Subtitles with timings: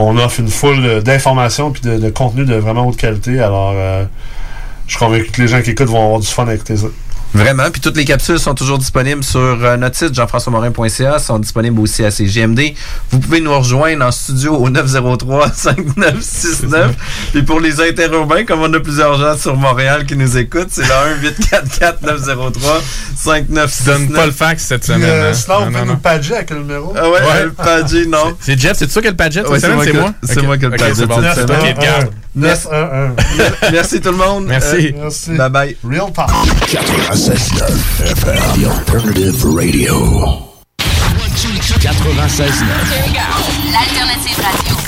[0.00, 3.40] On offre une foule d'informations puis de, de contenu de vraiment haute qualité.
[3.40, 4.04] Alors, euh,
[4.86, 6.86] je suis convaincu que les gens qui écoutent vont avoir du fun à écouter ça.
[7.34, 7.70] Vraiment.
[7.70, 12.04] Puis toutes les capsules sont toujours disponibles sur euh, notre site jean-françois-morin.ca, sont disponibles aussi
[12.04, 12.72] à CGMD.
[13.10, 16.88] Vous pouvez nous rejoindre en studio au 903-5969.
[17.32, 20.82] Puis pour les interurbains, comme on a plusieurs gens sur Montréal qui nous écoutent, c'est
[20.82, 21.32] le
[23.24, 23.84] 1-844-903-5969.
[23.84, 25.02] Donne pas le fax cette semaine.
[25.04, 25.34] euh, hein.
[25.34, 25.86] sinon, pouvez non.
[25.86, 26.94] nous padger avec le numéro.
[26.96, 28.36] Ah ouais, le padgé, non.
[28.40, 30.14] C'est Jeff, c'est toi qui as le padget Ouais, cette semaine, c'est moi?
[30.22, 32.08] c'est moi qui ai le padget cette semaine.
[32.34, 33.16] 911.
[33.72, 34.46] Merci tout le monde.
[34.46, 34.88] Merci.
[34.88, 35.30] Euh, Merci.
[35.32, 35.76] Bye bye.
[35.84, 36.30] Real talk.
[36.66, 40.48] 96.9 FM, The Alternative Radio.
[41.78, 42.64] 96.9.
[43.72, 44.87] L'alternative radio.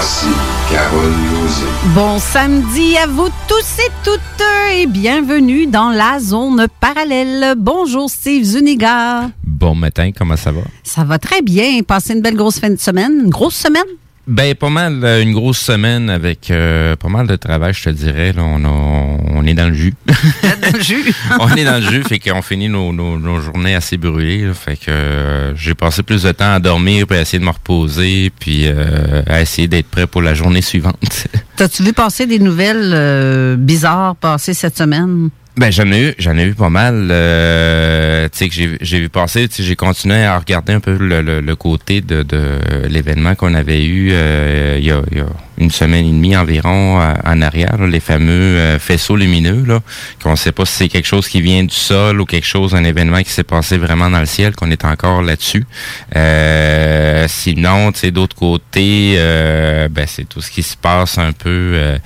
[0.00, 0.28] Voici
[0.70, 1.66] Carole Lozé.
[1.94, 4.20] Bon samedi à vous tous et toutes
[4.72, 7.54] et bienvenue dans la zone parallèle.
[7.58, 9.30] Bonjour Steve Zuniga.
[9.44, 10.62] Bon matin, comment ça va?
[10.84, 11.82] Ça va très bien.
[11.82, 13.24] Passez une belle grosse fin de semaine.
[13.24, 13.84] Une grosse semaine?
[14.30, 17.90] Ben, pas mal, euh, une grosse semaine avec euh, pas mal de travail, je te
[17.90, 18.32] dirais.
[18.32, 19.92] Là, on, a- on est dans le jus.
[20.06, 21.12] Dans le jus?
[21.40, 24.46] on est dans le jus, fait qu'on finit nos, nos- nos journées assez brûlées.
[24.46, 24.54] là.
[24.54, 27.50] fait que euh, j'ai passé plus de temps à dormir, puis à essayer de me
[27.50, 31.26] reposer, puis euh, à essayer d'être prêt pour la journée suivante.
[31.56, 35.30] T'as-tu vu passer des nouvelles euh, bizarres passer cette semaine?
[35.56, 37.08] Ben j'en ai eu, j'en ai eu pas mal.
[37.10, 39.48] euh, tu sais que j'ai j'ai vu passer.
[39.58, 43.84] J'ai continué à regarder un peu le, le- le côté de, de l'événement qu'on avait
[43.84, 45.26] eu euh, il, y a, y a
[45.58, 49.80] une semaine et demie environ en arrière, là, les fameux euh, faisceaux lumineux là,
[50.22, 52.84] qu'on sait pas si c'est quelque chose qui vient du sol ou quelque chose, un
[52.84, 55.66] événement qui s'est passé vraiment dans le ciel, qu'on est encore là-dessus.
[56.16, 59.16] Euh, sinon, tu sais, d'autre côté,
[59.90, 61.96] ben c'est tout ce qui se passe un peu.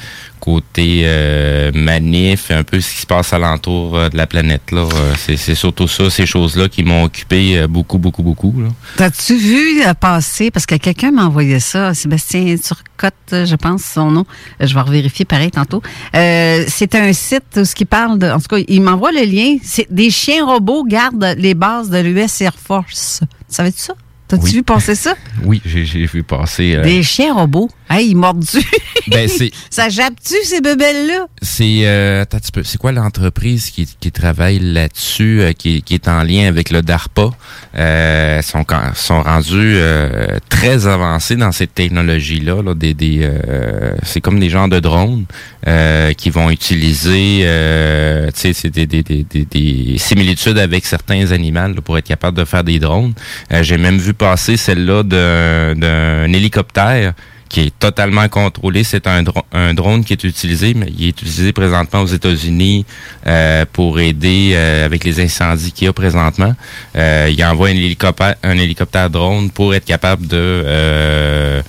[0.41, 4.71] Côté euh, manif, un peu ce qui se passe alentour euh, de la planète.
[4.71, 4.83] là.
[4.95, 8.55] Euh, c'est, surtout ça, ces choses-là qui m'ont occupé beaucoup, beaucoup, beaucoup.
[8.97, 14.27] T'as-tu vu passer, parce que quelqu'un m'a envoyé ça, Sébastien Turcotte, je pense son nom,
[14.61, 15.83] je vais revérifier pareil tantôt.
[16.13, 19.57] C'est un site où ce qui parle de, en tout cas, il m'envoie le lien,
[19.63, 23.21] c'est des chiens robots gardent les bases de l'US Air Force.
[23.49, 23.95] Tu savais-tu ça?
[24.39, 25.15] T'as-tu vu passer ça?
[25.45, 26.75] Oui, j'ai vu passer.
[26.77, 27.69] euh, Des chiens robots.
[27.91, 28.59] Hey, ils mordent-tu?
[29.09, 29.51] ben, c'est.
[29.71, 31.27] ça jappe-tu, ces bebelles-là?
[31.43, 32.25] C'est euh.
[32.63, 36.81] C'est quoi l'entreprise qui, qui travaille là-dessus, euh, qui, qui est en lien avec le
[36.83, 37.31] DARPA?
[37.77, 38.65] Euh, sont,
[38.95, 42.63] sont rendus euh, très avancés dans cette technologie-là.
[42.63, 45.25] Là, des, des, euh, c'est comme des genres de drones
[45.67, 50.87] euh, qui vont utiliser euh, tu sais, c'est des, des, des, des, des similitudes avec
[50.87, 53.13] certains animaux là, pour être capable de faire des drones.
[53.53, 57.15] Euh, J'ai même vu celle-là d'un hélicoptère
[57.49, 58.83] qui est totalement contrôlé.
[58.83, 59.23] C'est un,
[59.53, 62.85] un drone qui est utilisé, mais il est utilisé présentement aux États-Unis
[63.27, 66.55] euh, pour aider euh, avec les incendies qu'il y a présentement.
[66.97, 71.63] Euh, il envoie un hélicoptère, un hélicoptère drone pour être capable de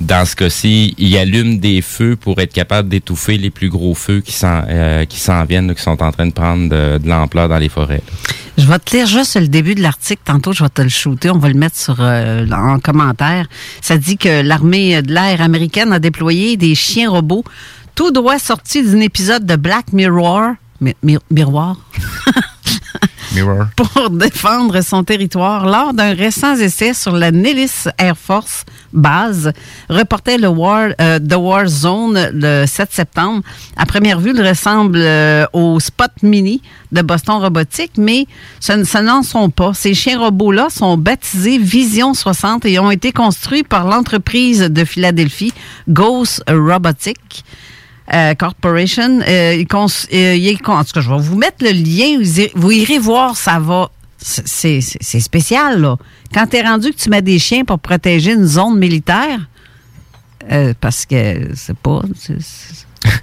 [0.00, 4.20] dans ce cas-ci, il allume des feux pour être capable d'étouffer les plus gros feux
[4.20, 5.04] qui s'en euh,
[5.48, 8.02] viennent, qui sont en train de prendre de, l'ampleur dans les forêts.
[8.56, 10.22] Je vais te lire juste le début de l'article.
[10.24, 11.30] Tantôt, je vais te le shooter.
[11.30, 13.46] On va le mettre sur euh, en commentaire.
[13.80, 17.44] Ça dit que l'armée de l'air américaine a déployé des chiens robots
[17.94, 20.52] tout droit sortis d'un épisode de Black Mirror.
[20.80, 21.76] Mi- mi- miroir.
[23.76, 29.52] Pour défendre son territoire lors d'un récent essai sur la Nellis Air Force Base,
[29.88, 33.42] reportait le War, euh, The War Zone le 7 septembre.
[33.76, 36.60] À première vue, il ressemble euh, au Spot Mini
[36.90, 38.26] de Boston Robotics, mais
[38.58, 39.74] ce, ce n'en sont pas.
[39.74, 45.52] Ces chiens robots-là sont baptisés Vision 60 et ont été construits par l'entreprise de Philadelphie,
[45.88, 47.44] Ghost Robotics.
[48.12, 49.20] Euh, Corporation.
[49.26, 52.18] Euh, cons- euh, il est con- en tout cas, je vais vous mettre le lien.
[52.18, 53.90] Vous irez, vous irez voir, ça va.
[54.18, 54.80] C'est-
[55.20, 55.96] spécial, là.
[56.34, 59.38] Quand tu es rendu que tu mets des chiens pour protéger une zone militaire,
[60.52, 62.02] euh, parce que c'est pas.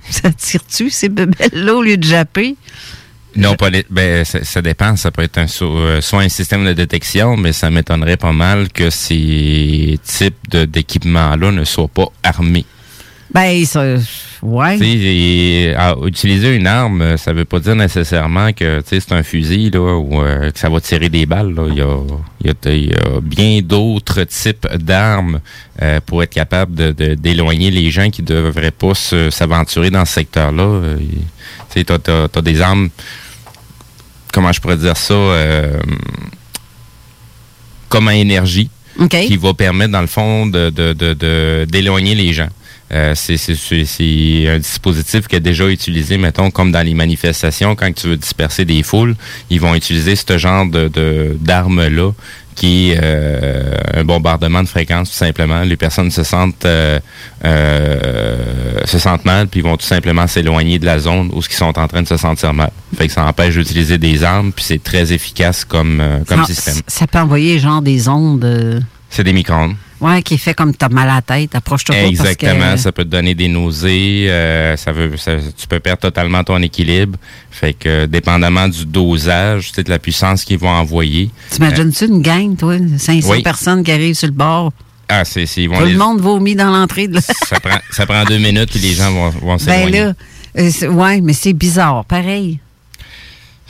[0.09, 2.55] ça tire-tu, ces bébelles-là, au lieu de japper?
[3.35, 4.95] Non, pas les- ben, ça, ça dépend.
[4.95, 8.69] Ça peut être un, so- soit un système de détection, mais ça m'étonnerait pas mal
[8.71, 12.65] que ces types d'équipements-là ne soient pas armés.
[13.33, 13.83] Ben, ça.
[14.41, 14.77] Ouais.
[14.79, 19.97] Et, à utiliser une arme, ça veut pas dire nécessairement que c'est un fusil là,
[19.97, 21.53] ou euh, que ça va tirer des balles.
[21.53, 21.65] Là.
[21.69, 21.97] Il, y a,
[22.41, 25.39] il, y a, il y a bien d'autres types d'armes
[25.81, 30.81] euh, pour être capable de- d'éloigner les gens qui devraient pas s'aventurer dans ce secteur-là.
[31.73, 32.89] Tu t'as des armes,
[34.31, 35.79] comment je pourrais dire ça, euh,
[37.89, 38.69] comme à énergie,
[39.27, 42.49] qui va permettre, dans le fond, de- d'éloigner les gens.
[42.93, 46.93] Euh, c'est, c'est, c'est, c'est un dispositif qui est déjà utilisé, mettons, comme dans les
[46.93, 49.15] manifestations, quand tu veux disperser des foules,
[49.49, 52.11] ils vont utiliser ce genre de, de, d'armes-là
[52.55, 55.61] qui est euh, un bombardement de fréquence, tout simplement.
[55.61, 56.99] Les personnes se sentent euh,
[57.45, 58.37] euh,
[58.85, 61.77] se sentent mal, puis ils vont tout simplement s'éloigner de la zone où ils sont
[61.77, 62.71] en train de se sentir mal.
[62.97, 66.45] Fait que ça empêche d'utiliser des armes, puis c'est très efficace comme, euh, comme Ça-
[66.53, 66.81] système.
[66.87, 68.43] Ça peut envoyer genre des ondes.
[68.45, 68.79] euh,
[69.09, 69.75] C'est des micro-ondes.
[70.01, 71.55] Ouais, qui fait comme t'as mal à la tête.
[71.55, 72.01] Approche-toi pas.
[72.03, 75.79] Exactement, Parce que, ça peut te donner des nausées, euh, ça veut, ça- tu peux
[75.79, 77.17] perdre totalement ton équilibre.
[77.51, 81.29] Fait que, dépendamment du dosage, de la puissance qu'ils vont envoyer.
[81.49, 82.75] T'imagines-tu une gang, toi?
[82.97, 83.41] 500 Oui.
[83.41, 84.71] personnes qui arrivent sur le bord.
[85.09, 87.07] Ah, c'est, Tout les- le monde vomit dans l'entrée.
[87.07, 89.99] de ça prend, ça prend deux minutes puis les gens vont, vont Ben s'éloigner.
[90.01, 90.13] là,
[90.59, 92.59] euh, c'est- ouais, mais c'est bizarre, pareil.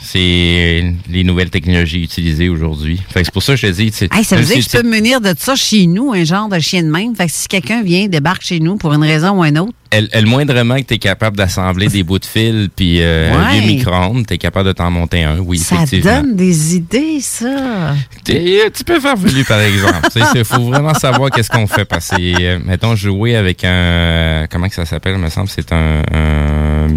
[0.00, 3.00] C'est les nouvelles technologies utilisées aujourd'hui.
[3.10, 4.68] Fait que c'est pour ça que je te dis, Hey, ça veut dire que je
[4.70, 7.14] peux me munir de ça chez nous, un genre de chien de même.
[7.16, 10.08] Fait que si quelqu'un vient, débarque chez nous pour une raison ou une autre, Elle,
[10.12, 13.36] elle moindrement que tu es capable d'assembler des bouts de fil puis euh, Ouais.
[13.38, 17.20] un vieux micro-ondes, tu es capable de t'en monter un, oui, ça donne des idées,
[17.20, 17.94] ça.
[18.24, 20.08] T'es- Tu peux faire velu, par exemple.
[20.34, 21.84] Il faut vraiment savoir qu'est-ce qu'on fait.
[21.86, 24.46] Parce que, euh, mettons, jouer avec un...
[24.50, 25.48] Comment que ça s'appelle, il me semble?
[25.48, 26.88] C'est un, un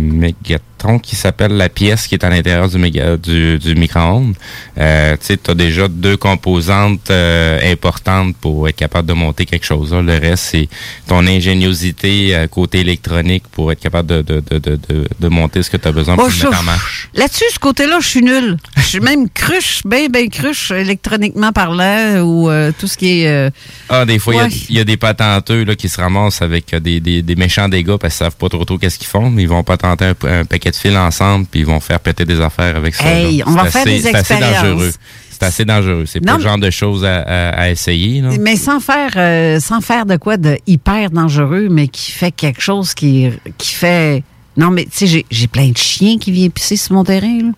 [1.00, 4.36] qui s'appelle la pièce qui est à l'intérieur du, méga, du, du micro-ondes.
[4.78, 9.94] Euh, tu as déjà deux composantes euh, importantes pour être capable de monter quelque chose.
[9.94, 10.01] là.
[10.01, 10.70] Le reste, c'est
[11.08, 15.63] ton ingéniosité euh, côté électronique pour être capable de, de, de, de, de, de monter
[15.63, 17.10] ce que tu as besoin Oh, pour le je- mettre en marche.
[17.13, 18.58] Là-dessus, ce côté-là, je suis nul.
[18.77, 23.51] Je suis même cruche, bien, bien cruche, électroniquement parlant, ou euh, tout ce qui est...
[23.89, 24.50] Ah, des fois, il y a- Ouais.
[24.70, 27.98] il y, a des patenteux là, qui se ramassent avec des, des, des méchants dégâts
[27.98, 30.46] parce qu'ils savent pas trop trop qu'est-ce qu'ils font, mais ils vont patenter un, un
[30.46, 33.06] paquet de fils ensemble puis ils vont faire péter des affaires avec ça.
[33.06, 33.44] Hey, là.
[33.48, 34.92] on va C'est faire assez- C'est dangereux.
[35.30, 36.06] C'est assez dangereux.
[36.06, 38.22] C'est pas le genre de choses à, à- à essayer.
[38.22, 38.30] Là.
[38.40, 42.62] Mais sans faire, euh, sans faire de quoi de hyper dangereux, mais qui fait quelque
[42.62, 44.24] chose qui, qui fait...
[44.58, 47.38] Non, mais tu sais, j'ai- plein de chiens qui viennent pisser sur mon terrain.
[47.42, 47.51] Là.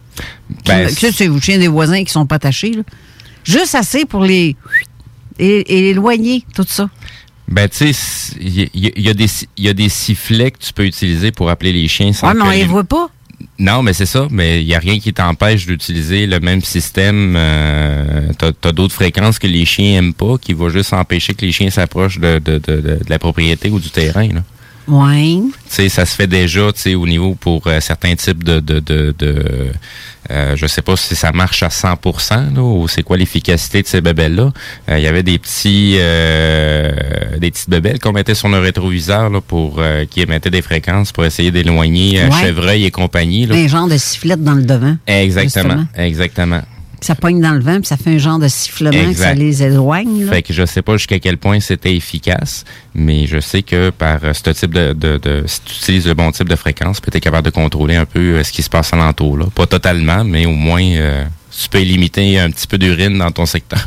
[0.66, 2.72] Ben, tu sais, c'est les chiens des voisins qui sont pas attachés.
[2.72, 2.84] Là.
[3.44, 4.56] Juste assez pour les...
[5.40, 6.88] Et, et éloigner tout ça.
[7.48, 11.50] Ben, tu sais, il y, y y a des sifflets que tu peux utiliser pour
[11.50, 13.10] appeler les chiens sans Ouais, mais on les voit pas.
[13.60, 14.28] Non, mais c'est ça.
[14.32, 17.36] Mais il n'y a rien qui t'empêche d'utiliser le même système.
[17.38, 21.46] Euh, tu as, d'autres fréquences que les chiens aiment pas, qui va juste empêcher que
[21.46, 24.28] les chiens s'approchent de, de, de, de la propriété ou du terrain.
[24.28, 24.44] Là.
[24.88, 25.40] Ouais.
[25.46, 28.60] Tu sais, ça se fait déjà, tu sais, au niveau pour euh, certains types de,
[28.60, 29.46] de, de, de
[30.32, 33.88] euh, je sais pas si ça marche à 100% là, ou c'est quoi l'efficacité de
[33.88, 34.52] ces bébelles-là.
[34.90, 36.92] Euh, Il y avait des petits, euh,
[37.40, 41.26] des petites bébelles qu'on mettait sur nos rétroviseurs là, pour qui émettaient des fréquences pour
[41.26, 42.32] essayer d'éloigner Ouais.
[42.42, 43.46] chevreuil et compagnie.
[43.46, 43.56] Là.
[43.56, 44.96] Un genre de sifflette dans le devant.
[45.08, 45.86] Exactement, justement.
[45.98, 46.62] exactement.
[47.04, 49.62] Ça pogne dans le vent, puis ça fait un genre de sifflement que ça les
[49.62, 50.26] éloigne.
[50.26, 50.32] Là.
[50.32, 52.64] Fait que je sais pas jusqu'à quel point c'était efficace,
[52.96, 56.14] mais je sais que par euh, ce type de, de, de- si tu utilises le
[56.14, 58.70] bon type de fréquence, tu es capable de contrôler un peu euh, ce qui se
[58.70, 59.38] passe alentour.
[59.38, 59.46] Là.
[59.54, 63.46] Pas totalement, mais au moins euh, tu peux limiter un petit peu d'urine dans ton
[63.46, 63.84] secteur.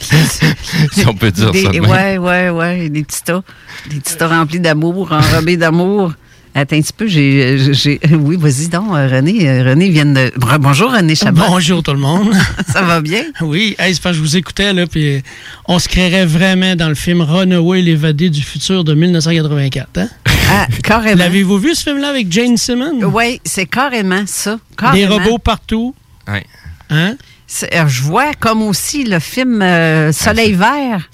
[0.00, 1.70] si on peut dire Des- ça.
[1.70, 2.88] ouais, ouais, ouais.
[2.88, 3.42] Des petits tas.
[3.88, 6.12] Des petits tas remplis d'amour, enrobés d'amour.
[6.52, 7.72] Attends un petit peu, j'ai.
[7.72, 9.48] j'ai- Oui, vas-y donc, euh, René.
[9.48, 10.32] euh, René vient de.
[10.58, 11.42] Bonjour, René Chabot.
[11.48, 12.34] Bonjour tout le monde.
[12.66, 13.22] Ça va bien?
[13.40, 15.22] Oui, hey, c'est parce que je vous écoutais, là, puis
[15.68, 19.98] on se créerait vraiment dans le film Runaway, l'évadé du futur de 1984.
[19.98, 20.08] Hein?
[20.52, 21.18] Ah, carrément.
[21.18, 23.00] L'avez-vous vu ce film-là avec Jane Simmons?
[23.04, 24.54] Oui, c'est carrément ça.
[24.70, 25.18] Des carrément.
[25.18, 25.94] robots partout.
[26.26, 26.44] Ouais.
[26.90, 27.14] Hein?
[27.46, 31.08] C'est- euh, Je vois comme aussi le film euh, Soleil vert.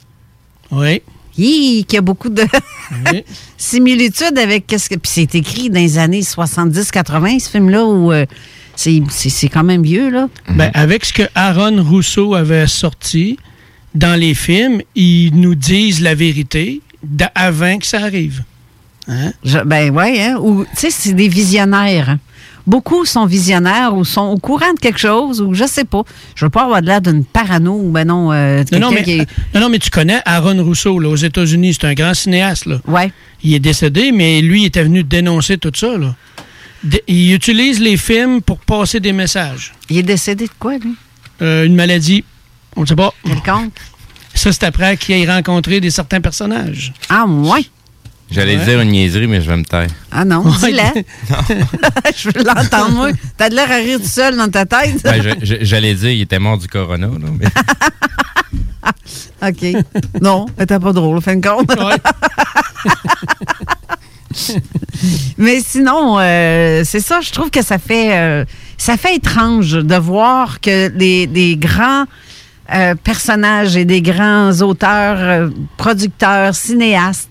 [0.71, 1.03] Oui.
[1.39, 2.43] Hi, qui a beaucoup de
[3.57, 4.95] similitudes avec qu'est-ce que.
[4.97, 8.27] Puis c'est écrit dans les années 70-80, ce film-là, où euh,
[8.75, 10.29] c'est quand même vieux, là.
[10.51, 13.39] Ben, avec ce que Aaron Rousseau avait sorti
[13.95, 16.81] dans les films, ils nous disent la vérité
[17.35, 18.43] avant que ça arrive.
[19.09, 19.33] Hein?
[19.45, 20.37] Je- ben ouais, hein.
[20.41, 22.19] Ou, tu sais, c'est des visionnaires.
[22.67, 26.03] Beaucoup sont visionnaires ou sont au courant de quelque chose, ou je sais pas.
[26.35, 29.03] Je veux pas avoir de l'air d'une parano ou ben non, euh, Non, non, mais,
[29.05, 31.75] qui est- non, non, mais tu connais Aaron Rousseau là, aux États-Unis.
[31.75, 32.67] C'est un grand cinéaste.
[32.67, 32.81] Là.
[32.89, 33.13] Ouais.
[33.45, 35.97] Il est décédé, mais lui, il était venu dénoncer tout ça.
[35.97, 36.15] Là.
[36.83, 39.73] D- il utilise les films pour passer des messages.
[39.89, 40.95] Il est décédé de quoi, lui?
[41.43, 42.25] Euh, une maladie.
[42.75, 43.15] On ne sait pas.
[43.25, 43.73] Quelconque?
[44.35, 46.93] Ça, c'est après qu'il ait rencontré des certains personnages.
[47.09, 47.65] Ah, ouais.
[48.31, 48.65] J'allais Ouais.
[48.65, 49.87] dire une niaiserie, mais je vais me taire.
[50.11, 50.53] Ah non, Ouais.
[50.73, 50.93] dis-la.
[52.17, 53.11] je veux l'entendre, moi.
[53.37, 55.01] T'as de l'air à rire tout seul dans ta tête.
[55.05, 57.07] Ben, J'allais dire il était mort du corona.
[57.07, 57.47] Là, mais...
[59.49, 59.85] OK.
[60.21, 61.71] Non, t'es pas drôle, fin de compte.
[65.39, 68.45] Mais sinon, euh, c'est ça, je trouve que ça fait, euh,
[68.77, 72.05] ça fait étrange de voir que les, des grands
[72.75, 77.31] euh, personnages et des grands auteurs, euh, producteurs, cinéastes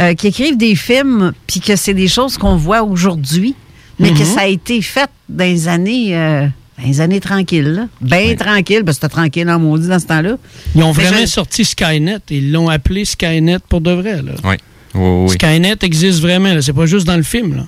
[0.00, 3.54] euh, qui écrivent des films, puis que c'est des choses qu'on voit aujourd'hui,
[3.98, 4.24] mais que Mhm.
[4.24, 6.46] ça a été fait dans les années, euh,
[6.78, 7.86] dans les années tranquilles, là.
[8.00, 10.36] bien tranquille, parce que c'était tranquille en maudit dans ce temps-là.
[10.74, 12.18] Ils ont Mais vraiment je- sorti Skynet.
[12.30, 14.22] Ils l'ont appelé Skynet pour de vrai.
[14.22, 14.32] Là.
[14.44, 14.54] Oui.
[14.94, 15.30] Oui, oui.
[15.30, 16.54] Skynet existe vraiment.
[16.54, 16.62] là.
[16.62, 17.56] C'est pas juste dans le film.
[17.56, 17.66] Là.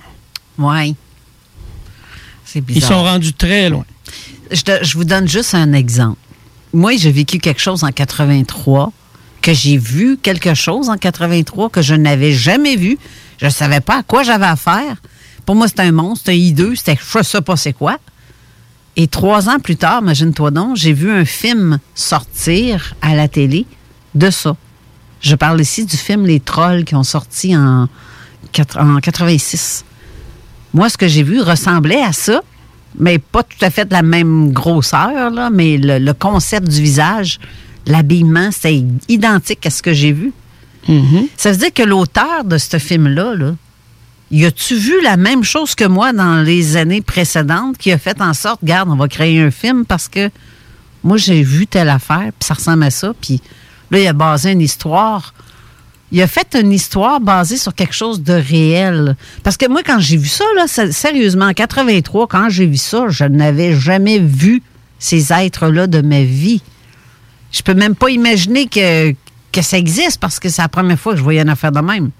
[0.57, 0.95] Oui.
[2.45, 2.89] C'est Ils bizarre.
[2.89, 3.85] sont rendus très loin.
[4.51, 6.17] Je, te- je vous donne juste un exemple.
[6.73, 8.91] Moi, j'ai vécu quelque chose en 83,
[9.41, 12.97] que j'ai vu quelque chose en 83 que je n'avais jamais vu.
[13.39, 14.97] Je ne savais pas à quoi j'avais affaire.
[15.45, 17.97] Pour moi, c'était un monstre, c'était un hideux, c'était je sais pas c'est quoi.
[18.95, 23.65] Et trois ans plus tard, imagine-toi donc, j'ai vu un film sortir à la télé
[24.15, 24.55] de ça.
[25.21, 27.87] Je parle ici du film Les Trolls qui ont sorti en,
[28.51, 29.85] quatre- en 86.
[30.73, 32.41] Moi, ce que j'ai vu ressemblait à ça,
[32.99, 37.39] mais pas tout à fait de la même grosseur, mais le concept du visage,
[37.85, 40.31] l'habillement, c'était identique à ce que j'ai vu.
[41.37, 43.53] Ça veut dire que l'auteur de ce film-là, là,
[44.31, 48.19] y a-tu vu la même chose que moi dans les années précédentes qui a fait
[48.21, 50.29] en sorte, regarde, on va créer un film parce que
[51.03, 53.41] moi, j'ai vu telle affaire, puis ça ressemble à ça, puis
[53.89, 55.33] là, il a basé une histoire.
[56.11, 59.15] Il a fait une histoire basée sur quelque chose de réel.
[59.43, 62.77] Parce que moi, quand j'ai vu ça, là, sé- sérieusement, en 83, quand j'ai vu
[62.77, 64.61] ça, je n'avais jamais vu
[64.99, 66.61] ces êtres-là de ma vie.
[67.51, 69.11] Je peux même pas imaginer que,
[69.51, 71.81] que ça existe parce que c'est la première fois que je voyais une affaire de
[71.81, 72.11] même.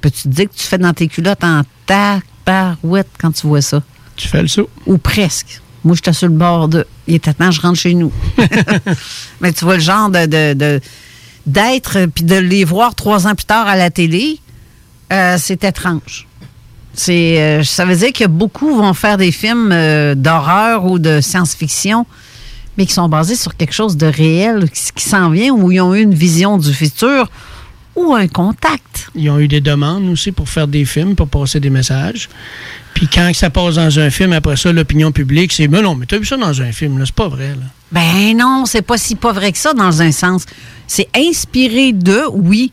[0.00, 3.82] Peux-tu te dire que tu fais dans tes culottes en tabarouette quand tu vois ça?
[4.16, 4.68] Tu fais le saut.
[4.86, 5.60] Ou presque.
[5.84, 6.86] Moi, j'étais sur le bord de.
[7.06, 8.12] Il était temps, je rentre chez nous.
[9.40, 10.80] Mais tu vois le genre de, de- de-
[11.46, 14.38] d'être, puis de les voir trois ans plus tard à la télé,
[15.12, 16.26] euh, c'est étrange.
[16.92, 21.20] C'est, euh, ça veut dire que beaucoup vont faire des films euh, d'horreur ou de
[21.22, 22.04] science-fiction,
[22.76, 25.80] mais qui sont basés sur quelque chose de réel, qui, qui s'en vient, où ils
[25.80, 27.30] ont eu une vision du futur
[27.96, 29.10] ou un contact.
[29.14, 32.28] Ils ont eu des demandes aussi pour faire des films, pour passer des messages.
[32.94, 36.06] Puis quand ça passe dans un film, après ça, l'opinion publique, c'est Mais non, mais
[36.06, 37.50] t'as vu ça dans un film, là, c'est pas vrai.
[37.50, 37.66] Là.
[37.92, 40.44] Ben non, c'est pas si pas vrai que ça dans un sens.
[40.86, 42.72] C'est inspiré de, oui,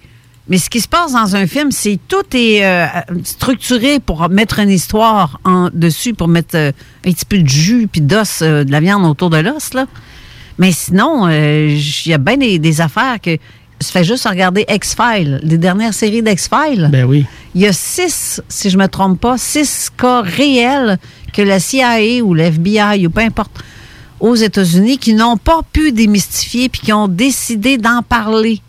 [0.49, 2.85] Mais ce qui se passe dans un film, c'est tout est euh,
[3.23, 6.71] structuré pour mettre une histoire en dessus, pour mettre euh,
[7.05, 9.85] un petit peu de jus puis d'os, euh, de la viande autour de l'os, là.
[10.57, 13.37] Mais sinon, il y a bien des, des affaires que.
[13.79, 16.89] Ça fait juste regarder X-Files, les dernières séries d'X-Files.
[16.91, 17.27] Ben oui.
[17.53, 20.97] Il y a six, si je me trompe pas, six cas réels
[21.31, 23.63] que la CIA ou l'FBI ou peu importe
[24.19, 28.61] aux États-Unis qui n'ont pas pu démystifier puis qui ont décidé d'en parler.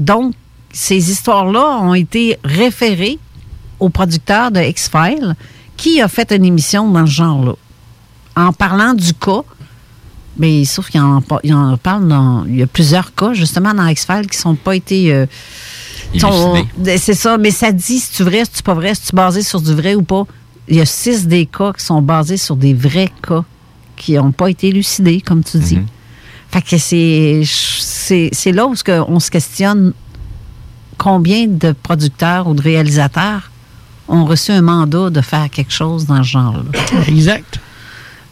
[0.00, 0.34] Donc,
[0.74, 3.18] ces histoires-là ont été référées
[3.80, 5.34] au producteur de X-Files
[5.76, 7.54] qui a fait une émission dans ce genre-là.
[8.36, 9.42] En parlant du cas,
[10.36, 12.44] mais sauf qu'il en, en parle dans.
[12.46, 15.12] Il y a plusieurs cas, justement, dans X-Files qui sont pas été.
[15.12, 15.26] euh,
[16.12, 16.98] Élucidés.
[16.98, 19.42] c'est ça, mais ça dit si tu vrai, si tu pas vrai, si tu basé
[19.42, 20.24] sur du vrai ou pas.
[20.66, 23.44] Il y a six des cas qui sont basés sur des vrais cas
[23.96, 25.78] qui n'ont pas été élucidés, comme tu dis.
[26.50, 28.74] Fait que c'est, là où
[29.08, 29.92] on se questionne
[30.96, 33.50] combien de producteurs ou de réalisateurs
[34.08, 36.62] ont reçu un mandat de faire quelque chose dans ce genre-là?
[37.08, 37.58] Exact.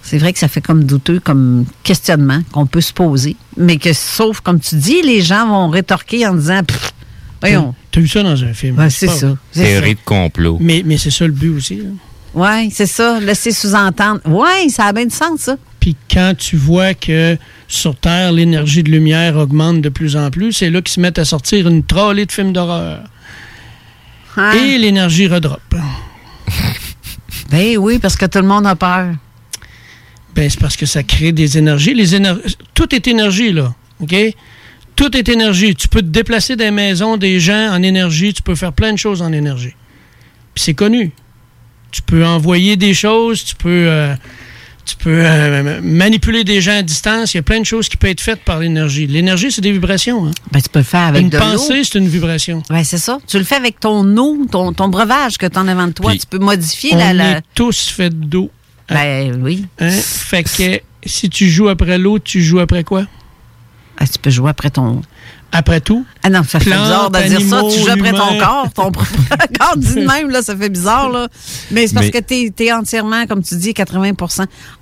[0.02, 3.36] C'est vrai que ça fait comme douteux, comme questionnement qu'on peut se poser.
[3.56, 6.92] Mais que, sauf, comme tu dis, les gens vont rétorquer en disant, Pff,
[7.40, 7.74] voyons.
[7.92, 8.76] T'as vu ça dans un film?
[8.78, 9.34] Ouais, c'est ça.
[9.52, 10.58] Théorie de complot.
[10.60, 11.76] Mais, mais c'est ça le but aussi.
[11.76, 11.90] là.
[12.34, 13.20] Oui, c'est ça.
[13.20, 14.20] Laisser sous-entendre.
[14.24, 15.56] Oui, ça a bien du sens, ça.
[15.80, 17.36] Puis quand tu vois que
[17.68, 21.18] sur Terre, l'énergie de lumière augmente de plus en plus, c'est là qu'ils se mettent
[21.18, 23.00] à sortir une trolley de films d'horreur.
[24.36, 24.52] Hein?
[24.52, 25.60] Et l'énergie redroppe.
[27.50, 29.08] Ben oui, parce que tout le monde a peur.
[30.34, 31.92] Ben, c'est parce que ça crée des énergies.
[31.92, 32.36] Les éner-
[32.72, 33.74] Tout est énergie, là.
[34.00, 34.14] OK?
[34.96, 35.74] Tout est énergie.
[35.74, 38.32] Tu peux te déplacer des maisons, des gens en énergie.
[38.32, 39.74] Tu peux faire plein de choses en énergie.
[40.54, 41.12] Puis c'est connu.
[41.92, 44.14] Tu peux envoyer des choses, tu peux, euh,
[44.84, 47.34] tu peux euh, manipuler des gens à distance.
[47.34, 49.06] Il y a plein de choses qui peuvent être faites par l'énergie.
[49.06, 50.26] L'énergie, c'est des vibrations.
[50.26, 50.30] hein.
[50.50, 51.44] Ben, tu peux le faire avec Une de l'eau.
[51.44, 52.62] pensée, c'est une vibration.
[52.70, 53.18] Oui, c'est ça.
[53.28, 56.10] Tu le fais avec ton eau, ton, ton breuvage que tu en as devant toi.
[56.10, 57.12] Puis, tu peux modifier On la.
[57.12, 58.50] la- est tous faits d'eau.
[58.88, 59.66] Ben oui.
[59.78, 59.90] Hein?
[59.90, 63.06] Fait que si tu joues après l'eau, tu joues après quoi?
[63.98, 65.02] Ah, tu peux jouer après ton.
[65.54, 66.04] Après tout?
[66.22, 67.60] Ah non, ça fait Plantes, bizarre de dire ça.
[67.70, 68.68] Tu joues après ton corps.
[68.74, 69.04] Ton propre
[69.60, 71.10] corps dit de même, là, ça fait bizarre.
[71.10, 71.28] Là.
[71.70, 74.12] Mais c'est parce Mais- que tu es, entièrement, comme tu dis, 80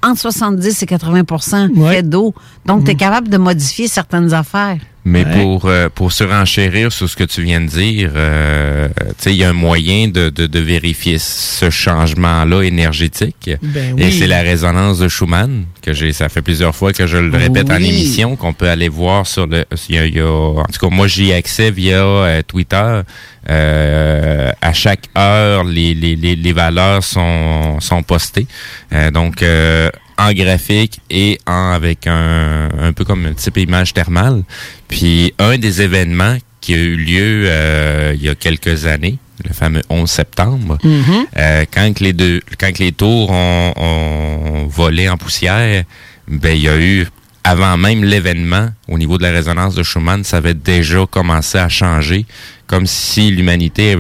[0.03, 2.35] entre 70 et 80% fait d'eau.
[2.67, 2.85] Donc, Mm.
[2.85, 4.79] tu es capable de modifier certaines affaires.
[5.04, 5.33] Mais Ouais.
[5.33, 9.37] pour, euh, pour surenchérir sur ce que tu viens de dire, euh, tu sais, il
[9.38, 13.50] y a un moyen de, de, de vérifier ce changement-là énergétique.
[13.62, 14.12] Ben Et oui.
[14.12, 17.71] c'est la résonance de Schumann, que j'ai, ça fait plusieurs fois que je le répète
[17.71, 20.64] en émission, qu'on peut aller voir sur le, il y a, il y a- en
[20.64, 23.00] tout cas, moi, j'y ai accès via euh, Twitter.
[23.49, 28.47] Euh, à chaque heure, les, les, les, les valeurs sont, sont postées.
[28.93, 33.95] Euh, donc, euh, en graphique et en avec un, un peu comme un type image
[33.95, 34.43] thermale.
[34.89, 39.17] Puis, un des événements qui a eu lieu euh, il y a quelques années,
[39.49, 41.26] le fameux 11 septembre, Mhm.
[41.39, 45.85] euh, quand que les deux, quand que les tours ont, ont volé en poussière,
[46.28, 47.06] ben il y a eu
[47.43, 51.71] avant même l'événement, au niveau de la résonance de Schumann, ça avait déjà commencé à
[51.71, 52.26] changer,
[52.67, 53.97] comme si l'humanité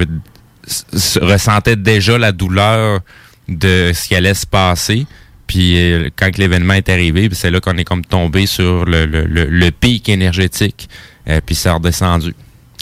[1.20, 3.00] ressentait déjà la douleur
[3.48, 5.06] de ce qui allait se passer.
[5.50, 9.24] Puis euh, quand l'événement est arrivé, c'est là qu'on est comme tombé sur le, le,
[9.24, 10.88] le, le pic énergétique,
[11.28, 12.36] euh, puis ça a redescendu.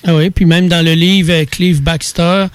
[0.04, 2.48] Ah oui, puis même dans le livre euh, Clive Baxter,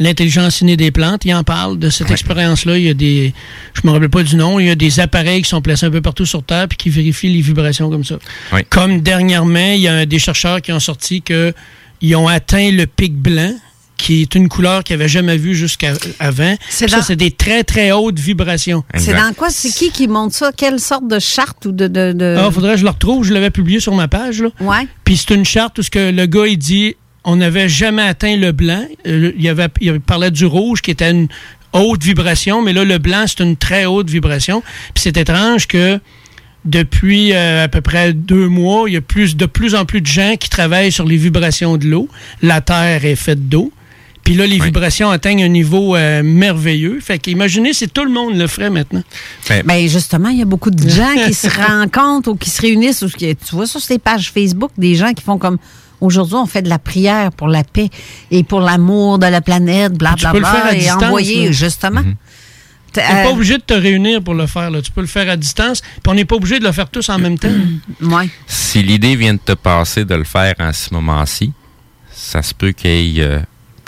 [0.00, 2.78] L'intelligence innée des plantes, il en parle de cette expérience-là.
[2.78, 3.34] Il y a des,
[3.74, 5.90] je me rappelle pas du nom, il y a des appareils qui sont placés un
[5.90, 8.16] peu partout sur Terre puis qui vérifient les vibrations comme ça.
[8.52, 8.60] Oui.
[8.70, 11.52] Comme dernièrement, il y a des chercheurs qui ont sorti que
[12.00, 13.52] ils ont atteint le pic blanc,
[13.98, 16.56] qui est une couleur qu'ils n'avaient jamais vue jusqu'à avant.
[16.70, 18.82] C'est Ça, dans- c'est des très, très hautes vibrations.
[18.96, 19.50] C'est dans quoi?
[19.50, 20.50] C'est qui qui monte ça?
[20.56, 21.86] Quelle sorte de charte ou de.
[21.88, 23.24] de, de- Ah, faudrait que je le retrouve.
[23.24, 24.40] Je l'avais publié sur ma page.
[24.40, 24.48] Là.
[24.60, 24.86] Ouais.
[25.04, 28.36] Puis c'est une charte où ce que le gars, il dit on n'avait jamais atteint
[28.36, 28.82] le blanc.
[29.06, 31.28] Euh, il, avait, il parlait du rouge qui était une
[31.74, 34.62] haute vibration, mais là, le blanc, c'est une très haute vibration.
[34.94, 36.00] Puis c'est étrange que
[36.64, 40.00] depuis euh, à peu près deux mois, il y a plus, de plus en plus
[40.00, 42.08] de gens qui travaillent sur les vibrations de l'eau.
[42.42, 43.72] La Terre est faite d'eau.
[44.28, 46.98] Puis là, les vibrations atteignent un niveau euh, merveilleux.
[47.00, 49.02] Fait qu'imaginez si tout le monde le ferait maintenant.
[49.64, 53.02] Ben justement, il y a beaucoup de gens qui se rencontrent ou qui se réunissent.
[53.02, 55.56] Ou tu vois ça sur les pages Facebook, des gens qui font comme
[56.00, 57.88] aujourd'hui, on fait de la prière pour la paix
[58.30, 61.46] et pour l'amour de la planète, Tu peux le blablabla, faire à et distance, envoyer
[61.46, 61.52] là.
[61.52, 62.02] justement.
[62.92, 64.70] Tu Euh, n'es pas obligé de te réunir pour le faire.
[64.70, 64.80] Là.
[64.82, 65.80] Tu peux le faire à distance.
[65.80, 67.48] Puis on n'est pas obligé de le faire tous en même temps.
[68.02, 68.28] Ouais.
[68.46, 71.52] Si l'idée vient de te passer de le faire en ce moment-ci,
[72.12, 73.38] ça se peut qu'il y ait euh,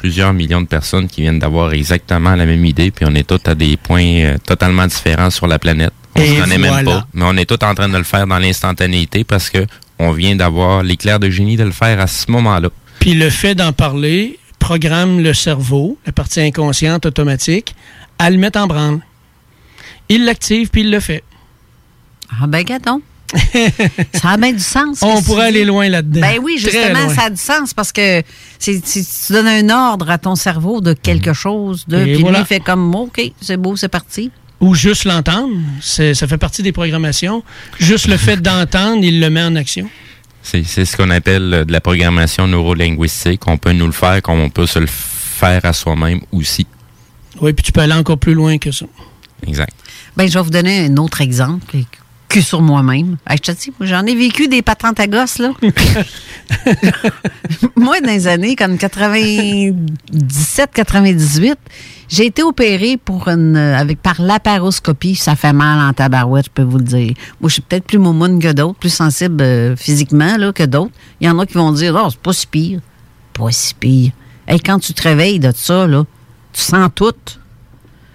[0.01, 3.43] plusieurs millions de personnes qui viennent d'avoir exactement la même idée, puis on est tous
[3.45, 5.93] à des points euh, totalement différents sur la planète.
[6.17, 6.91] On se connaît même voilà.
[6.91, 9.67] pas, mais on est tous en train de le faire dans l'instantanéité parce que
[9.99, 12.71] on vient d'avoir l'éclair de génie de le faire à ce moment-là.
[12.99, 17.75] Puis le fait d'en parler programme le cerveau, la partie inconsciente automatique,
[18.19, 19.01] à le mettre en branle.
[20.09, 21.23] Il l'active, puis il le fait.
[22.31, 23.03] Ah ben, gâton.
[24.15, 24.99] ça a bien du sens.
[25.03, 26.21] On pourrait tu aller loin là-dedans.
[26.21, 28.23] Ben oui, justement, ça a du sens parce que
[28.59, 32.41] c'est- tu donnes un ordre à ton cerveau de quelque chose, de, puis lui, voilà.
[32.41, 34.31] il fait comme OK, c'est beau, c'est parti.
[34.61, 35.55] Ou juste l'entendre.
[35.81, 37.43] Ça fait partie des programmations.
[37.79, 39.89] Juste le fait d'entendre, il le met en action.
[40.43, 43.47] C'est c'est ce qu'on appelle euh, de la programmation neurolinguistique.
[43.47, 46.67] On peut nous le faire comme on peut se le faire à soi-même aussi.
[47.41, 48.87] Oui, puis tu peux aller encore plus loin que ça.
[49.47, 49.73] Exact.
[50.17, 51.77] Ben, je vais vous donner un autre exemple
[52.31, 53.19] que sur moi-même.
[53.29, 55.51] Hey, je te dis, j'en ai vécu des patentes à gosses, là.
[57.77, 61.59] moi, dans les années comme 97, 98,
[62.09, 65.17] j'ai été opérée pour une, euh, avec, par laparoscopie.
[65.17, 67.15] Ça fait mal en tabarouette, je peux vous le dire.
[67.41, 70.93] Moi, je suis peut-être plus moumoune que d'autres, plus sensible euh, physiquement là, que d'autres.
[71.21, 72.81] Il y en a qui vont dire, oh, c'est pas si pire.
[73.33, 74.13] Pas si pire.
[74.47, 76.05] Hey, quand tu te réveilles de ça, là,
[76.53, 77.13] tu sens tout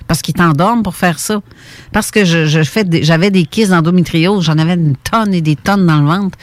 [0.07, 1.41] parce qu'ils t'endorment pour faire ça.
[1.91, 5.55] Parce que je, je fais j'avais des kisses d'endométriose, j'en avais une tonne et des
[5.55, 6.37] tonnes dans le ventre.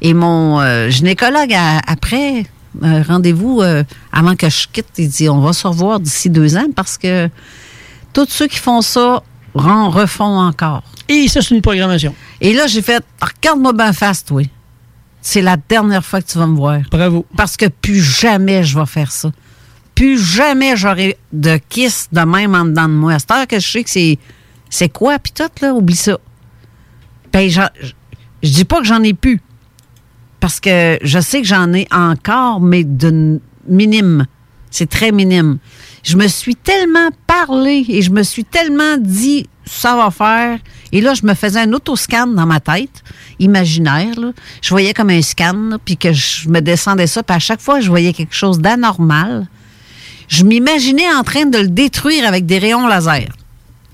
[0.00, 2.44] Et mon euh, gynécologue, a- après,
[2.82, 6.56] euh, rendez-vous euh, avant que je quitte, il dit on va se revoir d'ici deux
[6.56, 7.28] ans parce que
[8.12, 9.22] tous ceux qui font ça
[9.54, 10.82] ren- refont encore.
[11.08, 12.14] Et ça, c'est une programmation.
[12.40, 14.42] Et là, j'ai fait regarde-moi bien face, toi.
[15.20, 16.78] C'est la dernière fois que tu vas me voir.
[16.90, 17.26] Bravo.
[17.36, 19.30] Parce que plus jamais je vais faire ça.
[19.98, 23.14] Plus jamais j'aurai de kiss de même en dedans de moi.
[23.14, 24.16] À cette heure que je sais que c'est,
[24.70, 26.16] c'est quoi, puis tout, là, oublie ça.
[27.32, 27.60] Ben, je
[28.44, 29.40] je dis pas que j'en ai plus.
[30.38, 34.26] Parce que je sais que j'en ai encore, mais d'une minime.
[34.70, 35.58] C'est très minime.
[36.04, 40.60] Je me suis tellement parlé et je me suis tellement dit ça va faire.
[40.92, 43.02] Et là, je me faisais un autoscan dans ma tête,
[43.40, 44.14] imaginaire.
[44.16, 44.30] là.
[44.62, 47.24] Je voyais comme un scan, puis que je me descendais ça.
[47.24, 49.48] Puis à chaque fois, je voyais quelque chose d'anormal.
[50.28, 53.28] Je m'imaginais en train de le détruire avec des rayons laser.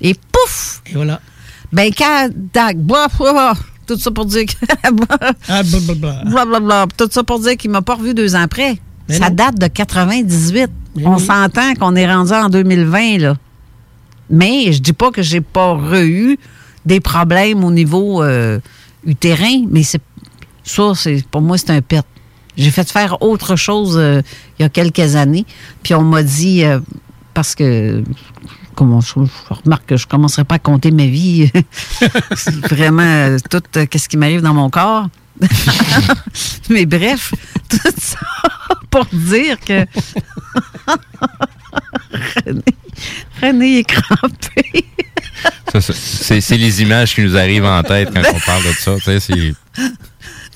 [0.01, 0.83] Et pouf!
[0.87, 1.21] Et voilà.
[1.73, 2.29] Ben, quand,
[3.87, 4.53] tout ça pour dire que.
[5.49, 6.25] Ah, blablabla.
[6.25, 6.87] Blablabla.
[6.97, 8.79] Tout ça pour dire qu'il m'a pas revu deux ans après.
[9.09, 9.35] Mais ça non.
[9.37, 10.71] date de 98.
[10.97, 11.23] Mais On oui.
[11.25, 13.35] s'entend qu'on est rendu en 2020, là.
[14.31, 16.39] Mais je dis pas que j'ai pas eu
[16.87, 18.59] des problèmes au niveau euh,
[19.05, 20.01] utérin, mais c'est
[20.63, 22.03] ça, c'est pour moi, c'est un pet.
[22.57, 24.23] J'ai fait faire autre chose euh,
[24.59, 25.45] il y a quelques années,
[25.83, 26.79] puis on m'a dit euh,
[27.35, 28.03] parce que
[28.77, 31.51] comment je, je remarque que je commencerai pas à compter ma vie,
[32.37, 35.09] C'est vraiment euh, tout euh, qu'est-ce qui m'arrive dans mon corps.
[36.71, 37.35] Mais bref,
[37.69, 38.19] tout ça
[38.91, 39.85] pour dire que
[42.47, 42.63] René,
[43.43, 44.85] René est crampé.
[45.81, 48.95] C'est les images qui nous arrivent en tête quand on parle de ça.
[48.97, 49.55] tu sais, c'est-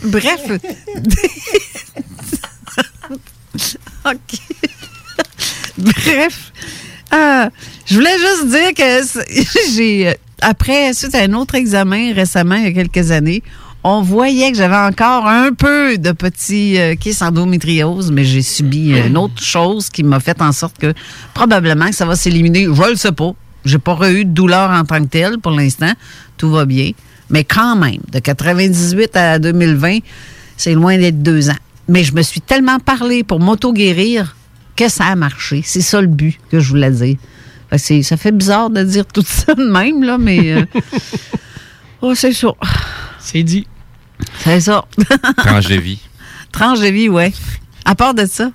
[0.04, 0.40] Bref.
[4.06, 4.38] OK.
[5.78, 6.52] Bref.
[7.14, 7.48] Euh,
[7.86, 10.08] je voulais juste dire que j'ai.
[10.08, 10.12] euh,
[10.42, 13.42] Après, suite à un autre examen récemment, il y a quelques années,
[13.84, 18.90] on voyait que j'avais encore un peu de petits euh, kiss endométriose, mais j'ai subi
[18.90, 20.92] une autre chose qui m'a fait en sorte que
[21.32, 22.64] probablement que ça va s'éliminer.
[22.64, 23.32] Je le sais pas.
[23.64, 25.92] J'ai pas eu de douleur en tant que telle pour l'instant.
[26.36, 26.90] Tout va bien.
[27.30, 29.98] Mais quand même, de 98 à 2020,
[30.56, 31.56] c'est loin d'être deux ans.
[31.88, 34.36] Mais je me suis tellement parlé pour m'auto-guérir
[34.76, 35.62] que ça a marché.
[35.64, 37.16] C'est ça le but que je voulais dire.
[37.70, 40.52] Fait ça fait bizarre de dire tout ça de même, là, mais.
[40.52, 40.64] euh,
[42.02, 42.48] oh, c'est ça.
[43.18, 43.66] C'est dit.
[44.38, 44.84] C'est ça.
[45.38, 46.00] Tranche de vie.
[46.52, 47.32] Tranche de vie, ouais.
[47.84, 48.50] À part de ça,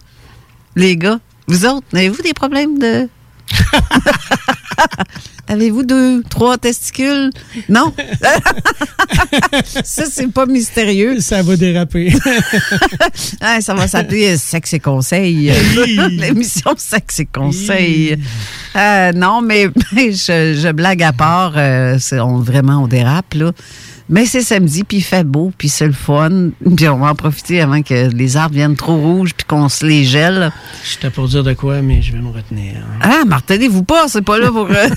[0.76, 3.08] les gars, vous autres, avez-vous des problèmes de.
[5.48, 7.30] Avez-vous deux, trois testicules?
[7.68, 7.94] Non?
[9.84, 11.20] ça, c'est pas mystérieux.
[11.20, 12.14] Ça va déraper.
[13.42, 15.52] Ah, ça va s'appeler Sexe et Conseil.
[16.10, 18.18] L'émission Sexe et Conseil.
[18.76, 21.54] Euh, non, mais je, je blague à part.
[21.58, 23.52] euh, on, vraiment, on dérape, là.
[24.10, 26.50] Mais c'est samedi, puis il fait beau, puis c'est le fun.
[26.76, 29.86] Puis on va en profiter avant que les arbres viennent trop rouges, puis qu'on se
[29.86, 30.52] les gèle.
[30.84, 32.76] J'étais pour dire de quoi, mais je vais me retenir.
[33.02, 34.70] Ah, me retenez-vous pas, c'est pas là pour...
[34.70, 34.90] euh,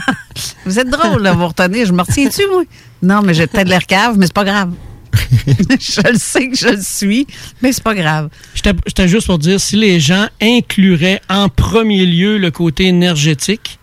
[0.66, 1.84] vous êtes drôle, là, vous retenez.
[1.84, 2.62] Je me retiens-tu, moi?
[3.02, 4.72] Non, mais j'ai peut-être l'air cave, mais c'est pas grave.
[5.46, 7.26] je le sais que je le suis,
[7.62, 8.30] mais c'est pas grave.
[8.54, 13.78] J'étais juste pour dire, si les gens incluraient en premier lieu le côté énergétique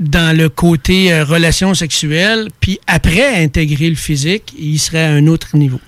[0.00, 5.26] dans le côté euh, relation sexuelle, puis après intégrer le physique, il serait à un
[5.26, 5.80] autre niveau.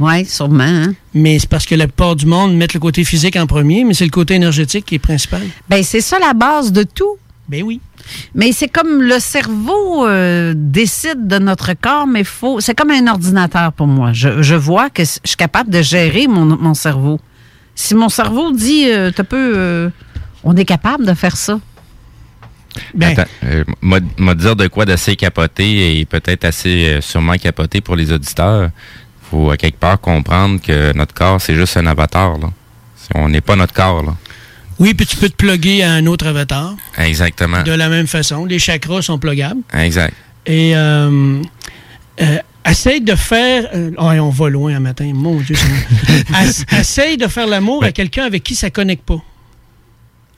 [0.00, 0.62] Oui, sûrement.
[0.62, 0.94] hein.
[1.12, 3.94] Mais c'est parce que la plupart du monde met le côté physique en premier, mais
[3.94, 5.42] c'est le côté énergétique qui est principal.
[5.68, 7.16] Ben, c'est ça la base de tout.
[7.48, 7.80] Ben oui.
[8.34, 12.60] Mais c'est comme le cerveau euh, décide de notre corps, mais faut.
[12.60, 14.12] C'est comme un ordinateur pour moi.
[14.12, 17.18] Je, je vois que je suis capable de gérer mon, mon cerveau.
[17.74, 19.90] Si mon cerveau dit, euh, t'as peu, euh,
[20.44, 21.58] on est capable de faire ça.
[22.94, 27.80] Ben, Attends, euh, m'a dire de quoi d'assez capoté et peut-être assez euh, sûrement capoté
[27.80, 28.70] pour les auditeurs.
[29.30, 32.38] faut à quelque part comprendre que notre corps, c'est juste un avatar.
[32.38, 32.50] Là.
[33.14, 34.02] On n'est pas notre corps.
[34.02, 34.14] Là.
[34.78, 36.76] Oui, puis tu peux te plugger à un autre avatar.
[36.98, 37.62] Exactement.
[37.62, 38.44] De la même façon.
[38.44, 39.60] Les chakras sont pluggables.
[39.74, 40.14] Exact.
[40.46, 41.42] Et euh,
[42.20, 42.38] euh,
[42.68, 43.68] essaye de faire.
[43.98, 45.56] oh, on va loin un matin, mon Dieu.
[46.78, 49.22] essaye de faire l'amour à quelqu'un avec qui ça ne connecte pas.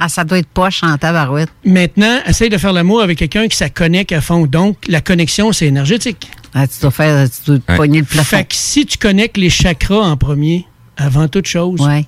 [0.03, 1.51] Ah, ça doit être poche en tabarouette.
[1.65, 4.47] Maintenant, essaye de faire l'amour avec quelqu'un qui ça connecte à fond.
[4.47, 6.31] Donc, la connexion, c'est énergétique.
[6.55, 8.37] Ah, tu dois faire, tu dois te pogner le plafond.
[8.39, 12.07] Fait que si tu connectes les chakras en premier, avant toute chose, Ouais.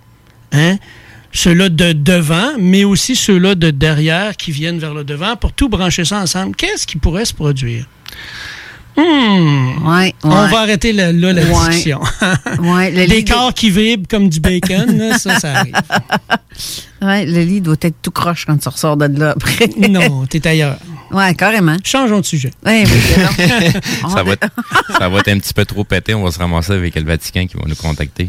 [0.52, 0.78] hein,
[1.32, 5.68] ceux-là de devant, mais aussi ceux-là de derrière qui viennent vers le devant, pour tout
[5.68, 7.86] brancher ça ensemble, qu'est-ce qui pourrait se produire?
[8.96, 9.88] Hmm.
[9.88, 11.68] Ouais, On va arrêter là, là, la Ouais.
[11.68, 12.00] discussion.
[12.60, 15.74] Ouais, le Des de- corps qui vibrent comme du bacon, là, ça, ça arrive.
[17.00, 19.68] Ouais, le lit doit être tout croche quand tu ressors de là après.
[19.88, 20.76] non, t'es ailleurs.
[21.10, 21.76] Ouais, carrément.
[21.82, 22.50] Changeons de sujet.
[22.64, 22.84] Ouais,
[24.08, 24.46] ça, va être,
[24.98, 26.14] ça va être un petit peu trop pété.
[26.14, 28.28] On va se ramasser avec le Vatican qui va nous contacter.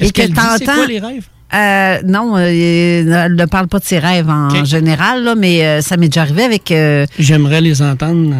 [0.00, 0.74] et que tu dit c'est entends.
[0.74, 1.26] quoi les rêves?
[1.52, 5.80] Euh, non, euh, elle ne parle pas de ses rêves en général, là, mais euh,
[5.80, 6.70] ça m'est déjà arrivé avec.
[6.70, 8.34] euh, J'aimerais les entendre.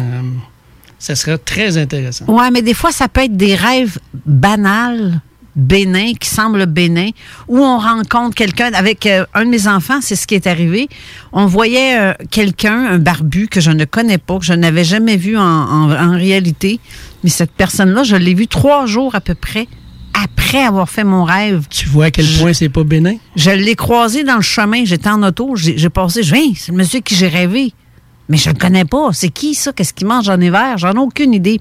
[0.99, 2.25] ça serait très intéressant.
[2.27, 5.19] Ouais, mais des fois, ça peut être des rêves banals,
[5.55, 7.09] bénins, qui semblent bénins,
[7.47, 8.71] où on rencontre quelqu'un.
[8.73, 10.87] Avec euh, un de mes enfants, c'est ce qui est arrivé.
[11.33, 15.17] On voyait euh, quelqu'un, un barbu que je ne connais pas, que je n'avais jamais
[15.17, 16.79] vu en, en- en réalité.
[17.23, 19.67] Mais cette personne-là, je l'ai vu trois jours à peu près
[20.13, 21.65] après avoir fait mon rêve.
[21.69, 23.15] Tu vois à quel point c'est pas bénin?
[23.37, 24.83] Je l'ai croisé dans le chemin.
[24.85, 25.55] J'étais en auto.
[25.55, 26.21] J'ai passé.
[26.23, 27.73] Je viens, c'est le monsieur qui j'ai rêvé.
[28.27, 29.09] Mais je ne le connais pas.
[29.13, 29.71] C'est qui ça?
[29.73, 30.77] Qu'est-ce qu'il mange en hiver?
[30.77, 31.59] J'en ai aucune idée.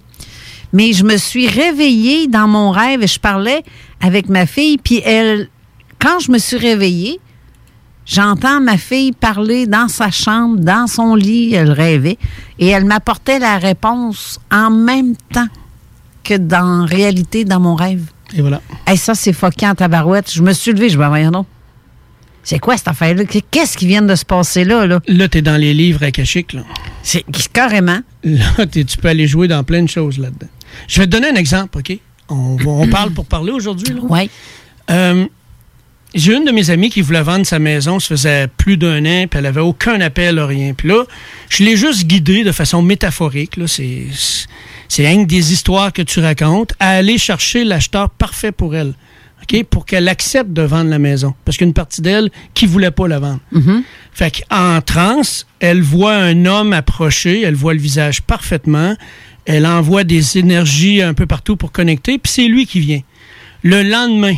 [0.72, 3.62] Mais je me suis réveillée dans mon rêve et je parlais
[4.00, 4.78] avec ma fille.
[4.78, 5.48] Puis elle,
[5.98, 7.18] quand je me suis réveillée,
[8.06, 11.54] j'entends ma fille parler dans sa chambre, dans son lit.
[11.54, 12.18] Elle rêvait.
[12.58, 15.48] Et elle m'apportait la réponse en même temps
[16.22, 18.04] que dans réalité, dans mon rêve.
[18.36, 18.60] Et voilà.
[18.86, 20.30] Hey, ça, c'est fucking en tabarouette.
[20.32, 21.46] Je me suis levée, je me voyons non.
[22.42, 23.24] C'est quoi cette affaire-là?
[23.50, 24.86] Qu'est-ce qui vient de se passer là?
[24.86, 26.62] Là, Là, t'es dans les livres akashiques, là.
[27.02, 27.98] c'est carrément.
[28.24, 30.46] Là, tu peux aller jouer dans plein de choses là-dedans.
[30.88, 31.98] Je vais te donner un exemple, OK?
[32.28, 33.94] On, parle pour parler aujourd'hui.
[34.08, 34.30] Oui.
[34.90, 35.26] Euh,
[36.14, 39.26] j'ai une de mes amies qui voulait vendre sa maison, ça faisait plus d'un an,
[39.28, 40.74] puis elle avait aucun appel, rien.
[40.74, 41.04] Puis là,
[41.48, 44.06] je l'ai juste guidée de façon métaphorique, là, c'est,
[44.88, 48.94] c'est rien que des histoires que tu racontes, à aller chercher l'acheteur parfait pour elle,
[49.42, 49.64] OK?
[49.64, 51.34] Pour qu'elle accepte de vendre la maison.
[51.44, 53.40] Parce qu'une partie d'elle qui voulait pas la vendre.
[54.12, 58.96] Fait qu'en transe, elle voit un homme approcher, elle voit le visage parfaitement,
[59.50, 63.00] elle envoie des énergies un peu partout pour connecter, puis c'est lui qui vient.
[63.64, 64.36] Le lendemain,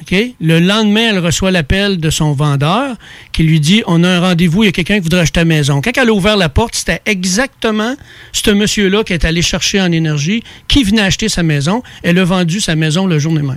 [0.00, 0.14] OK?
[0.38, 2.96] Le lendemain, elle reçoit l'appel de son vendeur
[3.32, 5.46] qui lui dit On a un rendez-vous, il y a quelqu'un qui voudrait acheter ta
[5.46, 5.80] maison.
[5.80, 7.96] Quand elle a ouvert la porte, c'était exactement
[8.32, 11.82] ce monsieur-là qui est allé chercher en énergie, qui venait acheter sa maison.
[12.02, 13.56] Elle a vendu sa maison le jour même.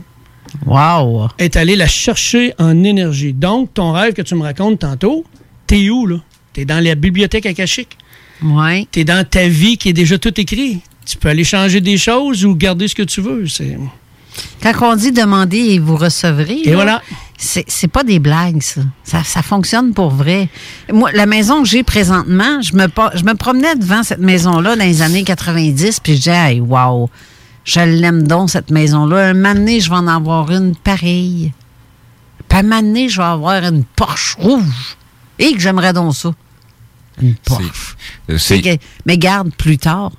[0.65, 1.27] Wow!
[1.37, 3.33] Est allé la chercher en énergie.
[3.33, 5.25] Donc, ton rêve que tu me racontes tantôt,
[5.67, 6.17] t'es où, là?
[6.53, 7.97] T'es dans la bibliothèque akashique.
[8.41, 8.87] Oui.
[8.91, 10.81] T'es dans ta vie qui est déjà tout écrit.
[11.05, 13.47] Tu peux aller changer des choses ou garder ce que tu veux.
[13.47, 13.77] C'est...
[14.61, 17.01] Quand on dit demander et vous recevrez, Et là, voilà.
[17.37, 18.81] c'est, c'est pas des blagues, ça.
[19.03, 19.23] ça.
[19.23, 20.47] Ça fonctionne pour vrai.
[20.91, 24.75] Moi, la maison que j'ai présentement, je me, pa- je me promenais devant cette maison-là
[24.75, 27.09] dans les années 90, puis je disais, hey, wow,
[27.65, 29.29] je l'aime donc, cette maison-là.
[29.29, 31.51] Un moment donné, je vais en avoir une pareille.
[32.47, 34.95] Puis un moment donné, je vais avoir une Porsche rouge.
[35.39, 36.31] Et que j'aimerais donc ça.
[37.21, 37.95] Une Porsche.
[38.29, 38.37] Euh,
[39.05, 40.11] mais garde, plus tard,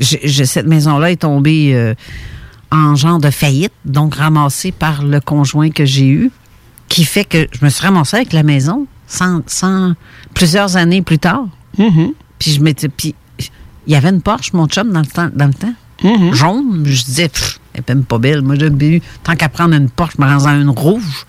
[0.00, 1.94] cette maison-là est tombée euh,
[2.70, 6.30] en genre de faillite, donc ramassée par le conjoint que j'ai eu,
[6.88, 9.94] qui fait que je me suis ramassée avec la maison sans, sans-
[10.34, 11.46] plusieurs années plus tard.
[11.78, 12.12] Mm-hmm.
[12.38, 12.88] Puis je m'étais.
[12.88, 13.14] Puis
[13.86, 15.30] il y avait une Porsche, mon chum, dans le temps.
[15.34, 16.32] Dans le temps Mm-hmm.
[16.32, 16.82] Jaune.
[16.86, 18.40] Je disais, Pff, elle est même pas belle.
[18.40, 21.26] Moi, j'ai eu, tant qu'à prendre une Porsche, je me rends en une rouge.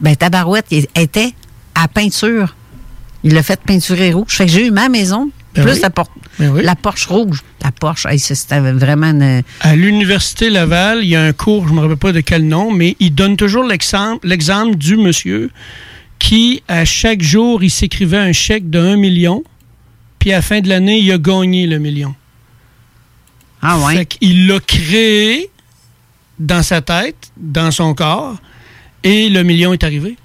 [0.00, 1.34] Ben, Tabarouette, il était
[1.74, 2.54] à peinture.
[3.24, 4.28] Il l'a fait peinturer rouge.
[4.32, 5.80] Fait que j'ai eu ma maison, Ben plus oui.
[5.82, 6.62] la, por- Ben oui.
[6.64, 7.42] la Porsche rouge.
[7.62, 9.42] La Porsche, hey, c'était vraiment une.
[9.60, 12.46] À l'Université Laval, il y a un cours, je ne me rappelle pas de quel
[12.46, 15.50] nom, mais il donne toujours l'exemple l'exemple du monsieur
[16.18, 19.42] qui, à chaque jour, il s'écrivait un chèque de 1 million,
[20.18, 22.14] puis à la fin de l'année, il a gagné le million.
[23.62, 23.96] Ah ouais?
[23.96, 25.50] Fait qu'il l'a créé
[26.38, 28.36] dans sa tête, dans son corps,
[29.04, 30.16] et le million est arrivé.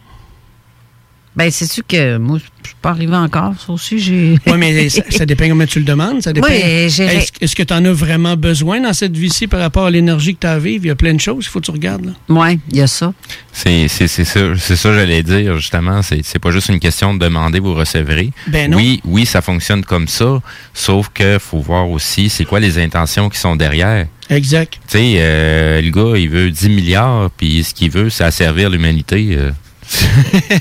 [1.36, 3.54] Ben, sais-tu que moi, je suis pas arrivé encore.
[3.65, 4.36] Ça aussi, j'ai.
[4.48, 6.21] Oui, mais ça, ça dépend comment tu le demandes.
[6.21, 6.48] Ça dépend.
[6.48, 9.86] Oui, j'ai- Est-ce est-ce que tu en as vraiment besoin dans cette vie-ci par rapport
[9.86, 10.86] à l'énergie que tu as à vivre?
[10.86, 12.06] Il y a plein de choses, il faut que tu regardes.
[12.06, 12.12] Là.
[12.30, 13.13] Oui, il y a ça.
[13.52, 16.02] C'est c'est- c'est ça, c'est ça que j'allais dire, justement.
[16.02, 18.30] C'est c'est pas juste une question de demander, vous recevrez.
[18.48, 18.78] Ben non.
[18.78, 20.41] Oui, oui, ça fonctionne comme ça,
[20.74, 24.08] sauf que faut voir aussi c'est quoi les intentions qui sont derrière.
[24.30, 24.80] Exact.
[24.88, 28.69] Tu sais, euh, le gars, il veut 10 milliards, puis ce qu'il veut, c'est asservir
[28.69, 29.36] l'humanité.
[29.38, 29.52] euh.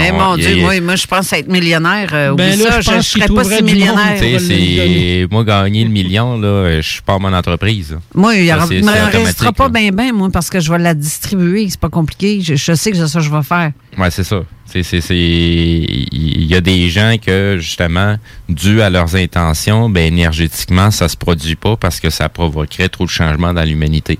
[0.00, 2.08] Eh On- mon Dieu, a- moi, moi, je pense être millionnaire.
[2.12, 4.16] euh, Ben oublie là, ça, je ne serais pas si millionnaire.
[4.18, 7.96] C'est moi gagner le million là, je pars mon entreprise.
[8.14, 11.68] Moi, il ne restera pas bien, bien, moi, parce que je vais la distribuer.
[11.68, 12.40] C'est pas compliqué.
[12.40, 13.72] Je, je sais que c'est ça que je vais faire.
[13.96, 14.42] Ouais, c'est ça.
[14.66, 18.16] C'est, c'est, c'est, il y a des gens que, justement,
[18.50, 23.06] dû à leurs intentions, ben, énergétiquement, ça se produit pas parce que ça provoquerait trop
[23.06, 24.18] de changements dans l'humanité.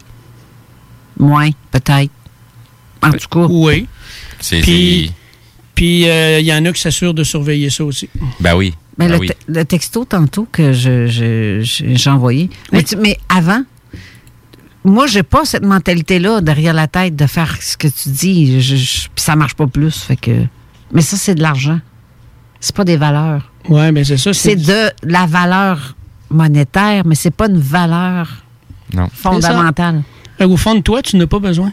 [1.19, 2.11] Moins, peut-être.
[3.03, 3.47] En tout cas.
[3.49, 3.87] Oui.
[4.41, 5.11] C'est,
[5.79, 8.09] Puis, euh, il y en a qui s'assurent de surveiller ça aussi.
[8.41, 8.75] ben oui.
[8.99, 9.29] Mais Ben le, oui.
[9.29, 12.51] te- le texto tantôt que je, je- je- j'ai envoyé.
[12.73, 13.63] Mais, tu- mais avant,
[14.85, 18.61] moi, j'ai pas cette mentalité-là derrière la tête de faire ce que tu dis.
[18.61, 19.97] Je, je- puis ça marche pas plus.
[19.99, 20.33] Fait que.
[20.93, 21.79] Mais ça, c'est de l'argent.
[22.59, 23.53] C'est pas des valeurs.
[23.69, 24.33] Oui, mais c'est ça.
[24.33, 25.95] C'est de la valeur
[26.29, 28.29] monétaire, mais c'est pas une valeur
[28.95, 29.09] Non.
[29.15, 30.03] fondamentale.
[30.41, 31.73] Qu'au fond de toi, tu n'as pas besoin.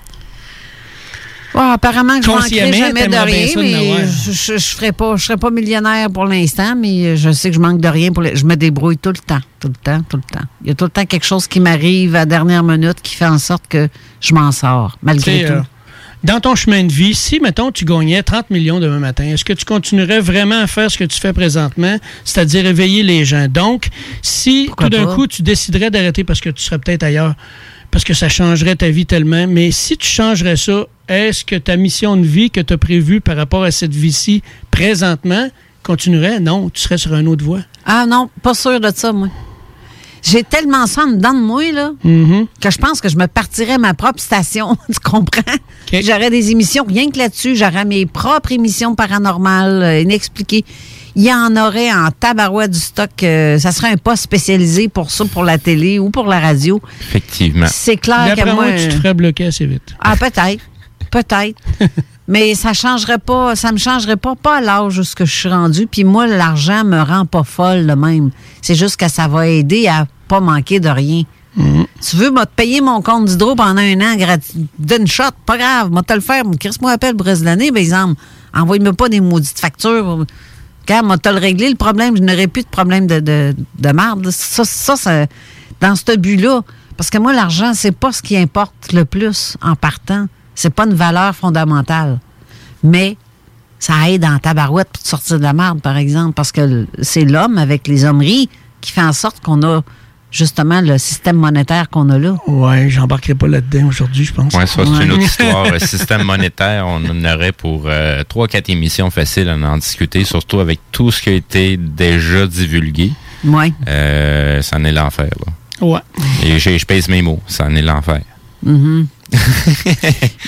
[1.58, 2.28] Apparemment, je
[2.60, 4.92] manquerai jamais de rien, mais je, je serai
[5.38, 8.12] pas millionnaire pour l'instant, mais je sais que je manque de rien.
[8.12, 10.46] Pour le- je me débrouille tout le temps, tout le temps, tout le temps.
[10.64, 13.16] Il y a tout le temps quelque chose qui m'arrive à la dernière minute qui
[13.16, 13.88] fait en sorte que
[14.22, 15.54] je m'en sors, malgré tout.
[15.54, 15.62] euh,
[16.24, 19.54] dans ton chemin de vie, si, mettons, tu gagnais 30 millions demain matin, est-ce que
[19.54, 23.48] tu continuerais vraiment à faire ce que tu fais présentement, c'est-à-dire éveiller les gens?
[23.48, 23.90] Donc,
[24.24, 27.36] si Pourquoi tout d'un coup, tu déciderais d'arrêter parce que tu serais peut-être ailleurs,
[27.96, 31.78] parce que ça changerait ta vie tellement, mais si tu changerais ça, est-ce que ta
[31.78, 35.48] mission de vie que tu as prévue par rapport à cette vie-ci présentement
[35.82, 36.42] continuerait?
[36.42, 37.62] Non, tu serais sur un autre voie.
[37.86, 39.30] Ah non, pas sûr de ça, moi.
[40.22, 42.48] J'ai tellement ça en dedans de moi, là, Mhm.
[42.60, 44.76] que je pense que je me partirais ma propre station.
[44.92, 45.56] tu comprends?
[45.94, 47.56] J'aurais des émissions rien que là-dessus.
[47.56, 50.66] J'aurais mes propres émissions paranormales, euh, inexpliquées.
[51.16, 53.10] Il y en aurait en tabarouette du stock.
[53.24, 56.82] euh, ça serait un poste spécialisé pour ça, pour la télé ou pour la radio.
[57.02, 57.68] Effectivement.
[57.70, 58.54] C'est clair que moi...
[58.54, 59.96] moi, tu te ferais bloquer assez vite.
[60.00, 60.64] Ah, peut-être.
[61.10, 61.62] Peut-être.
[62.28, 65.34] Mais ça changerait pas, ça me changerait pas, pas à l'âge où ce que je
[65.34, 65.88] suis rendu.
[65.88, 68.32] Puis moi, l'argent me rend pas folle de même.
[68.62, 71.24] C'est juste que ça va aider à pas manquer de rien.
[72.08, 75.58] Tu veux, moi, te payer mon compte d'hydro pendant un an gratuit, d'une shot, pas
[75.58, 76.44] grave, moi, te le faire.
[76.60, 78.22] Chris-moi appelle pour de l'année, par exemple.
[78.54, 80.26] Envoie-moi pas des maudites factures.
[80.88, 84.30] Regarde, moi, le réglé, le problème, je n'aurais plus de problème de, de, de marde.
[84.30, 85.26] Ça, ça, ça-
[85.82, 86.62] dans ce but-là.
[86.98, 90.28] Parce que moi, l'argent, c'est pas ce qui importe le plus en partant.
[90.54, 92.20] C'est pas une valeur fondamentale.
[92.84, 93.18] Mais
[93.80, 97.26] ça aide en tabarouette pour te sortir de la marde, par exemple, parce que c'est
[97.26, 98.48] l'homme avec les hommeries
[98.80, 99.82] qui fait en sorte qu'on a
[100.32, 102.36] justement le système monétaire qu'on a là.
[102.48, 104.54] Ouais, j'embarquerai pas là-dedans aujourd'hui, je pense.
[104.54, 105.72] Ouais, ça, c'est une autre histoire.
[105.72, 110.24] Le système monétaire, on en aurait pour euh, trois, quatre émissions faciles à en discuter,
[110.24, 113.12] surtout avec tout ce qui a été déjà divulgué.
[113.46, 113.74] Ouais.
[113.88, 115.54] Euh, ça en est l'enfer, là.
[115.82, 116.00] Ouais.
[116.44, 118.22] Et je, pèse mes mots, ça en est l'enfer.
[118.64, 119.08] Mhm.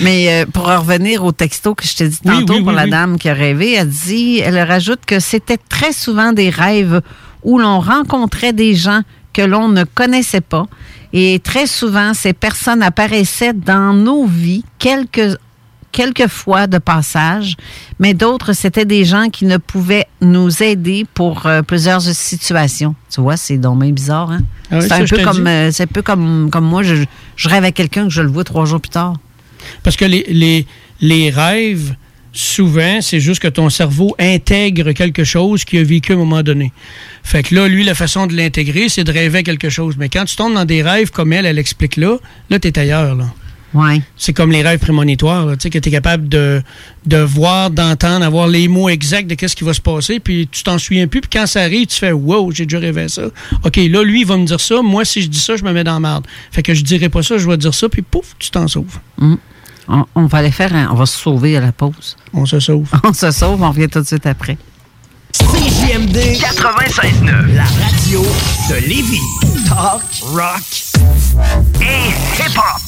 [0.02, 2.68] Mais euh, pour en revenir au texto que je t'ai dit Oui, tantôt oui, pour
[2.68, 2.90] oui, la oui.
[2.90, 7.02] dame qui a rêvé, elle dit, elle rajoute que c'était très souvent des rêves
[7.42, 10.66] où l'on rencontrait des gens que l'on ne connaissait pas
[11.12, 15.38] et très souvent ces personnes apparaissaient dans nos vies quelques
[15.90, 17.56] quelques fois de passage,
[17.98, 22.94] mais d'autres c'était des gens qui ne pouvaient nous aider pour euh, plusieurs situations.
[23.10, 24.42] Tu vois, c'est donc bien bizarre, hein?
[24.70, 26.94] Ah oui, c'est un peu comme euh, c'est un peu comme comme moi, je,
[27.36, 29.14] je rêve à quelqu'un que je le vois trois jours plus tard.
[29.82, 30.66] Parce que les, les,
[31.00, 31.94] les rêves
[32.38, 36.42] souvent, c'est juste que ton cerveau intègre quelque chose qu'il a vécu à un moment
[36.42, 36.72] donné.
[37.22, 39.96] Fait que là, lui, la façon de l'intégrer, c'est de rêver quelque chose.
[39.98, 42.16] Mais quand tu tombes dans des rêves comme elle, elle explique là,
[42.50, 43.24] là, t'es ailleurs, là.
[43.74, 44.00] Ouais.
[44.16, 46.62] C'est comme les rêves prémonitoires, là, tu sais, que tu es capable de,
[47.04, 50.62] de voir, d'entendre, avoir les mots exacts de qu'est-ce qui va se passer, puis tu
[50.62, 53.24] t'en souviens plus, puis quand ça arrive, tu fais «Wow, j'ai déjà rêvé ça.»
[53.64, 54.80] OK, là, lui, il va me dire ça.
[54.80, 56.26] Moi, si je dis ça, je me mets dans la merde.
[56.50, 58.98] Fait que je dirai pas ça, je vais dire ça, puis pouf, tu t'en sauves.
[59.18, 59.34] Mm.
[59.88, 62.16] On, on va aller faire un- On va se sauver à la pause.
[62.34, 62.88] On se sauve.
[63.04, 64.56] on se sauve, on revient tout de suite après.
[65.32, 68.22] CJMD 96.9, la radio
[68.70, 69.20] de Lévis.
[69.68, 70.62] Talk, rock
[71.80, 72.08] et
[72.40, 72.87] hip-hop.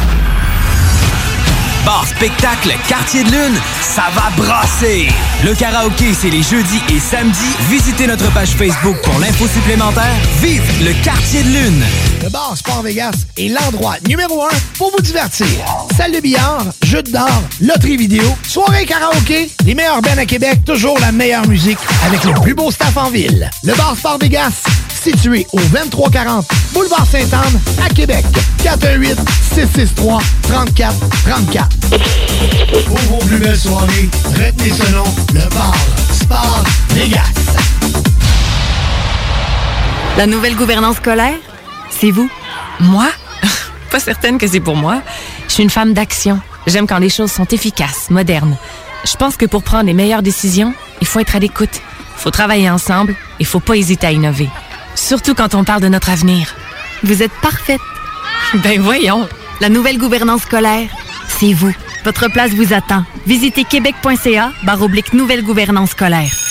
[1.85, 5.07] Bar spectacle Quartier de Lune, ça va brasser!
[5.43, 7.55] Le karaoké, c'est les jeudis et samedis.
[7.69, 10.13] Visitez notre page Facebook pour l'info supplémentaire.
[10.41, 11.83] Vive le Quartier de Lune!
[12.23, 15.47] Le bar Sport Vegas est l'endroit numéro un pour vous divertir.
[15.97, 20.99] Salle de billard, jeux d'or, loterie vidéo, soirée karaoké, les meilleurs bands à Québec, toujours
[20.99, 23.49] la meilleure musique avec le plus beau staff en ville.
[23.63, 24.63] Le bar Sport Vegas,
[25.01, 28.25] situé au 2340 Boulevard Sainte-Anne à Québec.
[28.63, 29.17] 418
[29.55, 31.70] 663 34 34.
[32.85, 35.03] Pour vos plus belles soirées, retenez ce nom,
[35.33, 35.75] le bar
[36.11, 37.31] Sport Vegas.
[40.17, 41.37] La nouvelle gouvernance scolaire,
[41.89, 42.29] c'est vous.
[42.79, 43.07] Moi?
[43.91, 45.01] Pas certaine que c'est pour moi.
[45.47, 46.39] Je suis une femme d'action.
[46.67, 48.57] J'aime quand les choses sont efficaces, modernes.
[49.03, 51.81] Je pense que pour prendre les meilleures décisions, il faut être à l'écoute.
[52.17, 53.15] Il faut travailler ensemble.
[53.39, 54.49] Il faut pas hésiter à innover.
[54.95, 56.53] Surtout quand on parle de notre avenir.
[57.03, 57.81] Vous êtes parfaite.
[58.55, 59.27] Ben voyons.
[59.59, 60.89] La nouvelle gouvernance scolaire,
[61.39, 61.73] c'est vous.
[62.03, 63.03] Votre place vous attend.
[63.25, 66.50] Visitez québec.ca barre nouvelle gouvernance scolaire.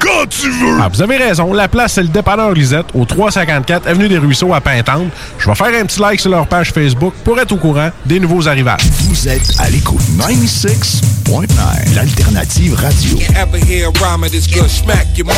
[0.00, 0.78] quand tu veux!
[0.80, 1.52] Ah, vous avez raison.
[1.52, 5.08] La place, c'est le dépanneur Lisette, au 354 Avenue des Ruisseaux à Pintante.
[5.38, 8.18] Je vais faire un petit like sur leur page Facebook pour être au courant des
[8.18, 8.80] nouveaux arrivages.
[9.02, 13.18] Vous êtes à l'écoute 96.9, l'alternative radio.
[13.36, 15.36] Ever hear a rhyme that's gonna smack your mom?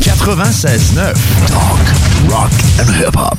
[0.00, 1.14] 96.9,
[1.46, 1.78] talk,
[2.30, 2.50] rock
[2.80, 3.38] and hip-hop.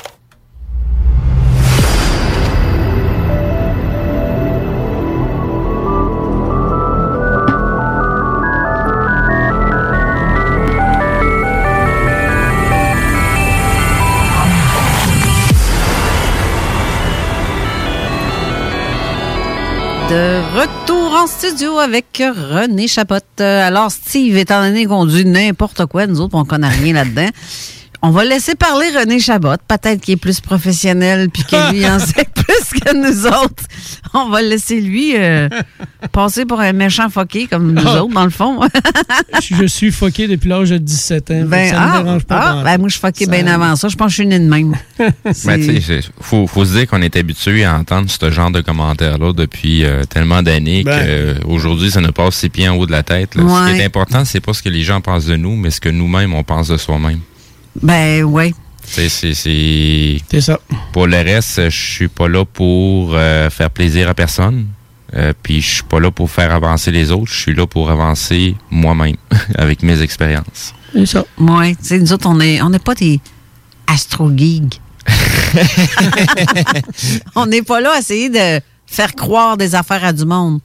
[20.11, 23.23] Retour en studio avec René Chapotte.
[23.39, 27.29] Euh, Alors, Steve, étant donné qu'on dit n'importe quoi, nous autres, on connaît rien là-dedans.
[28.03, 29.55] On va laisser parler René Chabot.
[29.67, 33.63] Peut-être qu'il est plus professionnel puis que lui en sait plus que nous autres.
[34.15, 35.47] On va laisser lui euh,
[36.11, 38.01] passer pour un méchant foqué comme nous Ah.
[38.03, 38.59] autres, dans le fond.
[39.43, 41.43] je suis foqué depuis l'âge de 17 ans.
[41.45, 42.39] Ben, ça me ah, dérange pas.
[42.41, 43.87] ah, ben, moi, je suis foqué Ça- bien avant ça.
[43.87, 44.75] Je pense que je suis né de même.
[45.45, 48.61] Ben, tu sais, faut, faut se dire qu'on est habitué à entendre ce genre de
[48.61, 51.37] commentaires-là depuis euh, tellement d'années Ben.
[51.39, 53.35] qu'aujourd'hui, ça nous passe ses pieds en haut de la tête.
[53.35, 53.43] là.
[53.67, 55.79] Ce qui est important, c'est pas ce que les gens pensent de nous, mais ce
[55.79, 57.19] que nous-mêmes, on pense de soi-même.
[57.81, 58.53] Ben, oui.
[58.83, 59.33] C'est c'est-
[60.29, 60.59] C'est ça.
[60.91, 64.67] Pour le reste, je suis pas là pour euh, faire plaisir à personne.
[65.13, 67.91] Euh, puis je suis pas là pour faire avancer les autres, je suis là pour
[67.91, 69.17] avancer moi-même
[69.57, 70.73] avec mes expériences.
[70.93, 71.25] C'est ça.
[71.37, 73.19] Oui, tu sais, nous autres, on n'est on est pas des
[73.87, 74.79] astro-geeks.
[77.35, 80.59] on n'est pas là à essayer de faire croire des affaires à du monde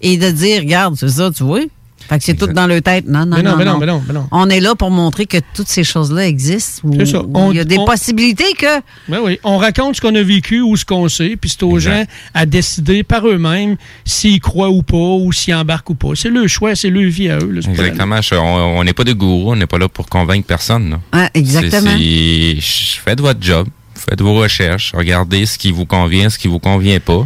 [0.00, 1.60] et de dire, regarde, c'est ça, tu vois.
[2.08, 3.06] Fait que c'est tout dans leur tête.
[3.08, 3.78] Non, non, Mais non, non, mais non, non.
[3.80, 4.28] mais non, mais non.
[4.30, 6.88] On est là pour montrer que toutes ces choses-là existent.
[6.98, 7.22] C'est ça.
[7.34, 10.22] On- Il y a des on- possibilités que Ben oui, on raconte ce qu'on a
[10.22, 12.04] vécu ou ce qu'on sait, puis c'est aux gens
[12.34, 16.10] à décider par eux-mêmes s'ils croient ou pas, ou s'ils embarquent ou pas.
[16.14, 17.50] C'est le choix, c'est le vie à eux.
[17.50, 18.20] là, Exactement.
[18.22, 20.98] Je- on n'est pas des gourous, on n'est pas là pour convaincre personne.
[21.12, 21.90] Ouais, exactement.
[21.96, 26.48] C'est- c'est- faites votre job, faites vos recherches, regardez ce qui vous convient, ce qui
[26.48, 27.24] vous convient pas.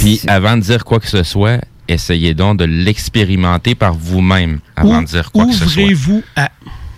[0.00, 1.60] Puis avant de dire quoi que ce soit,
[1.90, 5.82] essayez donc de l'expérimenter par vous-même avant de dire quoi que ce soit.
[5.82, 6.50] Ouvrez-vous à.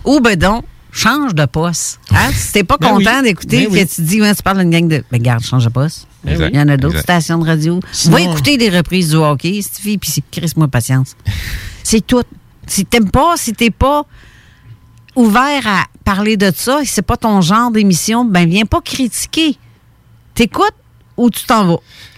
[0.05, 1.99] Ou ben donc, change de poste.
[2.11, 2.31] Hein?
[2.33, 3.23] Si t'es pas Ben content oui.
[3.23, 3.85] d'écouter, Ben oui.
[3.87, 5.03] que tu dis, ouais, tu parles d'une gang de.
[5.11, 6.07] Ben garde, change de poste.
[6.23, 6.49] Ben.
[6.53, 7.79] Il y en a d'autres stations de radio.
[7.91, 11.15] Sinon- Va écouter des reprises du hockey, fais, puis c'est crisse-moi patience.
[11.83, 12.23] c'est tout.
[12.67, 14.05] Si t'aimes pas, si t'es pas
[15.15, 19.57] ouvert à parler de ça, si c'est pas ton genre d'émission, ben viens pas critiquer.
[20.33, 20.73] T'écoutes
[21.17, 21.77] ou tu t'en vas.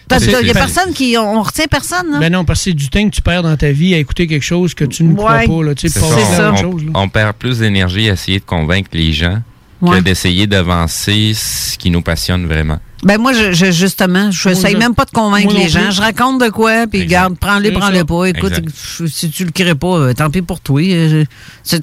[0.10, 1.16] Ben, c'est- Il y a personne qui.
[1.18, 2.20] On retient personne, là.
[2.20, 4.28] Ben non, parce que c'est du temps que tu perds dans ta vie à écouter
[4.28, 5.48] quelque chose que tu ne crois Ouais.
[5.48, 5.64] pas.
[5.64, 8.90] Là, tu sais, C'est pas ça, on, on perd plus d'énergie à essayer de convaincre
[8.94, 9.42] les gens
[9.82, 9.98] Ouais.
[10.00, 12.80] que d'essayer d'avancer ce qui nous passionne vraiment.
[13.04, 15.92] Ben moi, je, je- justement, je n'essaye même pas de convaincre les gens.
[15.92, 18.06] Je raconte de quoi, puis garde, prends-le, C'est prends-le ça.
[18.06, 18.26] pas.
[18.26, 19.08] Écoute, Exact.
[19.08, 20.82] si tu le crées pas, euh, tant pis pour toi.
[20.82, 21.26] Euh,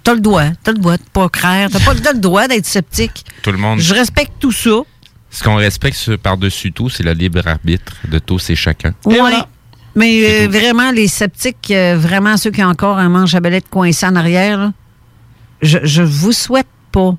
[0.02, 3.24] T'as le droit, t'as le droit de pas craire, t'as pas le droit d'être sceptique.
[3.42, 3.78] Tout le monde.
[3.78, 4.80] Je respecte tout ça.
[5.32, 8.94] Ce qu'on respecte par-dessus tout, c'est le libre arbitre de tous et chacun.
[9.06, 9.18] Ouais.
[9.94, 13.68] Mais euh, vraiment, les sceptiques, euh, vraiment ceux qui ont encore un manche à belette
[13.68, 14.72] coincé en arrière, là,
[15.62, 17.16] je, je vous souhaite pas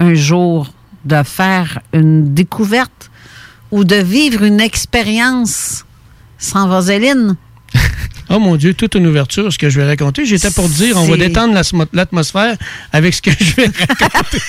[0.00, 0.70] un jour
[1.04, 3.10] de faire une découverte
[3.70, 5.84] ou de vivre une expérience
[6.38, 7.36] sans vaseline.
[8.28, 10.26] Oh mon Dieu, toute une ouverture, ce que je vais raconter.
[10.26, 11.54] J'étais pour dire, on va détendre
[11.92, 12.56] l'atmosphère
[12.92, 13.70] avec ce que je vais
[14.00, 14.38] raconter.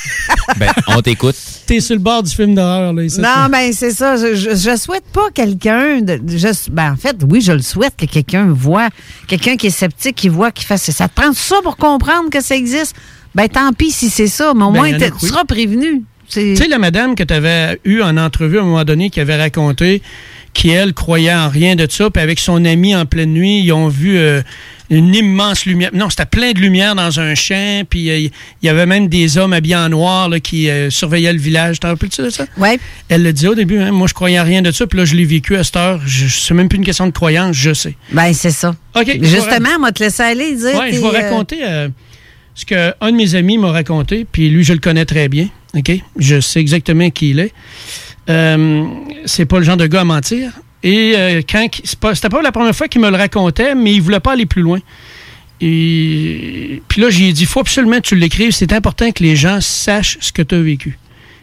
[0.57, 1.35] Ben, on t'écoute.
[1.65, 3.03] T'es sur le bord du film d'horreur, là.
[3.03, 3.19] ici.
[3.19, 4.15] Non, ben c'est ça.
[4.15, 6.19] Je, je, je souhaite pas quelqu'un de.
[6.27, 8.87] je- ben, en fait, oui, je le souhaite que quelqu'un voit,
[9.27, 10.89] quelqu'un qui est sceptique, qui voit, qui fasse.
[10.91, 12.95] Ça te prend ça pour comprendre que ça existe?
[13.35, 15.29] Ben tant pis si c'est ça, mais au Ben, moins tu oui.
[15.29, 16.03] seras prévenu.
[16.29, 19.19] Tu sais, la madame que tu avais eue en entrevue à un moment donné, qui
[19.19, 20.01] avait raconté
[20.53, 23.71] qui, elle, croyait en rien de ça, puis avec son ami en pleine nuit, ils
[23.71, 24.41] ont vu euh,
[24.89, 25.91] une immense lumière.
[25.93, 28.31] Non, c'était plein de lumière dans un champ, puis euh, il
[28.63, 31.79] y avait même des hommes habillés en noir là, qui euh, surveillaient le village.
[31.79, 32.45] T'en rappelles-tu de ça?
[32.57, 32.79] Oui.
[33.09, 35.05] Elle le dit au début, hein, moi je croyais en rien de ça, puis là
[35.05, 36.01] je l'ai vécu à cette heure.
[36.05, 37.95] Je, c'est même plus une question de croyance, je sais.
[38.11, 38.75] Ben c'est ça.
[38.95, 39.17] OK.
[39.21, 40.79] Justement, on va te laisser aller dire.
[40.79, 41.57] Ouais, je vais raconter
[42.57, 45.47] ce qu'un de mes amis m'a raconté, puis lui, je le connais très bien.
[45.75, 45.91] OK?
[46.17, 47.53] Je sais exactement qui il est.
[48.29, 48.85] Euh,
[49.25, 50.51] c'est pas le genre de gars à mentir.
[50.83, 54.19] Et euh, quand c'était pas la première fois qu'il me le racontait, mais il voulait
[54.19, 54.79] pas aller plus loin.
[55.59, 58.51] Et puis là, j'ai dit, faut absolument que tu l'écrives.
[58.51, 60.99] C'est important que les gens sachent ce que tu as vécu.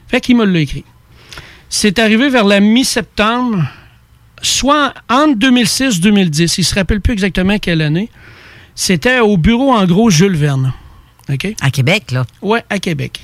[0.08, 0.84] Fait qu'il me l'a écrit.
[1.68, 3.64] C'est arrivé vers la mi-septembre,
[4.40, 6.58] soit entre 2006 et 2010.
[6.58, 8.08] Il se rappelle plus exactement quelle année.
[8.76, 10.72] C'était au bureau, en gros, Jules Verne.
[11.32, 11.48] OK?
[11.60, 12.24] À Québec, là.
[12.42, 13.20] Oui, à Québec.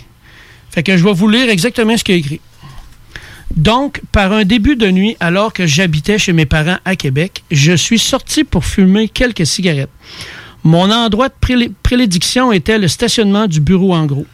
[0.70, 2.40] Fait que je vais vous lire exactement ce qu'il a écrit.
[3.56, 7.72] Donc, par un début de nuit, alors que j'habitais chez mes parents à Québec, je
[7.72, 9.90] suis sorti pour fumer quelques cigarettes.
[10.62, 14.26] Mon endroit de prélé- prédilection était le stationnement du bureau en gros.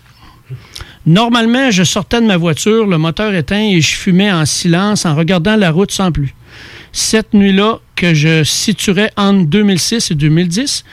[1.06, 5.14] Normalement, je sortais de ma voiture, le moteur éteint, et je fumais en silence en
[5.14, 6.34] regardant la route sans plus.
[6.92, 10.84] Cette nuit-là, que je situerais entre 2006 et 2010,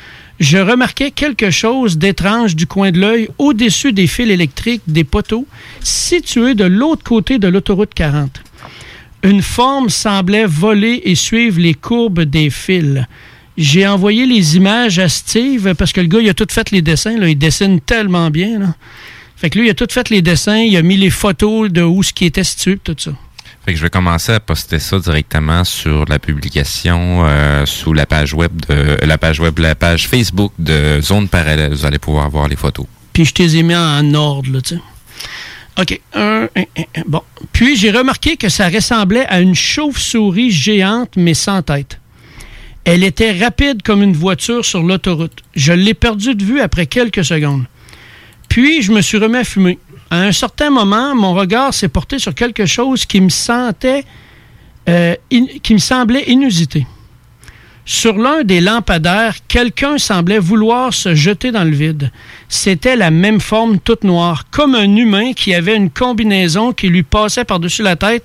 [0.43, 5.47] je remarquais quelque chose d'étrange du coin de l'œil au-dessus des fils électriques des poteaux
[5.79, 8.41] situés de l'autre côté de l'autoroute 40.
[9.23, 13.05] Une forme semblait voler et suivre les courbes des fils.
[13.55, 16.81] J'ai envoyé les images à Steve parce que le gars, il a tout fait les
[16.81, 17.15] dessins.
[17.25, 18.75] Il dessine tellement bien.
[19.37, 20.57] Fait que lui, il a tout fait les dessins.
[20.59, 23.11] Il a mis les photos de où ce qui était situé, tout ça.
[23.65, 28.05] Fait que je vais commencer à poster ça directement sur la publication euh, sous la
[28.05, 31.71] page web de la page web, la page Facebook de Zone Parallèle.
[31.71, 32.85] Vous allez pouvoir voir les photos.
[33.13, 34.75] Puis je te les ai mis en ordre, là, tu.
[35.79, 35.99] OK.
[37.07, 37.21] Bon.
[37.53, 41.99] Puis j'ai remarqué que ça ressemblait à une chauve-souris géante, mais sans tête.
[42.83, 45.41] Elle était rapide comme une voiture sur l'autoroute.
[45.55, 47.63] Je l'ai perdue de vue après quelques secondes.
[48.49, 49.79] Puis je me suis remis à fumer.
[50.13, 54.05] À un certain moment, mon regard s'est porté sur quelque chose qui me sentait,
[54.87, 55.15] euh,
[55.63, 56.85] qui me semblait inusité.
[57.83, 62.11] Sur l'un des lampadaires, quelqu'un semblait vouloir se jeter dans le vide.
[62.47, 67.01] C'était la même forme toute noire, comme un humain qui avait une combinaison qui lui
[67.01, 68.23] passait par-dessus la tête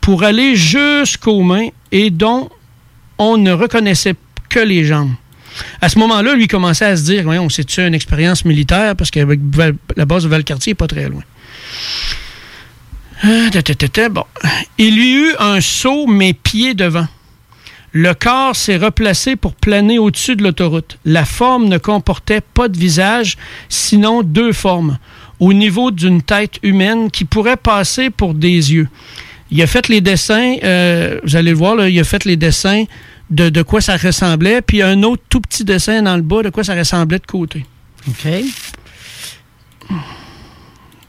[0.00, 2.48] pour aller jusqu'aux mains et dont
[3.16, 4.16] on ne reconnaissait
[4.48, 5.12] que les jambes.
[5.80, 8.96] À ce moment-là, lui commençait à se dire, on c'est-tu une expérience militaire?
[8.96, 9.20] Parce que
[9.96, 11.22] la base de Valcartier n'est pas très loin.
[13.20, 14.24] Ta, Bon.
[14.78, 17.06] Il y eut un saut, mais pieds devant.
[17.92, 20.98] Le corps s'est replacé pour planer au-dessus de l'autoroute.
[21.04, 23.36] La forme ne comportait pas de visage,
[23.68, 24.98] sinon deux formes,
[25.40, 28.88] au niveau d'une tête humaine qui pourrait passer pour des yeux.
[29.50, 32.84] Il a fait les dessins, euh, vous allez le voir, il a fait les dessins
[33.30, 36.50] de, de quoi ça ressemblait, puis un autre tout petit dessin dans le bas de
[36.50, 37.66] quoi ça ressemblait de côté.
[38.08, 38.28] OK.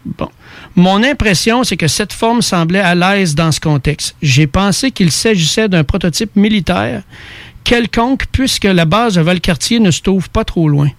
[0.05, 0.29] Bon.
[0.75, 4.15] Mon impression, c'est que cette forme semblait à l'aise dans ce contexte.
[4.21, 7.03] J'ai pensé qu'il s'agissait d'un prototype militaire
[7.63, 10.89] quelconque puisque la base de Valcartier ne se trouve pas trop loin.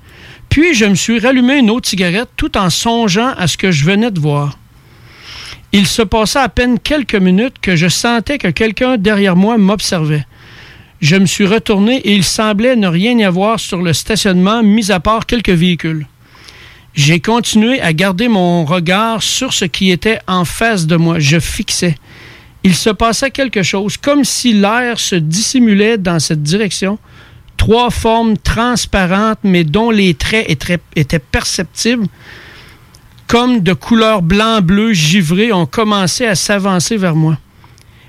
[0.49, 3.85] Puis je me suis rallumé une autre cigarette tout en songeant à ce que je
[3.85, 4.59] venais de voir.
[5.73, 10.27] Il se passait à peine quelques minutes que je sentais que quelqu'un derrière moi m'observait.
[11.01, 14.93] Je me suis retourné et il semblait ne rien y avoir sur le stationnement, mis
[14.93, 16.07] à part quelques véhicules.
[16.95, 21.19] J'ai continué à garder mon regard sur ce qui était en face de moi.
[21.19, 21.95] Je fixais.
[22.65, 26.99] Il se passait quelque chose, comme si l'air se dissimulait dans cette direction.
[27.57, 30.47] Trois formes transparentes, mais dont les traits
[30.97, 32.07] étaient, perceptibles,
[33.27, 37.39] comme de couleur blanc-bleu givré, ont commencé à s'avancer vers moi.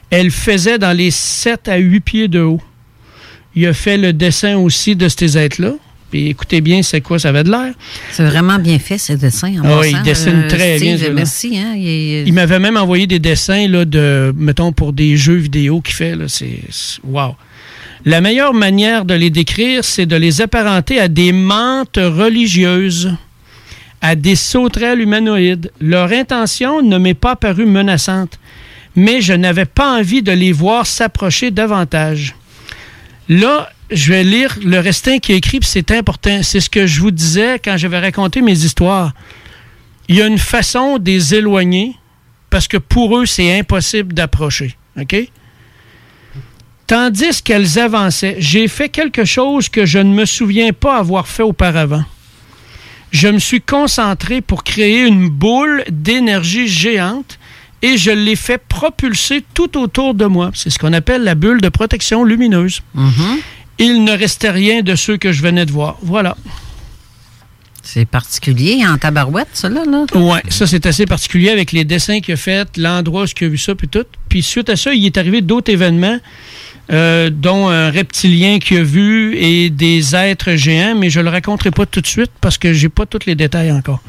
[0.10, 2.62] Elles faisaient dans les 7 à 8 pieds de haut.
[3.56, 5.74] Il a fait le dessin aussi de ces êtres-là.
[6.10, 7.74] Puis écoutez bien, c'est quoi ça avait de l'air.
[8.12, 9.54] C'est vraiment bien fait, ce dessin.
[9.62, 11.14] En Ah oui, il dessine très bien, Steve.
[11.14, 11.58] Merci.
[11.58, 15.36] Hein, il est- Il m'avait même envoyé des dessins là, de, mettons, pour des jeux
[15.36, 16.16] vidéo qu'il fait.
[16.28, 17.36] c'est- wow.
[18.04, 23.14] La meilleure manière de les décrire, c'est de les apparenter à des mantes religieuses,
[24.02, 25.72] à des sauterelles humanoïdes.
[25.80, 28.38] Leur intention ne m'est pas parue menaçante,
[28.96, 32.36] mais je n'avais pas envie de les voir s'approcher davantage.
[33.32, 36.44] Là, je vais lire le restant qui est écrit, puis c'est important.
[36.44, 39.14] C'est ce que je vous disais quand j'avais raconté mes histoires.
[40.10, 41.96] Il y a une façon de les éloigner
[42.50, 44.76] parce que pour eux, c'est impossible d'approcher.
[45.00, 45.16] OK?
[46.88, 51.44] Tandis qu'elles avançaient, j'ai fait quelque chose que je ne me souviens pas avoir fait
[51.44, 52.04] auparavant.
[53.12, 57.40] Je me suis concentré pour créer une boule d'énergie géante
[57.82, 60.52] et je l'ai fait propulser tout autour de moi.
[60.54, 62.82] C'est ce qu'on appelle la bulle de protection lumineuse.
[63.80, 65.98] Il ne restait rien de ceux que je venais de voir.
[66.02, 66.38] Voilà.
[67.84, 69.84] C'est particulier en tabarouette, ça, là.
[69.86, 70.06] là?
[70.14, 73.50] Ouais, ça c'est assez particulier avec les dessins qu'il a fait, l'endroit où il a
[73.50, 74.06] vu ça, puis tout.
[74.30, 76.20] Puis suite à ça, il est arrivé d'autres événements,
[76.92, 81.72] euh, dont un reptilien qu'il a vu et des êtres géants, mais je le raconterai
[81.72, 84.02] pas tout de suite parce que j'ai pas tous les détails encore.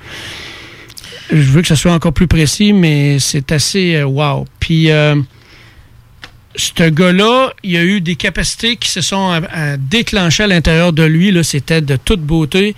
[1.32, 4.44] Je veux que ça soit encore plus précis, mais c'est assez euh, wow.
[4.60, 5.16] Puis euh,
[6.54, 11.04] ce gars-là, il a eu des capacités qui se sont euh, déclenchées à l'intérieur de
[11.04, 11.32] lui.
[11.42, 12.76] C'était de toute beauté.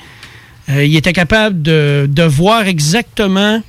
[0.68, 3.61] Il était capable de, de voir exactement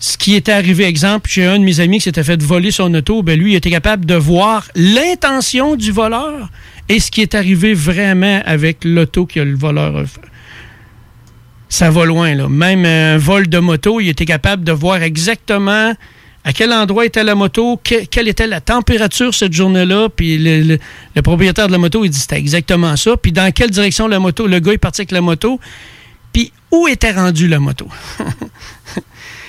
[0.00, 0.84] ce qui était arrivé.
[0.84, 3.22] Exemple, j'ai un de mes amis qui s'était fait voler son auto.
[3.22, 6.50] Ben lui, il était capable de voir l'intention du voleur
[6.88, 10.27] et ce qui est arrivé vraiment avec l'auto que le voleur a fait.
[11.68, 12.48] Ça va loin, là.
[12.48, 15.92] Même un vol de moto, il était capable de voir exactement
[16.44, 20.62] à quel endroit était la moto, que- quelle était la température cette journée-là, puis le,
[20.62, 20.78] le-
[21.14, 24.18] le propriétaire de la moto, il dit c'était exactement ça, puis dans quelle direction la
[24.18, 25.60] moto, le gars est parti avec la moto,
[26.32, 27.86] puis où était rendue la moto?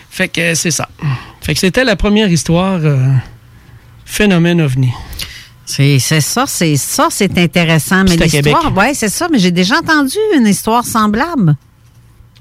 [0.10, 0.90] fait que euh, c'est ça.
[1.42, 2.98] Fait que c'était la première histoire euh,
[4.06, 4.92] phénomène ovni.
[5.66, 8.04] C'est ça, c'est ça, c'est intéressant.
[8.04, 11.56] Mais l'histoire, ouais, c'est ça, mais j'ai déjà entendu une histoire semblable.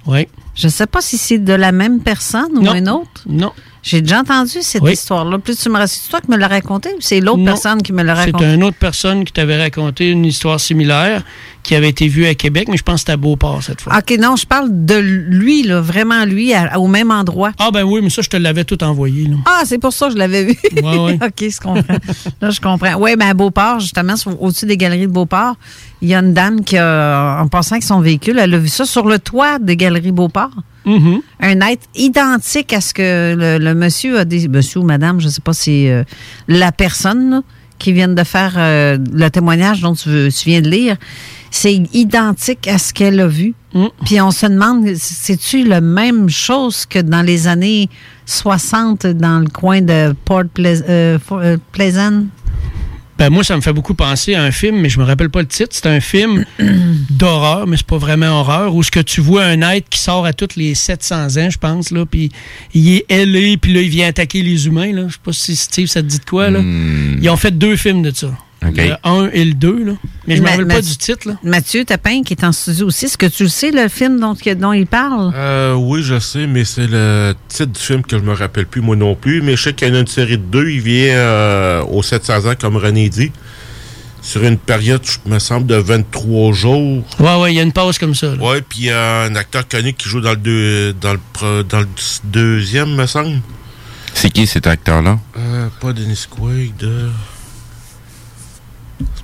[0.08, 0.26] Oui.
[0.54, 2.74] Je sais pas si c'est de la même personne ou Non.
[2.74, 3.22] une autre.
[3.26, 3.52] Non.
[3.82, 4.92] J'ai déjà entendu cette Oui.
[4.92, 5.38] histoire-là.
[5.38, 7.92] Plus tu me rassures, c'est toi qui me l'as raconté ou c'est l'autre personne qui
[7.92, 8.54] me l'a C'est raconté?
[8.54, 11.22] une autre personne qui t'avait raconté une histoire similaire
[11.62, 13.98] qui avait été vue à Québec, mais je pense que c'était à Beauport cette fois.
[13.98, 17.52] OK, non, je parle de lui, là, vraiment lui, à- au même endroit.
[17.58, 19.26] Ah ben oui, mais ça, je te l'avais tout envoyé.
[19.26, 19.36] Là.
[19.44, 20.56] Ah, c'est pour ça que je l'avais vu.
[20.82, 21.18] Ouais, ouais.
[21.24, 21.98] OK, je comprends.
[22.40, 22.94] Là, je comprends.
[22.98, 25.56] Oui, mais à Beauport, justement, au-dessus des galeries de Beauport,
[26.00, 28.68] il y a une dame qui a, en passant avec son véhicule, elle a vu
[28.68, 30.50] ça sur le toit des galeries Beauport.
[30.88, 31.20] Mm-hmm.
[31.40, 34.48] Un être identique à ce que le, le monsieur a dit.
[34.48, 36.02] Monsieur ou madame, je ne sais pas si euh,
[36.48, 37.42] la personne là,
[37.78, 40.96] qui vient de faire euh, le témoignage dont tu, veux- tu viens de lire,
[41.50, 43.54] c'est identique à ce qu'elle a vu.
[44.04, 47.88] Puis on se demande, c'est-tu la même chose que dans les années
[48.26, 51.18] 60 dans le coin de Port euh,
[51.72, 52.24] Pleasant?
[53.18, 55.40] Ben moi, ça me fait beaucoup penser à un film, mais je me rappelle pas
[55.40, 55.70] le titre.
[55.72, 56.44] C'est un film
[57.10, 60.24] d'horreur, mais c'est pas vraiment horreur, où ce que tu vois un être qui sort
[60.24, 62.30] à tous les 700 ans, je pense, là, puis
[62.74, 65.06] il est ailé, puis là, il vient attaquer les humains, là.
[65.08, 66.60] Je sais pas si Steve, ça te dit de quoi, là.
[66.60, 68.30] Ils ont fait deux films de ça.
[68.60, 69.92] Le 1 et le 2, là.
[70.26, 71.34] Mais je ne me rappelle pas du titre, là.
[71.44, 74.34] Mathieu Tapin, qui est en studio aussi, est-ce que tu le sais, le film dont,
[74.72, 75.32] il parle?
[75.34, 78.80] Euh, oui, je sais, mais c'est le titre du film que je me rappelle plus,
[78.80, 79.42] moi non plus.
[79.42, 80.68] Mais je sais qu'il y en a une série de deux.
[80.70, 83.30] Il vient euh, aux 700 ans, comme René dit,
[84.22, 87.04] sur une période, je me semble, de 23 jours.
[87.20, 88.32] Ouais, ouais, il y a une pause comme ça.
[88.34, 91.62] Ouais, puis il y a un acteur connu qui joue dans le, deux, dans le,
[91.62, 91.88] dans le
[92.24, 93.40] deuxième, me semble.
[94.14, 95.18] C'est qui cet acteur-là?
[95.38, 96.82] Euh, pas Dennis Quaid.
[96.82, 97.37] euh, C'est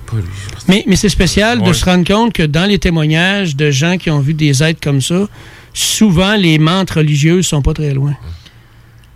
[0.05, 0.23] pas lui.
[0.67, 4.09] Mais, mais c'est spécial de se rendre compte que dans les témoignages de gens qui
[4.09, 5.27] ont vu des êtres comme ça,
[5.73, 8.15] souvent les mantes religieuses sont pas très loin.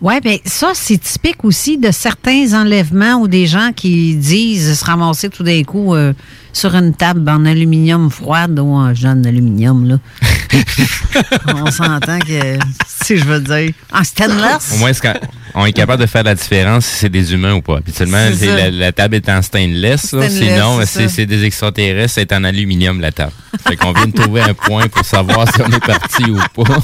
[0.02, 4.86] Oui, mais ça, c'est typique aussi de certains enlèvements ou des gens qui disent se
[4.86, 6.14] ramasser tout d'un coup euh,
[6.54, 9.97] sur une table en aluminium froide ou en jeune aluminium, là.
[11.66, 14.72] On s'entend que, si je veux dire, en stainless.
[14.74, 14.91] Au moins,
[15.54, 17.78] on est capable de faire la différence si c'est des humains ou pas.
[17.78, 20.14] Habituellement, la, la table est en stainless.
[20.14, 20.30] là.
[20.30, 23.34] Stainless, Sinon, c'est des extraterrestres, c'est en aluminium, la table.
[23.68, 26.78] Fait qu'on vient de trouver un point pour savoir si on est parti ou pas.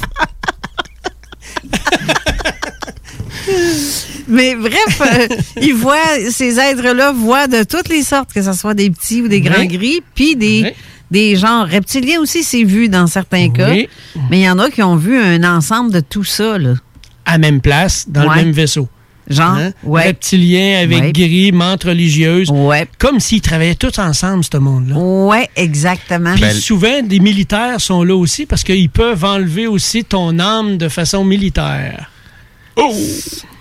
[4.28, 5.28] Mais bref, euh,
[5.62, 5.96] ils voient,
[6.30, 9.60] ces êtres-là voient de toutes les sortes, que ce soit des petits ou des grands
[9.60, 9.68] Oui.
[9.68, 10.74] gris, puis des,
[11.10, 13.70] des genres reptiliens aussi, c'est vu dans certains cas.
[13.70, 13.88] Oui.
[14.30, 16.74] Mais il y en a qui ont vu un ensemble de tout ça, là.
[17.24, 18.36] À même place, dans Ouais.
[18.38, 18.88] le même vaisseau.
[19.28, 19.72] Genre, Hein?
[19.82, 20.04] ouais.
[20.04, 21.12] Reptiliens avec Ouais.
[21.12, 22.48] gris, mantes religieuses.
[22.48, 22.86] Ouais.
[22.98, 24.94] Comme s'ils travaillaient tous ensemble, ce monde-là.
[24.96, 26.34] Ouais, exactement.
[26.36, 30.88] Puis souvent, des militaires sont là aussi parce qu'ils peuvent enlever aussi ton âme de
[30.88, 32.08] façon militaire.
[32.76, 32.94] Oh!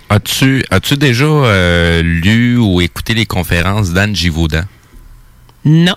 [0.10, 4.64] As-tu as-tu déjà euh, lu ou écouté les conférences d'Anne Givaudan?
[5.64, 5.96] Non.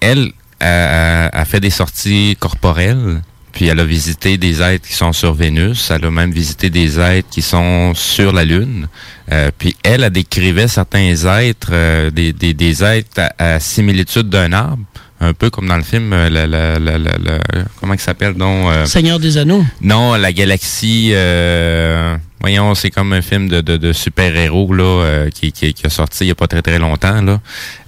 [0.00, 3.22] Elle a, a fait des sorties corporelles,
[3.52, 7.00] puis elle a visité des êtres qui sont sur Vénus, elle a même visité des
[7.00, 8.88] êtres qui sont sur la Lune.
[9.32, 14.28] Euh, puis elle, a décrivait certains êtres, euh, des, des, des êtres à, à similitude
[14.28, 14.82] d'un arbre,
[15.22, 17.38] un peu comme dans le film, euh, la, la, la, la- la-
[17.78, 18.68] comment il s'appelle donc?
[18.70, 19.64] euh, Seigneur des Anneaux.
[19.82, 21.10] non, la galaxie.
[21.12, 25.86] euh, voyons, c'est comme un film de, de, de super-héros là euh, qui, qui, qui
[25.86, 27.38] a sorti il y a pas très très longtemps là.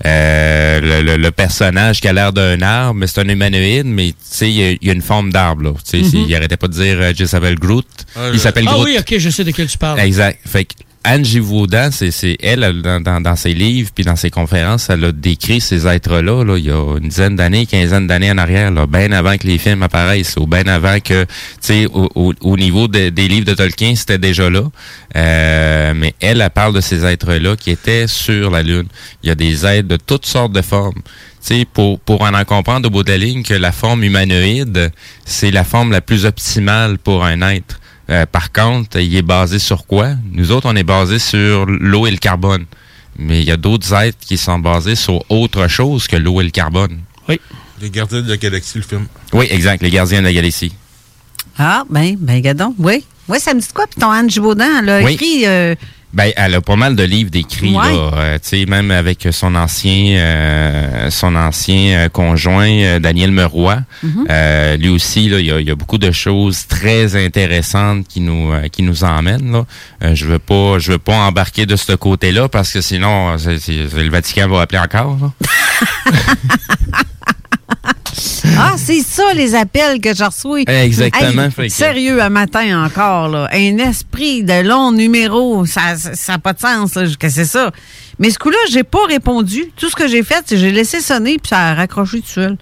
[0.05, 4.09] Euh, le, le- le personnage qui a l'air d'un arbre, mais c'est un humanoïde, mais
[4.09, 5.70] tu sais il y, a- il y a une forme d'arbre là.
[5.89, 6.26] Tu sais, c'est- Mhm.
[6.28, 7.87] il arrêtait pas de dire euh, je s'appelle Groot.
[8.14, 8.85] Ah, il s'appelle Ah Groot.
[8.87, 10.01] oui, ok, je sais de quel tu parles.
[10.01, 10.39] Exact.
[10.47, 10.74] Fait que
[11.05, 15.11] Anne Givaudan, c'est elle, dans, dans, dans ses livres puis dans ses conférences, elle a
[15.11, 18.87] décrit ces êtres-là là, il y a une dizaine d'années, quinzaine d'années en arrière, là,
[18.87, 21.29] bien avant que les films apparaissent, ou bien avant que, tu
[21.61, 24.63] sais, au, au, au niveau de- des livres de Tolkien, c'était déjà là.
[25.17, 28.87] Euh, mais elle, elle parle de ces êtres-là qui étaient sur la Lune.
[29.25, 31.03] Il y a des êtres de toutes sortes de formes.
[31.45, 34.05] Tu sais, pour, pour en en comprendre au bout de la ligne que la forme
[34.05, 34.93] humanoïde,
[35.25, 37.81] c'est la forme la plus optimale pour un être.
[38.11, 40.11] Euh, par contre, il est basé sur quoi?
[40.33, 42.65] Nous autres, on est basé sur l'eau et le carbone.
[43.19, 46.45] Mais il y a d'autres êtres qui sont basés sur autre chose que l'eau et
[46.45, 46.99] le carbone.
[47.29, 47.41] Oui.
[47.81, 49.07] Les gardiens de la galaxie, le film.
[49.33, 50.73] Oui, exact, les gardiens de la galaxie.
[51.59, 52.75] Ah, ben, ben, gadon.
[52.79, 53.05] Oui.
[53.29, 53.87] Oui, ça me dit de quoi?
[53.87, 55.13] Puis ton Anne Givaudan, elle a Oui.
[55.13, 55.47] écrit.
[55.47, 55.75] euh,
[56.15, 57.91] Ben, elle a pas mal de livres d'écrits, Ouais.
[57.91, 58.11] là.
[58.17, 63.79] Euh, tu sais, même avec son ancien, euh, son ancien euh, conjoint, euh, Daniel Meroy.
[64.03, 64.27] Mhm.
[64.29, 68.21] Euh, lui aussi, là, il y a, y a beaucoup de choses très intéressantes qui
[68.21, 70.15] nous, qui nous emmènent, là.
[70.15, 73.73] Je veux pas, je veux pas embarquer de ce côté-là parce que sinon, c'est- c'est-
[74.03, 75.33] le Vatican va appeler encore, là.
[78.59, 80.61] Ah, c'est ça, les appels que je reçois.
[80.66, 83.49] Exactement, Hey, Sérieux, un matin encore, là.
[83.53, 85.95] Un esprit de long numéro, ça
[86.29, 87.70] n'a pas de sens, là, que c'est ça.
[88.18, 89.73] Mais ce coup-là, j'ai pas répondu.
[89.77, 92.29] Tout ce que j'ai fait, c'est que j'ai laissé sonner, puis ça a raccroché tout
[92.29, 92.57] seul.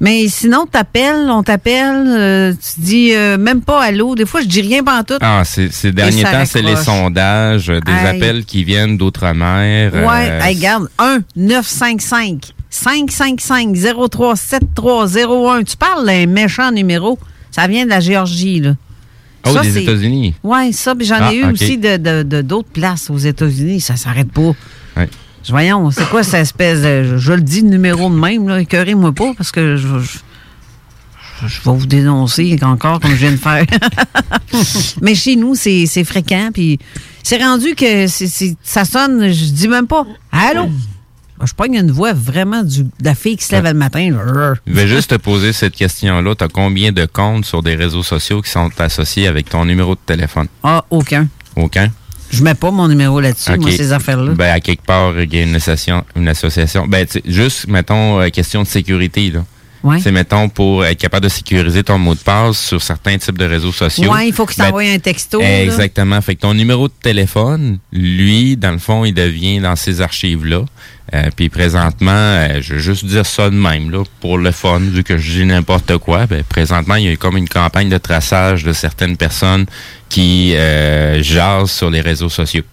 [0.00, 4.14] Mais sinon, t'appelles, on t'appelle, euh, tu dis euh, même pas allô.
[4.14, 5.18] Des fois, je dis rien pantoute.
[5.22, 9.92] Ah, ces, ces derniers temps, c'est les sondages, euh, des appels qui viennent d'outre-mer.
[9.94, 11.20] Ouais, hey, regarde, 1
[12.70, 13.76] 955 555
[14.10, 15.62] 037301.
[15.64, 17.18] Tu parles d'un méchant numéro.
[17.50, 18.74] Ça vient de la Géorgie, là.
[19.46, 20.34] Oh, Ça, des États-Unis.
[20.42, 21.52] Oui, ça, puis j'en Ah, ai eu ok.
[21.52, 23.80] aussi de de- de- d'autres places aux États-Unis.
[23.80, 24.52] Ça s'arrête pas.
[24.96, 25.08] Ouais.
[25.48, 27.04] Voyons, c'est quoi cette espèce de.
[27.04, 28.60] Je, je le dis, numéro de même, là.
[28.60, 29.86] Écœurez-moi pas parce que je.
[30.00, 30.18] je
[31.46, 33.64] je vais vous dénoncer encore comme je viens de faire.
[35.02, 36.48] Mais chez nous, c'est c'est fréquent.
[36.52, 36.78] Puis
[37.22, 40.68] c'est rendu que c'est- c'est- ça sonne, je dis même pas Allô?
[41.44, 44.10] Je pogne une voix vraiment du, de la fille qui se lève le matin.
[44.66, 46.34] Je vais juste te poser cette question-là.
[46.34, 49.94] Tu as combien de comptes sur des réseaux sociaux qui sont associés avec ton numéro
[49.94, 50.46] de téléphone?
[50.62, 51.28] Ah, aucun.
[51.56, 51.90] Aucun?
[52.30, 54.32] Je mets pas mon numéro là-dessus, moi, ces affaires-là.
[54.32, 56.04] Ben, à quelque part, il y a une association.
[56.16, 56.86] Une association.
[56.88, 59.44] Ben, juste, mettons, euh, question de sécurité, là.
[59.82, 60.00] Ouais.
[60.00, 63.44] C'est, mettons, pour être capable de sécuriser ton mot de passe sur certains types de
[63.44, 64.12] réseaux sociaux.
[64.12, 65.40] Ouais, il faut que tu Ben, t'envoies un texto.
[65.40, 65.62] là.
[65.62, 66.20] Exactement.
[66.20, 70.64] Fait que ton numéro de téléphone, lui, dans le fond, il devient dans ces archives-là.
[71.14, 74.80] Euh, puis présentement, euh, je vais juste dire ça de même, là, pour le fun,
[74.80, 76.26] vu que je dis n'importe quoi.
[76.26, 79.66] Ben, présentement, il y a comme une campagne de traçage de certaines personnes
[80.08, 82.64] qui euh, jasent sur les réseaux sociaux.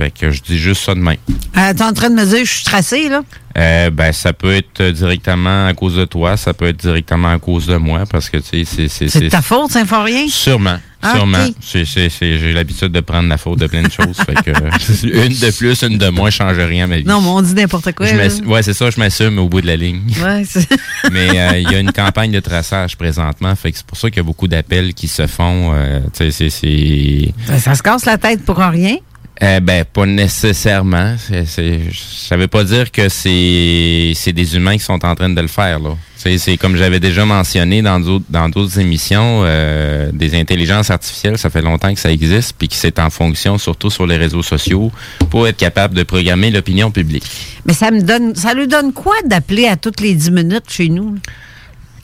[0.00, 1.16] Fait que je dis juste ça de même.
[1.58, 3.22] Euh, T'es en train de me dire que je suis tracé, là?
[3.58, 7.38] Euh, ben, ça peut être directement à cause de toi, ça peut être directement à
[7.38, 9.08] cause de moi, parce que, tu sais, c'est...
[9.08, 10.26] C'est ta faute, ça info rien?
[10.28, 11.44] Sûrement, Ah, sûrement.
[11.48, 11.54] ok.
[11.60, 14.16] C'est- c'est- c'est- J'ai l'habitude de prendre la faute de plein de choses.
[14.24, 14.50] fait que,
[15.26, 17.04] une de plus, une de moins, change rien à ma vie.
[17.04, 18.06] Non, mais on dit n'importe quoi.
[18.06, 20.00] Je ouais, c'est ça, je m'assume au bout de la ligne.
[20.22, 20.44] Ouais,
[21.12, 24.08] Mais euh, il y a une campagne de traçage présentement, fait que c'est pour ça
[24.08, 25.72] qu'il y a beaucoup d'appels qui se font.
[25.74, 27.34] euh, tu sais, c'est- c'est...
[27.48, 28.96] Ben, ça se casse la tête pour rien.
[29.42, 31.14] Euh, ben, pas nécessairement.
[31.46, 35.48] C'est, ça veut pas dire que c'est, des humains qui sont en train de le
[35.48, 35.96] faire, là.
[36.16, 41.94] C'est, comme j'avais déjà mentionné dans d'autres, émissions, euh, des intelligences artificielles, ça fait longtemps
[41.94, 44.92] que ça existe, puis que c'est en fonction, surtout sur les réseaux sociaux,
[45.30, 47.24] pour être capable de programmer l'opinion publique.
[47.64, 48.34] Mais ça me donne.
[48.34, 51.16] Ça lui donne quoi d'appeler à toutes les 10 minutes chez nous?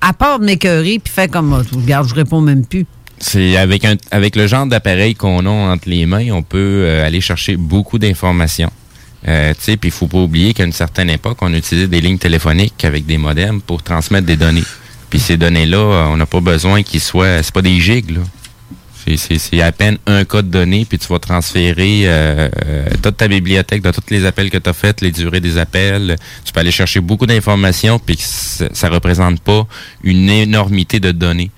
[0.01, 1.53] À part m'écœurer puis faire comme.
[1.53, 2.87] oh, regarde, je réponds même plus.
[3.19, 7.07] C'est avec un avec le genre d'appareil qu'on a entre les mains, on peut euh,
[7.07, 8.71] aller chercher beaucoup d'informations.
[9.27, 12.85] Euh, puis il faut pas oublier qu'à une certaine époque, on utilisait des lignes téléphoniques
[12.85, 14.63] avec des modems pour transmettre des données.
[15.11, 18.21] Puis ces données-là, euh, on n'a pas besoin qu'ils soient, c'est pas des gigs là.
[19.17, 23.81] C'est- à peine un code donné, puis tu vas transférer euh, euh, toute ta bibliothèque
[23.81, 26.17] de tous les appels que tu as faits, les durées des appels.
[26.45, 29.65] Tu peux aller chercher beaucoup d'informations, puis ça, ça représente pas
[30.03, 31.53] une énormité de données.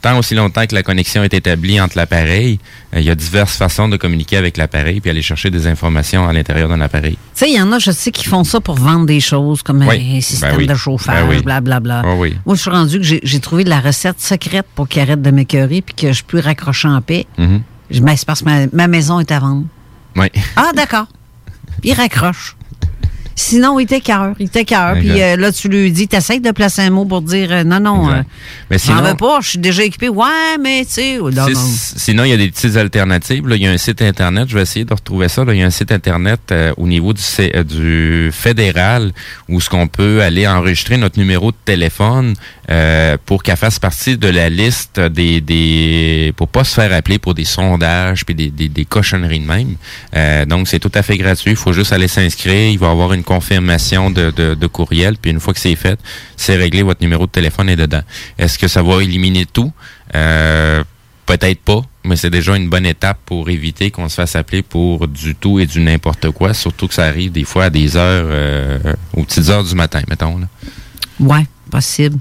[0.00, 2.60] Tant aussi longtemps que la connexion est établie entre l'appareil,
[2.94, 6.28] euh, il y a diverses façons de communiquer avec l'appareil puis aller chercher des informations
[6.28, 7.14] à l'intérieur d'un appareil.
[7.14, 9.62] Tu sais, il y en a, je sais, qui font ça pour vendre des choses
[9.62, 10.18] comme Oui.
[10.18, 10.66] un système Ben oui.
[10.68, 11.42] de chauffage, Ben oui.
[11.42, 12.02] blablabla.
[12.04, 12.36] Ah oui.
[12.46, 15.82] Moi, je suis rendu que j'ai trouvé la recette secrète pour qu'il arrête de m'écœurer
[15.82, 17.26] puis que je peux raccrocher en paix.
[17.90, 19.64] Je c'est parce que ma, ma maison est à vendre.
[20.14, 20.26] Oui.
[20.56, 21.06] Ah, d'accord.
[21.82, 22.54] Il raccroche.
[23.40, 24.34] Sinon, il t'écœure.
[24.40, 24.94] Il t'écœure.
[24.98, 27.78] Puis euh, là, tu lui dis, t'essayes de placer un mot pour dire euh, non,
[27.78, 28.22] non, euh,
[28.68, 30.08] Mais j'en sinon- veux pas, je suis déjà équipé.
[30.08, 31.46] Ouais, mais tu sais, oh, non.
[31.96, 33.46] Sinon, il y a des petites alternatives.
[33.46, 35.44] Là, il y a un site Internet, je vais essayer de retrouver ça.
[35.44, 35.54] Là.
[35.54, 39.12] Il y a un site Internet euh, au niveau du, C- euh, du fédéral
[39.48, 42.34] où ce qu'on peut aller enregistrer notre numéro de téléphone
[42.70, 45.40] euh, pour qu'elle fasse partie de la liste des...
[45.40, 49.46] des pour pas se faire appeler pour des sondages puis des, des, des cochonneries de
[49.46, 49.76] même.
[50.16, 51.52] Euh, donc, c'est tout à fait gratuit.
[51.52, 52.70] Il faut juste aller s'inscrire.
[52.70, 55.16] Il va y avoir une confirmation de, courriel.
[55.20, 56.00] Puis une fois que c'est fait,
[56.36, 56.82] c'est réglé.
[56.82, 58.02] Votre numéro de téléphone est dedans.
[58.38, 59.70] Est-ce que ça va éliminer tout?
[60.14, 60.82] Euh,
[61.26, 65.06] Peut-être pas, mais c'est déjà une bonne étape pour éviter qu'on se fasse appeler pour
[65.06, 68.24] du tout et du n'importe quoi, surtout que ça arrive des fois à des heures,
[68.30, 70.38] euh, aux petites heures du matin, mettons.
[70.38, 70.46] Là.
[71.20, 72.18] Ouais, possible.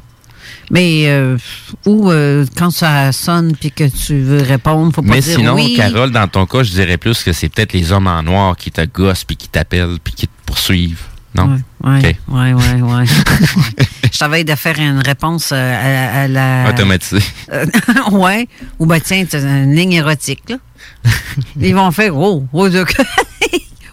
[0.70, 1.38] Mais euh,
[1.86, 5.56] ou euh, quand ça sonne puis que tu veux répondre, faut pas Mais dire sinon,
[5.56, 5.76] oui.
[5.78, 8.72] Carole, dans ton cas, je dirais plus que c'est peut-être les hommes en noir qui
[8.72, 11.04] te gossent puis qui t'appellent puis qui te poursuivent.
[11.36, 11.60] Non?
[11.84, 12.16] Ouais, OK.
[12.30, 13.06] ouais, ouais, ouais.
[14.12, 16.70] Je t'avais de faire une réponse euh, à, à la.
[16.70, 17.22] Automatisé.
[17.52, 17.66] Euh,
[18.12, 18.48] ouais.
[18.80, 20.56] Ou ben tiens, une ligne érotique, là.
[21.62, 22.86] Ils vont faire oh, oh, de-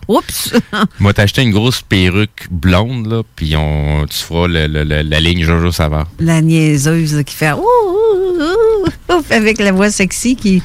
[0.09, 0.53] Oups!
[1.01, 5.03] Moi, t'as acheté une grosse perruque blonde, là, puis on, tu feras le- le- le-
[5.03, 6.07] la ligne Jojo Savard.
[6.21, 10.63] La niaiseuse là, qui fait ouh, ouh, ouh, avec la voix sexy qui.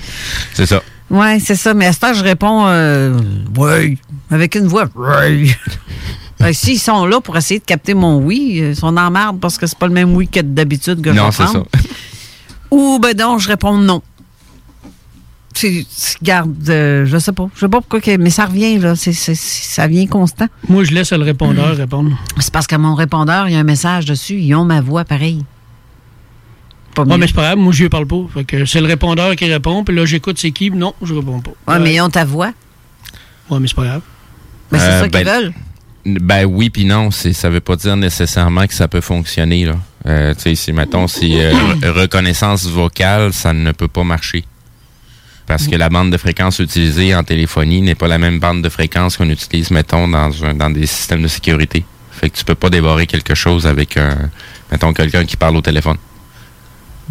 [0.54, 0.82] C'est ça.
[1.10, 1.74] Ouais, c'est ça.
[1.74, 3.18] Mais à ce temps, je réponds euh,
[3.58, 3.98] oui,
[4.30, 4.88] avec une voix.
[4.96, 5.54] Oui.
[6.42, 9.42] Ben, S'ils sont là pour essayer de capter mon oui, euh, ils sont en marde
[9.42, 11.66] parce que c'est pas le même oui que d'habitude que je Non, c'est ça.
[12.72, 14.02] Ou ben non, je réponds non.
[15.54, 15.86] C'est-
[16.24, 17.50] garde, euh, je sais pas.
[17.56, 18.94] Je sais pas pourquoi, que- mais ça revient, là.
[18.96, 20.46] Ça vient constant.
[20.70, 22.12] Moi, je laisse le répondeur répondre.
[22.40, 24.36] C'est parce qu'à mon répondeur, il y a un message dessus.
[24.40, 25.44] Ils ont ma voix pareil.
[26.96, 28.26] Pas Ouais, mais c'est pas grave, moi, je lui parle pas.
[28.34, 31.40] Fait que c'est le répondeur qui répond, puis là, j'écoute c'est qui, non, je réponds
[31.42, 31.52] pas.
[31.74, 32.52] Ouais, mais ils ont ta voix.
[33.50, 34.02] Ouais, mais c'est pas grave.
[34.72, 35.54] Ben, c'est Euh, ça qu'ils ben, veulent.
[36.06, 39.76] Ben oui, puis non, ça veut pas dire nécessairement que ça peut fonctionner là.
[40.06, 44.46] Euh, tu sais, si mettons si euh, re- reconnaissance vocale, ça ne peut pas marcher.
[45.50, 48.70] Parce que la bande de fréquence utilisée en téléphonie n'est pas la même bande de
[48.70, 50.30] fréquence qu'on utilise, mettons, dans,
[50.70, 51.84] des systèmes de sécurité.
[52.12, 54.30] Fait que tu peux pas dévorer quelque chose avec, un,
[54.72, 55.98] mettons, quelqu'un qui parle au téléphone.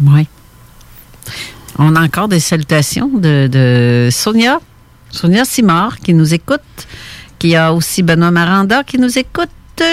[0.05, 0.25] Oui.
[1.77, 4.61] On a encore des salutations de, de Sonia.
[5.09, 6.61] Sonia Simard qui nous écoute.
[7.39, 9.49] Qui a aussi Benoît Maranda qui nous écoute.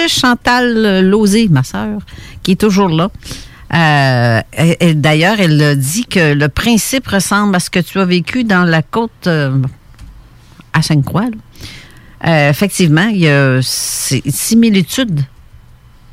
[0.07, 1.99] Chantal Lozé, ma sœur,
[2.43, 3.09] qui est toujours là.
[3.73, 4.41] Euh,
[4.93, 8.63] D'ailleurs, elle a dit que le principe ressemble à ce que tu as vécu dans
[8.63, 9.61] la côte euh,
[10.73, 11.25] à Sainte-Croix.
[12.25, 15.21] Euh, effectivement, il y a si- similitude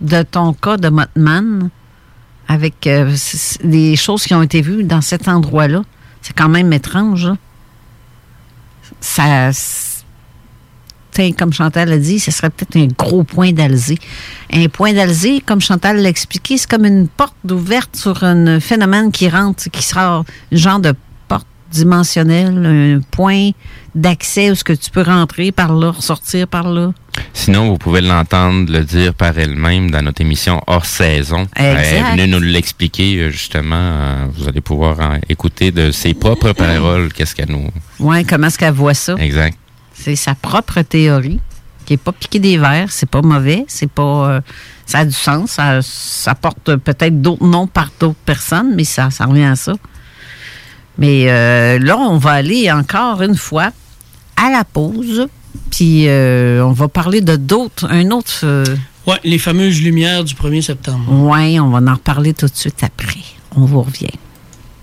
[0.01, 1.71] de ton cas de Motman
[2.49, 2.89] avec
[3.63, 5.83] des choses qui ont été vues dans cet endroit-là.
[6.21, 7.27] C'est quand même étrange.
[7.27, 7.37] là.
[9.01, 9.51] Ça.
[11.37, 13.99] Comme Chantal a dit, ce serait peut-être un gros point d'Alzé.
[14.53, 19.13] Un point d'Alzé, comme Chantal l'a expliqué, c'est comme une porte ouverte sur un phénomène
[19.13, 20.95] qui rentre, qui sera un genre de
[21.29, 23.51] porte dimensionnelle, un point
[23.95, 26.93] d'accès où ce que tu peux rentrer par là, ressortir par là.
[27.33, 31.47] Sinon, vous pouvez l'entendre le dire par elle-même dans notre émission hors saison.
[31.57, 31.57] Exact.
[31.57, 33.77] Elle est venue nous l'expliquer, euh, justement.
[33.77, 34.99] Euh, Vous allez pouvoir
[35.29, 37.71] écouter de ses propres paroles qu'est-ce qu'elle nous...
[38.01, 39.15] Ouais, comment est-ce qu'elle voit ça?
[39.19, 39.57] Exact.
[40.05, 41.41] C'est sa propre théorie,
[41.87, 44.29] qui n'est pas piqué des verres, c'est pas mauvais, c'est pas.
[44.29, 44.41] euh,
[44.85, 49.11] ça a du sens, ça, ça porte peut-être d'autres noms par d'autres personnes, mais ça,
[49.11, 49.73] ça revient à ça.
[50.99, 53.71] Mais euh, là, on va aller encore une fois
[54.37, 55.27] à la pause,
[55.71, 58.41] puis euh, on va parler de d'autres, un autre.
[58.45, 58.65] euh,
[59.07, 61.11] Ouais, les fameuses lumières du 1er septembre.
[61.13, 63.21] ouais, on va en reparler tout de suite après.
[63.57, 64.09] On vous revient.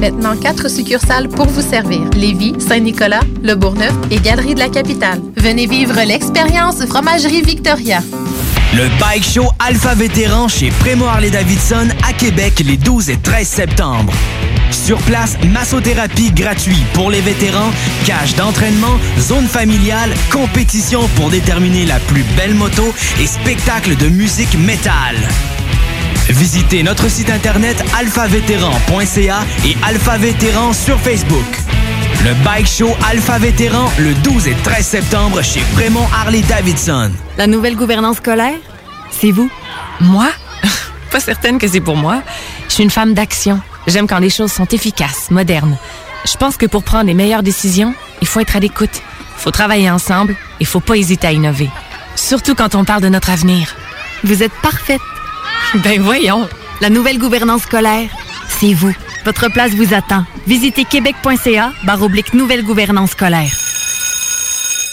[0.00, 2.08] Maintenant, quatre succursales pour vous servir.
[2.14, 5.20] Lévis, Saint-Nicolas, Le Bourgneuf et Galerie de la Capitale.
[5.36, 7.98] Venez vivre l'expérience Fromagerie Victoria.
[8.74, 14.12] Le Bike Show Alpha Vétéran chez Prémo Harley-Davidson à Québec les 12 et 13 septembre.
[14.70, 17.72] Sur place, massothérapie gratuite pour les vétérans,
[18.06, 24.56] cage d'entraînement, zone familiale, compétition pour déterminer la plus belle moto et spectacle de musique
[24.58, 25.16] métal.
[26.28, 31.46] Visitez notre site internet alphavétéran.ca et Alpha Vétéran sur Facebook.
[32.22, 37.12] Le Bike Show Alpha Vétéran le 12 et 13 septembre chez Prémont Harley-Davidson.
[37.38, 38.58] La nouvelle gouvernance scolaire,
[39.10, 39.50] c'est vous.
[40.00, 40.28] Moi?
[41.10, 42.22] Pas certaine que c'est pour moi.
[42.68, 43.60] Je suis une femme d'action.
[43.86, 45.78] J'aime quand les choses sont efficaces, modernes.
[46.26, 49.00] Je pense que pour prendre les meilleures décisions, il faut être à l'écoute.
[49.38, 50.36] Il faut travailler ensemble.
[50.60, 51.70] Il faut pas hésiter à innover.
[52.16, 53.74] Surtout quand on parle de notre avenir.
[54.24, 55.00] Vous êtes parfaite.
[55.82, 56.48] Ben voyons.
[56.80, 58.10] La nouvelle gouvernance scolaire,
[58.48, 58.94] c'est vous.
[59.24, 60.24] Votre place vous attend.
[60.46, 63.67] Visitez québec.ca barre nouvelle gouvernance scolaire.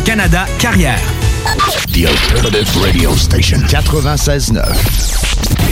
[0.00, 0.98] Canada Carrière.
[1.92, 5.71] The Alternative Radio Station 96.9.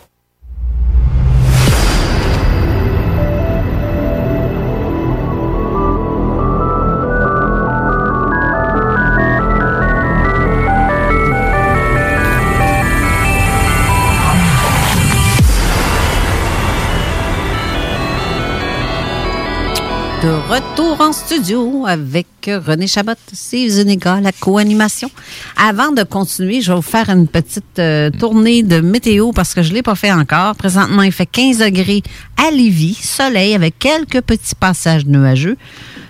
[20.21, 25.09] De retour en studio avec René Chabot, c'est Zuniga, la co-animation.
[25.57, 29.63] Avant de continuer, je vais vous faire une petite euh, tournée de météo parce que
[29.63, 30.55] je ne l'ai pas fait encore.
[30.55, 32.03] Présentement, il fait 15 degrés
[32.37, 35.57] à Lévis, soleil avec quelques petits passages nuageux.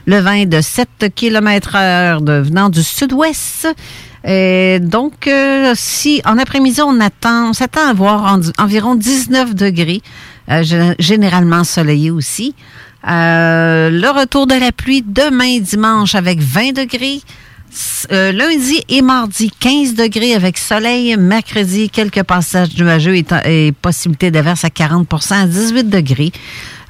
[0.06, 3.66] Le vent est de 7 km heure venant du sud-ouest.
[4.28, 9.56] Euh, donc, euh, si en après-midi, on attend, on s'attend à voir en- environ 19
[9.56, 10.02] degrés,
[10.50, 12.54] euh, gé- généralement ensoleillé aussi.
[13.08, 17.22] Euh, le retour de la pluie demain dimanche avec 20 degrés.
[18.12, 21.16] Euh, lundi et mardi, 15 degrés avec soleil.
[21.18, 26.32] Mercredi, quelques passages nuageux et, possibilité d'averse à 40% à 18 degrés.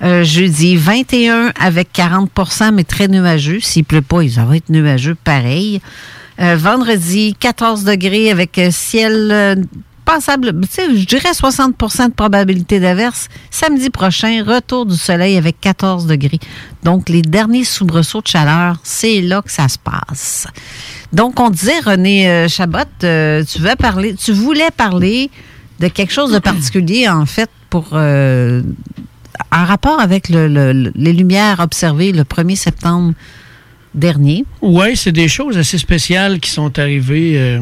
[0.02, 3.60] Euh, jeudi, 21 avec 40% mais très nuageux.
[3.62, 5.82] S'il pleut pas, ça va être nuageux pareil.
[6.40, 9.68] Vendredi, 14 degrés avec ciel
[10.16, 13.28] passable, tu sais, je dirais 60% de probabilité d'averse.
[13.50, 16.40] Samedi prochain, retour du soleil avec 14 degrés.
[16.84, 20.48] Donc, les derniers soubresauts de chaleur, c'est là que ça se passe.
[21.14, 25.30] Donc, on disait, René euh, Chabot, euh, tu, veux parler, tu voulais parler
[25.80, 27.90] de quelque chose de particulier, en fait, pour...
[27.94, 28.62] euh,
[29.52, 33.14] en rapport avec le- le- le- les lumières observées le 1er septembre
[33.96, 34.46] dernier.
[34.62, 37.60] Oui, c'est des choses assez spéciales qui sont arrivées, euh,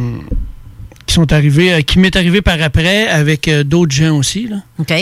[1.10, 4.48] qui sont arrivées, euh, qui m'est arrivé par après avec euh, d'autres gens aussi.
[4.48, 4.58] Là.
[4.78, 4.94] OK.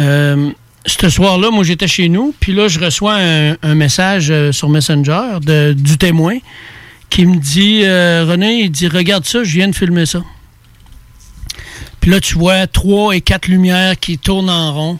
[0.00, 0.50] Euh,
[0.86, 5.38] ce soir-là, moi, j'étais chez nous, puis là, je reçois un, un message sur Messenger
[5.42, 6.36] de- du témoin
[7.08, 10.22] qui me dit euh, René, il dit Regarde ça, je viens de filmer ça.
[12.00, 14.98] Puis là, tu vois trois et quatre lumières qui tournent en rond.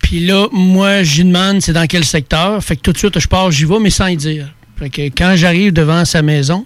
[0.00, 2.62] Puis là, moi, j'y demande c'est dans quel secteur?
[2.62, 4.52] Fait que tout de suite, je pars, j'y vais, mais sans y dire.
[4.78, 6.64] Fait que quand j'arrive devant sa maison,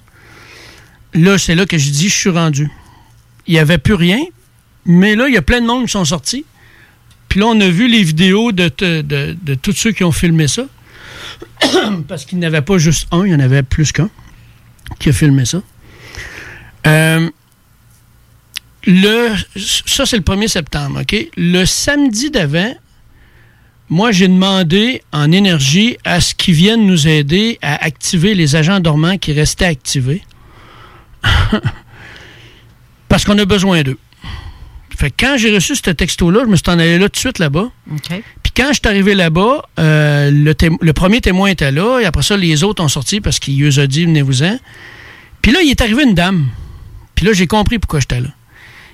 [1.15, 2.69] là, c'est là que je dis je suis rendu.
[3.51, 4.21] Il n'y avait plus rien,
[4.85, 6.45] mais là, il y a plein de monde qui sont sortis.
[7.29, 8.69] Puis là, on a vu les vidéos de,
[9.57, 10.67] tous ceux qui ont filmé ça.
[12.09, 14.09] Parce qu'il n'y avait pas juste un, il y en avait plus qu'un
[15.01, 15.63] qui a filmé ça.
[16.87, 17.29] Euh,
[18.85, 21.17] le, ça, c'est le 1er septembre, OK?
[21.37, 22.73] Le samedi d'avant,
[23.89, 28.79] moi, j'ai demandé en énergie à ce qu'ils viennent nous aider à activer les agents
[28.79, 30.23] dormants qui restaient activés.
[33.11, 33.99] Parce qu'on a besoin d'eux.
[34.97, 37.17] Fait que quand j'ai reçu ce texto-là, je me suis en allé là tout de
[37.17, 37.71] suite là-bas.
[38.43, 42.37] Puis quand je suis arrivé là-bas, euh, le, premier témoin était là, et après ça,
[42.37, 44.59] les autres ont sorti parce qu'il nous a dit venez-vous-en.
[45.43, 46.49] Puis là, il est arrivé une dame.
[47.17, 48.29] Puis là, j'ai compris pourquoi j'étais là.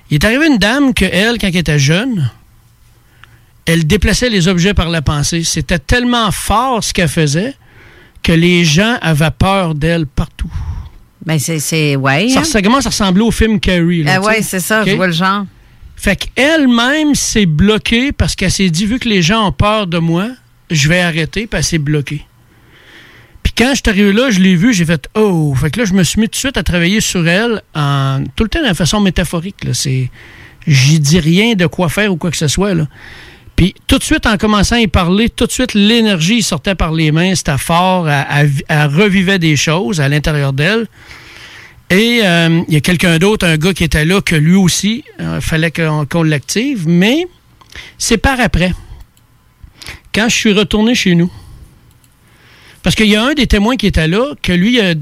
[0.09, 2.31] Il est arrivé une dame que elle, quand elle était jeune,
[3.65, 5.43] elle déplaçait les objets par la pensée.
[5.43, 7.53] C'était tellement fort ce qu'elle faisait
[8.23, 10.51] que les gens avaient peur d'elle partout.
[11.25, 11.95] Ben, c'est.
[11.95, 12.29] ouais.
[12.29, 12.43] Ça, hein?
[12.43, 14.03] ça commence à ressembler au film Carrie.
[14.03, 14.27] là, Ah sais?
[14.27, 15.45] ouais, c'est ça, je vois le genre.
[15.95, 19.97] Fait qu'elle-même s'est bloquée parce qu'elle s'est dit, vu que les gens ont peur de
[19.97, 20.29] moi,
[20.69, 22.23] je vais arrêter, puis elle s'est bloquée.
[23.41, 25.55] Puis quand je suis arrivé là, je l'ai vu, j'ai fait Oh!
[25.55, 28.23] Fait que là, je me suis mis tout de suite à travailler sur elle, en,
[28.35, 29.55] tout le temps de façon métaphorique.
[30.67, 32.73] J'y dis rien de quoi faire ou quoi que ce soit.
[32.73, 32.87] Là.
[33.57, 36.93] Puis tout de suite, en commençant à y parler, tout de suite, l'énergie sortait par
[36.93, 40.87] les mains, c'était fort, elle, revivait des choses à l'intérieur d'elle.
[41.89, 45.03] Et euh, il y a quelqu'un d'autre, un gars qui était là, que lui aussi,
[45.19, 47.27] il fallait qu'on qu'on l'active, mais
[47.97, 48.73] c'est par après.
[50.13, 51.31] Quand je suis retourné chez nous.
[52.87, 54.93] Parce qu'il y a un des témoins qui était là, que lui, euh,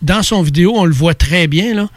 [0.00, 1.90] dans, son vidéo, on le voit très bien.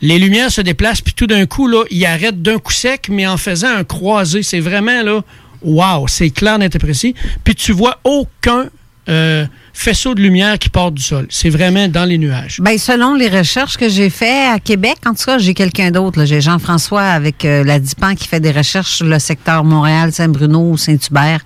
[0.00, 3.26] Les lumières se déplacent, puis tout d'un coup, là, il arrête d'un coup sec, mais
[3.26, 4.44] en faisant un croisé.
[4.44, 5.24] C'est vraiment, là,
[5.64, 7.14] wow, c'est clair, net et précis.
[7.44, 8.66] Puis tu vois aucun
[9.08, 11.26] euh, faisceau de lumière qui part du sol.
[11.28, 12.58] C'est vraiment dans les nuages.
[12.60, 16.24] Ben, selon les recherches que j'ai faites à Québec, en tout cas, j'ai quelqu'un d'autre.
[16.24, 20.76] J'ai Jean-François avec euh, la DIPAN qui fait des recherches sur le secteur Montréal, Saint-Bruno,
[20.76, 21.40] Saint-Hubert,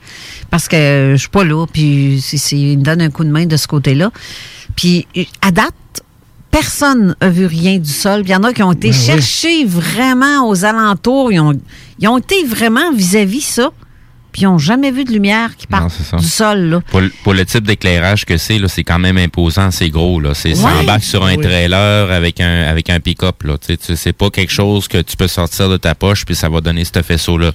[0.51, 3.25] parce que euh, je suis pas là, puis c'est- c'est- il me donne un coup
[3.25, 4.11] de main de ce côté-là.
[4.75, 5.07] Puis,
[5.41, 5.73] à date,
[6.51, 8.23] personne n'a vu rien du sol.
[8.25, 9.03] Il y en a qui ont été Ben oui.
[9.07, 11.33] chercher vraiment aux alentours.
[11.33, 11.53] Ils ont,
[11.99, 13.71] ils ont été vraiment vis-à-vis ça,
[14.37, 16.19] puis ils n'ont jamais vu de lumière qui part Non, ça.
[16.19, 16.59] du sol.
[16.69, 16.81] Là.
[16.91, 20.21] Pour, le- pour le type d'éclairage que c'est, là, c'est quand même imposant, c'est gros.
[20.21, 20.35] Là.
[20.35, 20.81] C'est, Ça Ouais.
[20.81, 21.43] embarque sur un Oui.
[21.43, 23.43] trailer avec un, avec un pick-up.
[23.45, 23.57] Là.
[23.57, 26.35] Tu sais, tu- c'est pas quelque chose que tu peux sortir de ta poche puis
[26.35, 27.53] ça va donner ce faisceau-là.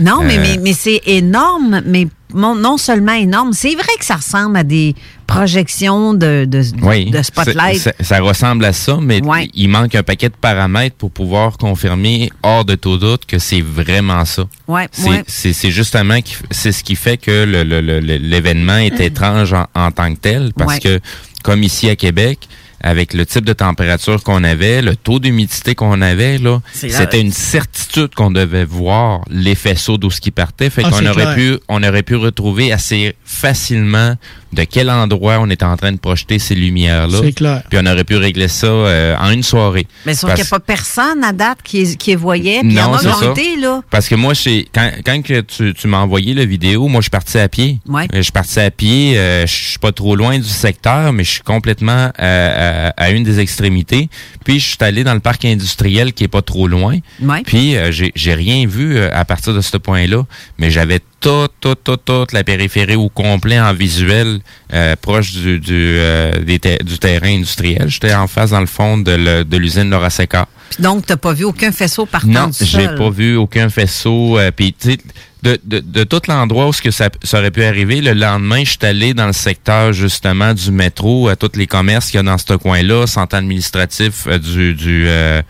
[0.00, 4.16] Non, mais, Euh, mais, mais c'est énorme, mais non seulement énorme, c'est vrai que ça
[4.16, 4.94] ressemble à des
[5.26, 7.94] projections de, de, Oui, de spotlight.
[8.00, 9.20] Ça, ressemble à ça, mais
[9.54, 13.60] il manque un paquet de paramètres pour pouvoir confirmer hors de tout doute que c'est
[13.62, 14.44] vraiment ça.
[14.68, 15.70] Ouais, C'est ouais.
[15.70, 16.18] justement
[16.50, 20.12] c'est ce qui fait que le- le- le- le- l'événement est étrange en, en tant
[20.14, 21.00] que tel, parce que
[21.42, 22.38] comme ici à Québec,
[22.82, 27.32] avec le type de température qu'on avait, le taux d'humidité qu'on avait, là, c'était une
[27.32, 30.68] certitude qu'on devait voir les faisceaux d'où ce qui partait.
[30.70, 31.34] Fait Ah, qu'on aurait clair.
[31.34, 34.14] pu, on aurait pu retrouver assez facilement
[34.52, 37.18] de quel endroit on était en train de projeter ces lumières-là.
[37.22, 37.62] C'est clair.
[37.70, 39.86] Puis on aurait pu régler ça euh, en une soirée.
[40.04, 42.60] Mais sauf Parce- qu'il n'y a pas personne à date qui, qui voyait.
[42.60, 43.80] Puis il y en Non, a été, là.
[43.90, 44.34] Parce que moi,
[44.74, 47.78] quand, quand que tu, tu m'as envoyé la vidéo, moi, je suis parti à pied.
[47.88, 48.04] Ouais.
[48.12, 49.16] Euh, Je suis parti à pied.
[49.18, 53.10] euh, je suis pas trop loin du secteur, mais je suis complètement euh, à, à
[53.10, 54.10] une des extrémités.
[54.44, 56.98] Puis, je suis allé dans le parc industriel qui est pas trop loin.
[57.22, 57.42] Ouais.
[57.46, 60.24] Puis, euh, j'ai j'ai rien vu à partir de ce point-là,
[60.58, 64.40] mais j'avais toute, toute, toute, toute la périphérie au complet en visuel
[64.74, 67.88] euh, proche du, du, euh, des te- du terrain industriel.
[67.88, 70.46] J'étais en face, dans le fond, de l'usine Laura Seca.
[70.70, 74.38] Puis donc, tu n'as pas vu aucun faisceau partant Non, j'ai pas vu aucun faisceau.
[74.38, 74.98] euh, puis, tu sais,
[75.42, 78.62] de, de, de tout l'endroit où ce que ça, ça aurait pu arriver, le lendemain,
[78.64, 82.20] je suis allé dans le secteur justement du métro, à tous les commerces qu'il y
[82.20, 85.42] a dans ce coin-là, centre administratif euh, du du euh,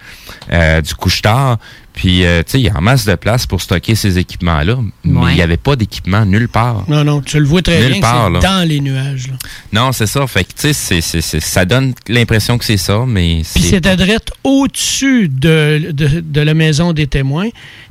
[0.51, 1.59] euh, du couche-tard.
[1.93, 4.79] Puis, euh, tu sais, il y a en masse de place pour stocker ces équipements-là,
[5.05, 5.33] mais Ouais.
[5.33, 6.85] il n'y avait pas d'équipement nulle part.
[6.89, 8.41] Non, non, tu le vois très Nulle bien part, c'est là.
[8.41, 9.29] dans les nuages.
[9.29, 9.35] là.
[9.75, 10.27] Non, c'est ça.
[10.27, 11.01] Fait que, tu sais,
[11.41, 13.69] ça donne l'impression que c'est ça, mais Puis c'est...
[13.71, 17.49] c'est adrette au-dessus de, de, de la maison des témoins.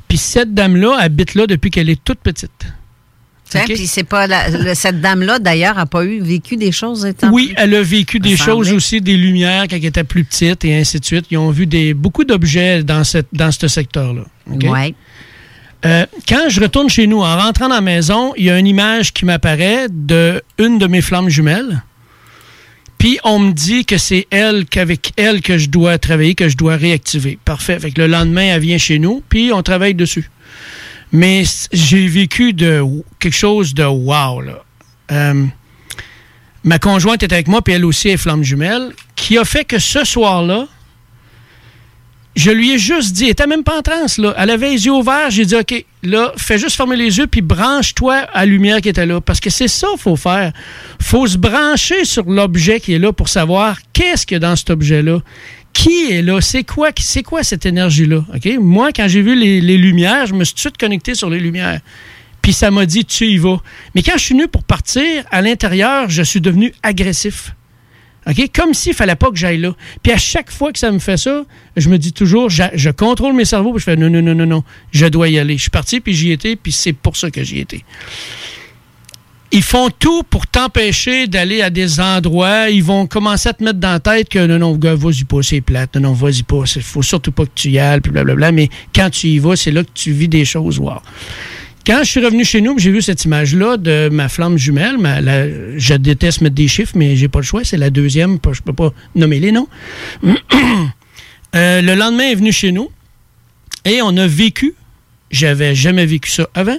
[0.08, 2.66] Puis cette dame-là habite là depuis qu'elle est toute petite.
[3.52, 3.74] Tiens, OK?
[3.74, 7.30] Puis c'est pas la- le- cette dame-là, d'ailleurs, n'a pas eu vécu des choses étant
[7.30, 8.72] Oui, plus- elle a vécu des choses semblait.
[8.72, 11.26] aussi, des lumières quand elle était plus petite et ainsi de suite.
[11.30, 14.22] Ils ont vu des, beaucoup d'objets dans, cette, dans ce secteur-là.
[15.84, 18.66] Euh, quand je retourne chez nous, en rentrant dans la maison, il y a une
[18.68, 21.82] image qui m'apparaît de une de mes flammes jumelles.
[22.98, 26.56] Puis on me dit que c'est elle, qu'avec elle que je dois travailler, que je
[26.56, 27.36] dois réactiver.
[27.44, 27.80] Parfait.
[27.80, 30.30] Fait que le lendemain, elle vient chez nous, puis on travaille dessus.
[31.12, 32.82] Mais j'ai vécu de
[33.18, 34.64] quelque chose de wow, là.
[35.10, 35.44] Euh,
[36.64, 39.78] ma conjointe est avec moi, puis elle aussi est flamme jumelle, qui a fait que
[39.78, 40.66] ce soir-là,
[42.34, 44.34] je lui ai juste dit, elle était même pas en transe, là.
[44.38, 47.42] Elle avait les yeux ouverts, j'ai dit, OK, là, fais juste fermer les yeux, puis
[47.42, 49.20] branche-toi à la lumière qui était là.
[49.20, 50.52] Parce que c'est ça qu'il faut faire.
[51.00, 54.56] faut se brancher sur l'objet qui est là pour savoir qu'est-ce qu'il y a dans
[54.56, 55.18] cet objet-là.
[55.72, 56.40] Qui est là?
[56.40, 58.24] C'est quoi, c'est quoi cette énergie-là?
[58.60, 61.40] Moi, quand j'ai vu les, lumières, je me suis tout de suite connecté sur les
[61.40, 61.80] lumières.
[62.42, 63.60] Puis ça m'a dit, tu y vas.
[63.94, 67.54] Mais quand je suis venu pour partir, à l'intérieur, je suis devenu agressif.
[68.54, 69.74] Comme s'il fallait pas que j'aille là.
[70.02, 71.44] Puis à chaque fois que ça me fait ça,
[71.76, 74.34] je me dis toujours, je, je contrôle mes cerveaux, puis je fais non, non, non,
[74.34, 75.56] non, non, je dois y aller.
[75.56, 77.84] Je suis parti, puis j'y étais, puis c'est pour ça que j'y étais.
[79.54, 82.70] Ils font tout pour t'empêcher d'aller à des endroits.
[82.70, 85.42] Ils vont commencer à te mettre dans la tête que non, non, gars, vas-y pas,
[85.42, 85.94] c'est plate.
[85.96, 86.62] Non, non, vas-y pas.
[86.74, 88.50] Il faut surtout pas que tu y ailles, puis blablabla.
[88.50, 90.78] Mais quand tu y vas, c'est là que tu vis des choses.
[90.78, 91.02] Wow.
[91.84, 94.96] Quand je suis revenu chez nous, j'ai vu cette image-là de ma flamme jumelle.
[95.76, 97.62] je déteste mettre des chiffres, mais j'ai pas le choix.
[97.62, 98.38] C'est la deuxième.
[98.50, 99.68] Je peux pas nommer les noms.
[101.54, 102.88] Euh, le lendemain, est venu chez nous
[103.84, 104.74] et on a vécu,
[105.30, 106.78] j'avais jamais vécu ça avant,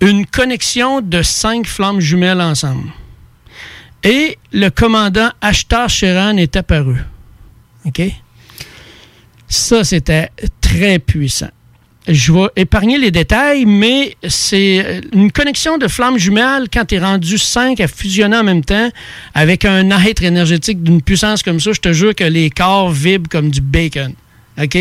[0.00, 2.90] une connexion de cinq flammes jumelles ensemble.
[4.02, 6.96] Et le commandant Ashtar Sheran est apparu.
[7.84, 8.02] OK?
[9.46, 11.50] Ça, c'était très puissant.
[12.08, 16.98] Je vais épargner les détails, mais c'est une connexion de flammes jumelles quand tu es
[16.98, 18.90] rendu 5 à fusionner en même temps
[19.34, 21.72] avec un être énergétique d'une puissance comme ça.
[21.72, 24.14] Je te jure que les corps vibrent comme du bacon.
[24.60, 24.78] OK?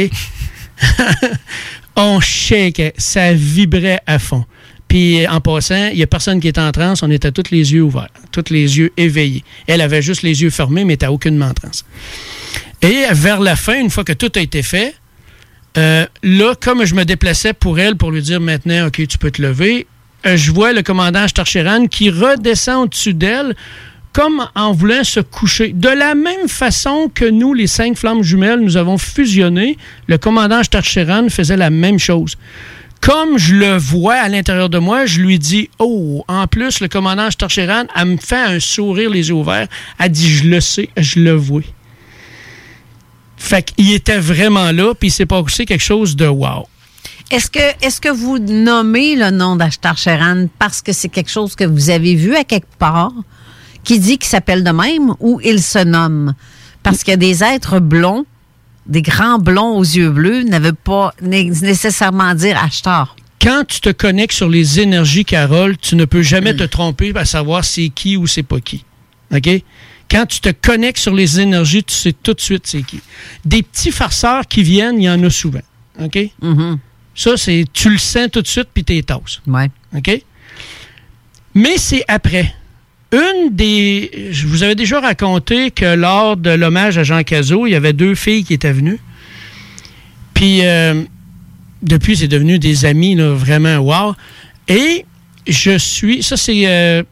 [1.98, 4.46] on shake, ça vibrait à fond.
[4.90, 7.74] Puis en passant, il n'y a personne qui était en transe, on était tous les
[7.74, 9.44] yeux ouverts, tous les yeux éveillés.
[9.68, 11.86] Elle avait juste les yeux fermés, mais n'était aucunement en transe.
[12.82, 14.96] Et vers la fin, une fois que tout a été fait,
[15.78, 19.30] euh, là, comme je me déplaçais pour elle pour lui dire maintenant, OK, tu peux
[19.30, 19.86] te lever,
[20.26, 23.56] euh, je vois le commandant Starcheran qui redescend au-dessus d'elle
[24.12, 25.72] comme en voulant se coucher.
[25.72, 30.64] De la même façon que nous, les cinq flammes jumelles, nous avons fusionné, le commandant
[30.64, 32.36] Starcheran faisait la même chose.
[33.02, 36.88] Comme je le vois à l'intérieur de moi, je lui dis Oh, en plus, le
[36.88, 39.68] commandant Starcheran, elle me fait un sourire les yeux ouverts.
[39.98, 41.62] Elle dit Je le sais, je le vois.
[43.38, 46.68] Fait qu'il était vraiment là, puis il s'est passé quelque chose de wow.
[47.32, 51.90] Est-ce que, vous nommez le nom d'Ashtar Sheran parce que c'est quelque chose que vous
[51.90, 53.14] avez vu à quelque part
[53.84, 56.34] qui dit qu'il s'appelle de même ou il se nomme?
[56.82, 58.26] Parce qu'il y a des êtres blonds,
[58.90, 63.16] des grands blonds aux yeux bleus, ne veut pas né- nécessairement dire Ashtar.
[63.42, 67.24] Quand tu te connectes sur les énergies, Carole, tu ne peux jamais te tromper à
[67.24, 68.84] savoir c'est qui ou c'est pas qui.
[69.34, 69.50] OK?
[70.12, 73.00] Quand tu te connectes sur les énergies, tu sais tout de suite c'est qui.
[73.46, 75.62] Des petits farceurs qui viennent, il y en a souvent.
[76.02, 76.18] OK?
[77.16, 79.42] Ça, c'est tu le sens tout de suite, puis t'es tasses.
[79.48, 79.70] Ouais.
[79.96, 80.22] OK?
[81.54, 82.54] Mais c'est après.
[83.12, 84.30] Une des.
[84.32, 87.94] Je vous avais déjà raconté que lors de l'hommage à Jean Cazot, il y avait
[87.94, 89.00] deux filles qui étaient venues.
[90.34, 91.04] Puis, euh,
[91.82, 94.16] depuis, c'est devenu des amis, là, vraiment wow.
[94.68, 95.06] Et
[95.48, 96.22] je suis.
[96.24, 96.68] Ça, c'est.
[96.68, 97.04] euh,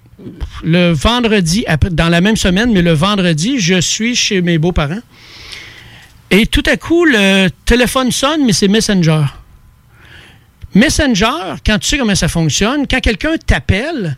[0.63, 5.01] le vendredi, dans la même semaine, mais le vendredi, je suis chez mes beaux-parents.
[6.31, 9.23] Et tout à coup, le téléphone sonne, mais c'est Messenger.
[10.73, 14.17] Messenger, quand tu sais comment ça fonctionne, quand quelqu'un t'appelle,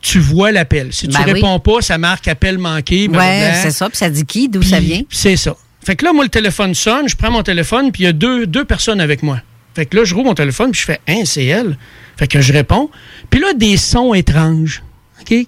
[0.00, 0.92] tu vois l'appel.
[0.92, 1.32] Si tu Ben oui.
[1.34, 3.08] réponds pas, ça marque appel manqué.
[3.08, 3.88] Ouais, c'est ça.
[3.88, 5.02] Puis ça dit qui, d'où ça vient?
[5.10, 5.56] C'est ça.
[5.84, 8.12] Fait que là, moi, le téléphone sonne, je prends mon téléphone, puis il y a
[8.12, 9.40] deux, deux personnes avec moi.
[9.74, 11.76] Fait que là, je roule mon téléphone, puis je fais Hein, c'est elle?
[12.16, 12.90] Fait que je réponds.
[13.30, 14.82] Puis là, des sons étranges.
[15.20, 15.46] OK?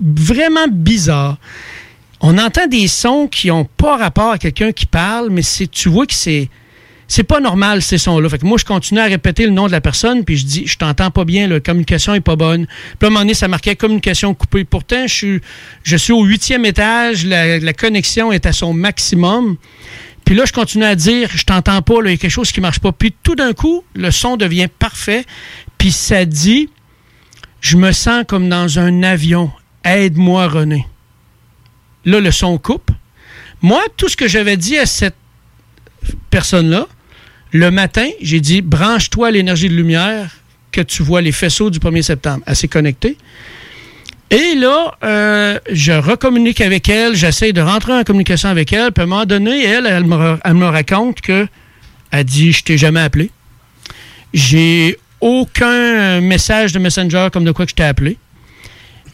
[0.00, 1.38] Vraiment bizarres.
[2.20, 6.06] On entend des sons qui n'ont pas rapport à quelqu'un qui parle, mais tu vois
[6.06, 6.48] que c'est.
[7.06, 8.28] C'est pas normal, ces sons-là.
[8.28, 10.66] Fait que moi, je continue à répéter le nom de la personne, puis je dis,
[10.66, 12.66] je t'entends pas bien, la communication est pas bonne.
[12.66, 14.64] Puis à un moment donné, ça marquait communication coupée.
[14.64, 15.40] Pourtant, je suis,
[15.82, 19.56] je suis au huitième étage, la, la connexion est à son maximum.
[20.24, 22.60] Puis là, je continue à dire, je t'entends pas, il y a quelque chose qui
[22.60, 22.92] marche pas.
[22.92, 25.24] Puis tout d'un coup, le son devient parfait,
[25.76, 26.70] puis ça dit,
[27.60, 29.50] je me sens comme dans un avion.
[29.84, 30.86] Aide-moi, René.
[32.06, 32.90] Là, le son coupe.
[33.60, 35.16] Moi, tout ce que j'avais dit à cette
[36.30, 36.86] personne-là,
[37.54, 40.28] le matin, j'ai dit branche-toi l'énergie de lumière
[40.72, 42.42] que tu vois les faisceaux du 1er septembre.
[42.46, 43.16] Elle s'est connectée.
[44.30, 49.02] Et là, euh, je recommunique avec elle, j'essaie de rentrer en communication avec elle, puis
[49.02, 50.04] à un moment donné, elle, elle
[50.54, 51.46] me raconte que
[52.10, 53.30] elle dit Je t'ai jamais appelé.
[54.32, 58.18] J'ai aucun message de Messenger comme de quoi que je t'ai appelé.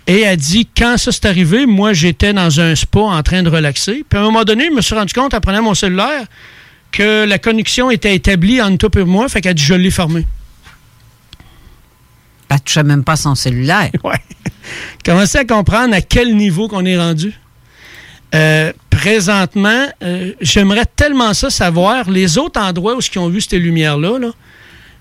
[0.06, 3.50] Et elle dit, quand ça s'est arrivé, moi, j'étais dans un spa en train de
[3.50, 4.02] relaxer.
[4.08, 6.24] Puis à un moment donné, je me suis rendu compte, en prenant mon cellulaire,
[6.92, 9.28] que la connexion était établie entre toi et moi.
[9.28, 10.26] Fait qu'elle dit, je l'ai fermé.
[12.48, 13.90] Elle ne touchait même pas son cellulaire.
[14.04, 14.18] Ouais.
[15.04, 17.32] Commencez à comprendre à quel niveau qu'on est rendu?
[18.34, 23.58] Euh, présentement, euh, j'aimerais tellement ça savoir les autres endroits où ils ont vu ces
[23.58, 24.30] lumières-là, là,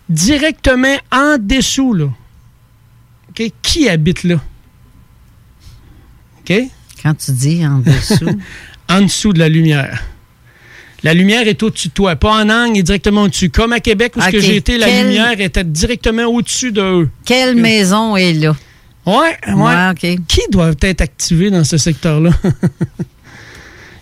[0.08, 2.06] directement en dessous, là.
[3.30, 3.52] OK?
[3.62, 4.40] Qui habite là?
[6.40, 6.54] OK?
[7.04, 8.40] Quand tu dis en dessous.
[8.90, 10.02] en dessous de la lumière.
[11.04, 13.50] La lumière est au-dessus de toi, pas en angle, elle est directement au-dessus.
[13.50, 16.82] Comme à Québec, où ce que Ok, j'ai été, la lumière était directement au-dessus de
[16.82, 17.10] eux.
[17.26, 18.56] Quelle maison est là?
[19.06, 20.18] Ouais, ouais.
[20.28, 22.32] Qui doit être activé dans ce secteur-là?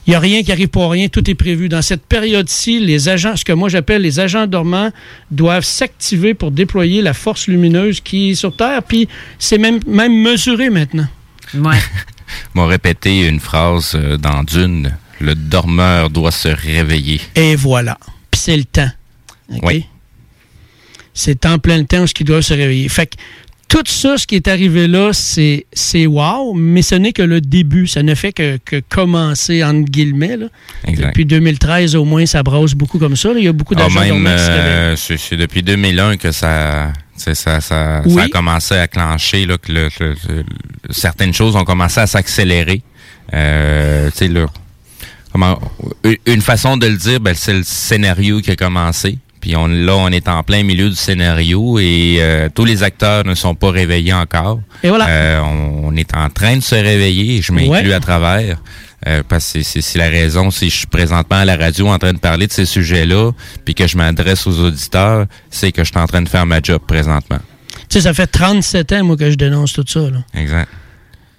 [0.07, 1.68] Il n'y a rien qui arrive pour rien, tout est prévu.
[1.68, 4.91] Dans cette période-ci, les agents, ce que moi j'appelle les agents dormants,
[5.32, 10.15] doivent s'activer pour déployer la force lumineuse qui est sur Terre, puis c'est même, même
[10.15, 11.07] mesuré maintenant.
[11.53, 11.76] Ouais.
[12.53, 14.95] m'ont répété une phrase euh, dans Dune.
[15.19, 17.19] Le dormeur doit se réveiller.
[17.35, 17.98] Et voilà.
[18.31, 18.91] Puis c'est le temps.
[19.64, 19.85] Oui.
[21.14, 22.88] C'est en plein le temps où ce qui doit se réveiller.
[22.89, 23.15] Fait que
[23.68, 27.41] tout ça, ce qui est arrivé là, c'est, c'est wow, mais ce n'est que le
[27.41, 27.88] début.
[27.88, 30.38] Ça ne fait que, que commencer, entre guillemets.
[30.38, 30.45] Là.
[30.85, 31.07] Exact.
[31.07, 33.30] Depuis 2013, au moins, ça brasse beaucoup comme ça.
[33.34, 33.39] là.
[33.39, 37.35] Il y a beaucoup Ah, d'agents même, euh, c'est c'est depuis 2001 que ça, c'est
[37.35, 38.14] ça, ça, Oui.
[38.14, 40.45] ça a commencé à clencher, là, que le- le- le-
[40.91, 42.84] certaines choses ont commencé à s'accélérer.
[43.34, 44.45] Euh, tu sais, là,
[45.32, 45.60] comment,
[46.04, 49.18] une- une façon de le dire, ben, c'est le scénario qui a commencé.
[49.40, 53.24] Puis on, là, on est en plein milieu du scénario et euh, tous les acteurs
[53.24, 54.60] ne sont pas réveillés encore.
[54.84, 55.08] Et voilà.
[55.08, 57.38] Euh, on, on est en train de se réveiller.
[57.38, 57.94] et Je m'inclus Ouais.
[57.94, 58.58] à travers.
[59.06, 62.14] euh, parce que c'est la raison, si je suis présentement à la radio en train
[62.14, 63.32] de parler de ces sujets-là,
[63.64, 66.60] puis que je m'adresse aux auditeurs, c'est que je suis en train de faire ma
[66.62, 67.38] job présentement.
[67.90, 69.99] Tu sais, ça fait 37 ans, moi, que je dénonce tout ça.
[69.99, 70.18] Là.
[70.34, 70.68] Exact.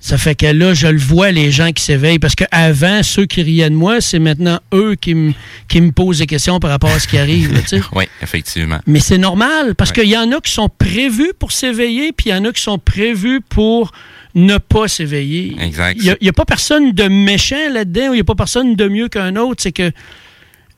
[0.01, 2.21] Ça fait que là, je le vois, les gens qui s'éveillent.
[2.21, 5.33] Parce qu'avant, ceux qui riaient de moi, c'est maintenant eux qui me
[5.67, 7.53] qui me posent des questions par rapport à ce qui arrive.
[7.53, 7.61] là.
[7.93, 8.79] Oui, effectivement.
[8.87, 12.33] Mais c'est normal, parce qu'il y en a qui sont prévus pour s'éveiller, puis il
[12.33, 13.91] y en a qui sont prévus pour
[14.37, 15.57] ne pas s'éveiller.
[15.61, 15.99] Exact.
[16.01, 18.89] Il n'y a, pas personne de méchant là-dedans, ou il n'y a pas personne de
[18.89, 19.63] mieux qu'un autre.
[19.63, 19.91] C'est que.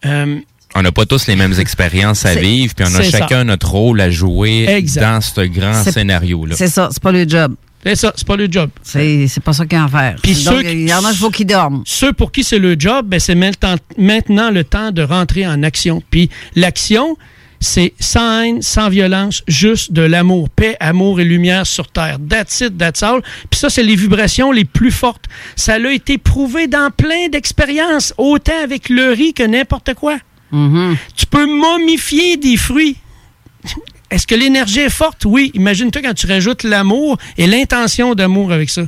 [0.06, 0.38] euh,
[0.74, 3.18] On n'a pas tous les mêmes expériences à vivre, puis on a ça.
[3.18, 5.02] chacun notre rôle à jouer Exact.
[5.02, 6.54] dans ce grand scénario-là.
[6.56, 7.54] C'est ça, c'est pas le job.
[7.84, 8.70] C'est ça, c'est pas le job.
[8.82, 10.16] C'est pas ça qu'il y a à faire.
[10.22, 11.82] Puis ceux il y en a, il faut qu'ils dorment.
[11.86, 15.62] Ceux pour qui c'est le job, ben, c'est maintenant, maintenant le temps de rentrer en
[15.62, 16.02] action.
[16.10, 17.16] Puis l'action,
[17.60, 20.48] c'est sans haine, sans violence, juste de l'amour.
[20.50, 22.18] Paix, amour et lumière sur Terre.
[22.28, 23.22] That's it, that's all.
[23.50, 25.24] Puis ça, c'est les vibrations les plus fortes.
[25.56, 30.16] Ça a été prouvé dans plein d'expériences, autant avec le riz que n'importe quoi.
[30.52, 32.96] Tu peux momifier des fruits.
[34.10, 35.24] Est-ce que l'énergie est forte?
[35.24, 35.50] Oui.
[35.54, 38.82] Imagine-toi quand tu rajoutes l'amour et l'intention d'amour avec ça.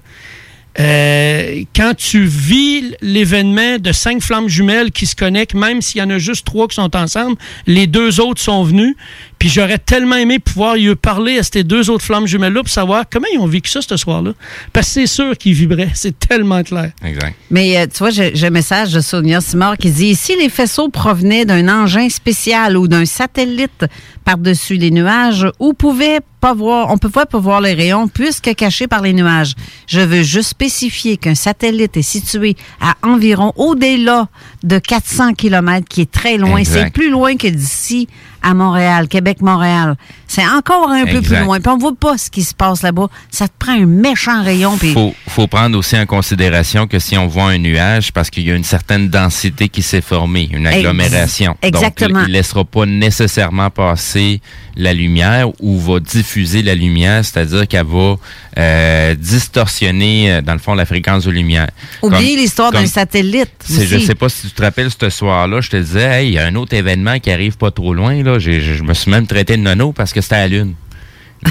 [0.81, 6.03] Euh, quand tu vis l'événement de cinq flammes jumelles qui se connectent, même s'il y
[6.03, 7.37] en a juste trois qui sont ensemble,
[7.67, 8.97] les deux autres sont venus,
[9.43, 13.07] Puis j'aurais tellement aimé pouvoir y parler à ces deux autres flammes jumelles-là pour savoir
[13.11, 14.35] comment ils ont vécu ça ce soir-là.
[14.73, 15.91] Parce que c'est sûr qu'ils vibraient.
[15.95, 16.93] C'est tellement clair.
[17.05, 17.35] Exact.
[17.51, 20.91] Mais euh, tu vois, j'ai un message de Sonia Simard qui dit si les faisceaux
[20.91, 23.85] provenaient d'un engin spécial ou d'un satellite
[24.25, 28.87] par-dessus les nuages, où pouvait pas voir, on pouvait pas voir les rayons puisque cachés
[28.87, 29.55] par les nuages.
[29.89, 34.29] Je veux juste spécifier qu'un satellite est situé à environ au-delà
[34.63, 36.59] de 400 km, qui est très loin.
[36.59, 36.85] Exact.
[36.85, 38.07] C'est plus loin que d'ici
[38.43, 39.97] à Montréal, Québec-Montréal.
[40.27, 41.61] C'est encore un peu plus loin.
[41.61, 43.09] Puis on voit pas ce qui se passe là-bas.
[43.31, 44.77] Ça te prend un méchant rayon.
[44.79, 48.47] Puis faut, faut prendre aussi en considération que si on voit un nuage, parce qu'il
[48.47, 51.57] y a une certaine densité qui s'est formée, une agglomération.
[51.63, 52.21] exactement.
[52.21, 54.41] Donc, il ne laissera pas nécessairement passer
[54.77, 58.17] la lumière ou va diffuser la lumière, c'est-à-dire qu'elle va
[58.59, 61.69] euh, distorsionner, euh, dans le fond, la fréquence de lumière.
[62.01, 63.51] Oubliez l'histoire d'un satellite.
[63.69, 64.07] je aussi.
[64.07, 66.47] sais pas si tu te rappelles ce soir-là, je te disais, hey, il y a
[66.47, 68.23] un autre événement qui arrive pas trop loin.
[68.23, 68.32] Là.
[68.39, 70.75] Je me suis même traité de nono parce que c'était à la Lune.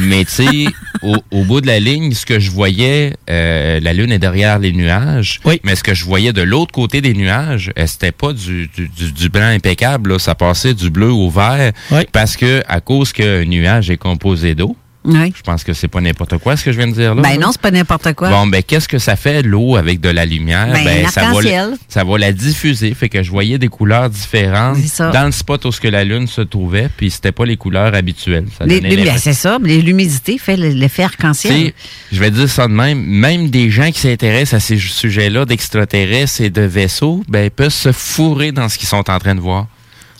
[0.04, 0.66] Mais tu sais,
[1.02, 4.58] au, au bout de la ligne, ce que je voyais, euh, la Lune est derrière
[4.58, 5.42] les nuages.
[5.66, 8.88] Mais ce que je voyais de l'autre côté des nuages, euh, c'était pas du, du,
[8.88, 10.14] du- du blanc impeccable.
[10.14, 10.20] Là.
[10.20, 11.74] Ça passait du bleu au vert.
[12.14, 15.34] Parce que à cause qu'un nuage est composé d'eau, Oui.
[15.36, 17.22] je pense que c'est pas n'importe quoi ce que je viens de dire là.
[17.24, 18.30] Ben non, c'est pas n'importe quoi.
[18.30, 20.68] Bon, ben qu'est-ce que ça fait l'eau avec de la lumière?
[20.74, 21.42] Ben, ça va,
[21.88, 24.78] ça va la diffuser, fait que je voyais des couleurs différentes
[25.12, 27.96] dans le spot où ce que la lune se trouvait, puis c'était pas les couleurs
[27.96, 28.46] habituelles.
[28.60, 31.74] Ben, c'est ça, les- l'humidité fait l'effet arc-en-ciel.
[32.12, 36.42] je vais dire ça de même, même des gens qui s'intéressent à ces sujets-là d'extraterrestres
[36.42, 39.68] et de vaisseaux, ben peuvent se fourrer dans ce qu'ils sont en train de voir.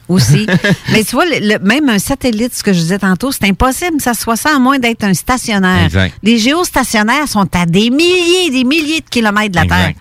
[0.08, 0.46] Aussi.
[0.92, 3.98] Mais tu vois, le- le- même un satellite, ce que je disais tantôt, c'est impossible
[3.98, 5.86] que ça soit ça à moins d'être un stationnaire.
[5.86, 6.14] Exact.
[6.24, 9.78] Les géostationnaires sont à des milliers, des milliers de kilomètres de la Exact.
[9.78, 9.94] Terre.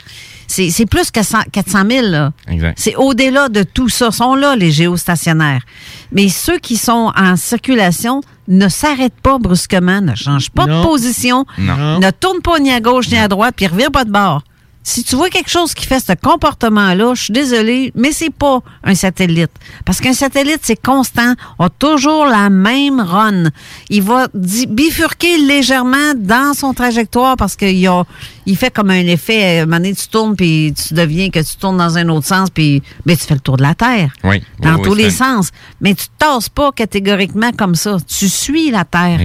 [0.46, 2.06] C'est c'est plus que 100 400 000.
[2.08, 2.32] là.
[2.48, 2.76] Exact.
[2.76, 4.10] C'est au-delà de tout ça.
[4.10, 5.62] sont là, les géostationnaires.
[6.10, 10.80] Mais ceux qui sont en circulation ne s'arrêtent pas brusquement, ne changent pas Non.
[10.80, 12.00] de position, Non.
[12.00, 14.42] ne tournent pas ni à gauche ni à droite, puis revirent pas de bord.
[14.82, 18.60] Si tu vois quelque chose qui fait ce comportement-là, je suis désolée, mais c'est pas
[18.82, 19.50] un satellite.
[19.84, 23.50] Parce qu'un satellite, c'est constant, a toujours la même run.
[23.90, 28.04] Il va bifurquer légèrement dans son trajectoire parce qu'il a,
[28.46, 31.40] il fait comme un effet, à un moment donné, tu tournes, puis tu deviens que
[31.40, 34.10] tu tournes dans un autre sens, puis mais tu fais le tour de la Terre.
[34.24, 34.42] Oui.
[34.60, 35.50] Dans Oui, tous oui, les sens.
[35.82, 37.98] Mais tu ne tasses pas catégoriquement comme ça.
[38.08, 39.20] Tu suis la Terre.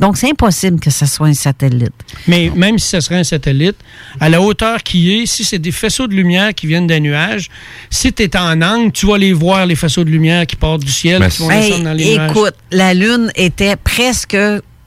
[0.00, 1.92] Donc, c'est impossible que ce soit un satellite.
[2.26, 3.76] Mais même si ce serait un satellite,
[4.20, 7.48] à la hauteur qui est, si c'est des faisceaux de lumière qui viennent des nuages,
[7.90, 10.82] si tu es en angle, tu vas les voir, les faisceaux de lumière qui partent
[10.84, 12.30] du ciel, qui vont Hey, descendre dans les nuages.
[12.30, 14.36] écoute, la Lune était presque,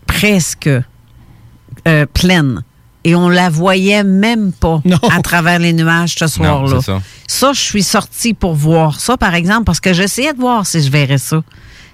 [0.05, 0.69] presque
[1.87, 2.63] euh, pleine.
[3.03, 4.81] Et on la voyait même pas
[5.15, 6.81] à travers les nuages ce soir-là.
[6.81, 7.01] ça.
[7.25, 10.81] Ça, je suis sortie pour voir ça, par exemple, parce que j'essayais de voir si
[10.81, 11.41] je verrais ça.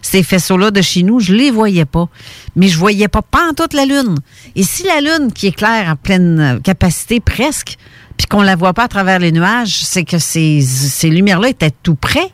[0.04, 2.08] Ces faisceaux-là de chez nous, je les voyais pas.
[2.56, 3.24] Mais je voyais pas
[3.58, 4.16] toute la Lune.
[4.56, 7.78] Et si la Lune, qui éclaire à pleine euh, capacité presque,
[8.18, 11.72] puis qu'on la voit pas à travers les nuages, c'est que ces, ces lumières-là étaient
[11.72, 12.32] tout près.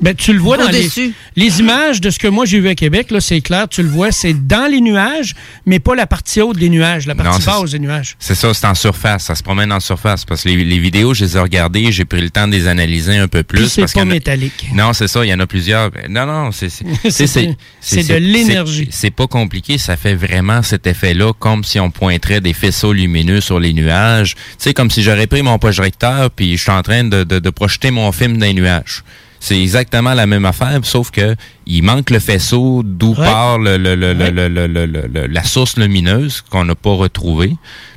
[0.00, 0.68] Ben, tu le vois dans
[1.36, 3.88] les, images de ce que moi j'ai vu à Québec, là, c'est clair, tu le
[3.88, 7.70] vois, c'est dans les nuages, mais pas la partie haute des nuages, la partie basse
[7.70, 8.16] des nuages.
[8.18, 9.24] C'est ça, c'est en surface.
[9.24, 10.24] Ça se promène en surface.
[10.24, 12.68] Parce que les, les vidéos, je les ai regardées, j'ai pris le temps de les
[12.68, 13.60] analyser un peu plus.
[13.62, 14.66] Puis c'est parce pas a- métallique.
[14.74, 15.90] Non, c'est ça, il y en a plusieurs.
[15.90, 18.88] Ben, Non, non, c'est c'est- C'est- c'est- c'est de l'énergie.
[18.90, 22.92] C'est c'est pas compliqué, ça fait vraiment cet effet-là, comme si on pointerait des faisceaux
[22.92, 24.34] lumineux sur les nuages.
[24.34, 27.38] Tu sais, comme si j'aurais pris mon projecteur puis je suis en train de, de-
[27.38, 29.02] de projeter mon film dans les nuages.
[29.48, 31.36] C'est exactement la même affaire, sauf que
[31.66, 36.90] il manque le faisceau d'où part le, le, le, la source lumineuse qu'on n'a pas
[36.90, 37.54] retrouvée.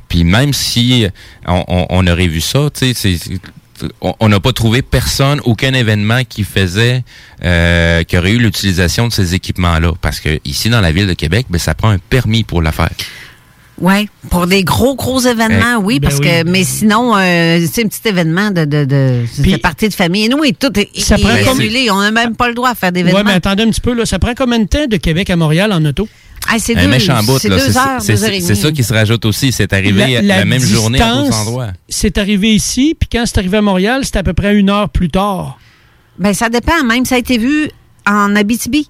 [0.08, 1.08] Puis même si
[1.48, 3.18] on, on, on aurait vu ça, tu sais,
[4.00, 7.02] on n'a pas trouvé personne, aucun événement qui faisait,
[7.44, 9.94] euh, qui aurait eu l'utilisation de ces équipements-là.
[10.00, 12.70] Parce que ici, dans la ville de Québec, ben, ça prend un permis pour la
[12.70, 12.90] faire.
[13.80, 16.26] Oui, pour des gros, gros événements, oui, ben parce oui.
[16.26, 20.26] que, mais sinon, euh, c'est un petit événement de, de, de, de partie de famille.
[20.26, 21.90] Et nous, et tout est, Ça est prend comme- annulé.
[21.90, 23.22] On n'a même pas le droit à faire Ouais, d'événements.
[23.24, 25.72] mais attendez un petit peu, là, ça prend combien de temps de Québec à Montréal
[25.72, 26.06] en auto?
[26.48, 27.56] Ah, c'est Un deux, méchant bout, c'est là.
[27.56, 28.60] deux C'est- heures, c'est- deux heures et C'est demie.
[28.60, 29.50] ça qui se rajoute aussi.
[29.52, 31.68] C'est arrivé la, même journée à d'autres distance, endroits.
[31.88, 34.88] C'est arrivé ici, puis quand c'est arrivé à Montréal, c'est à peu près une heure
[34.90, 35.58] plus tard.
[36.18, 36.82] Ben, ça dépend.
[36.84, 37.70] Même, ça a été vu
[38.06, 38.88] en Abitibi,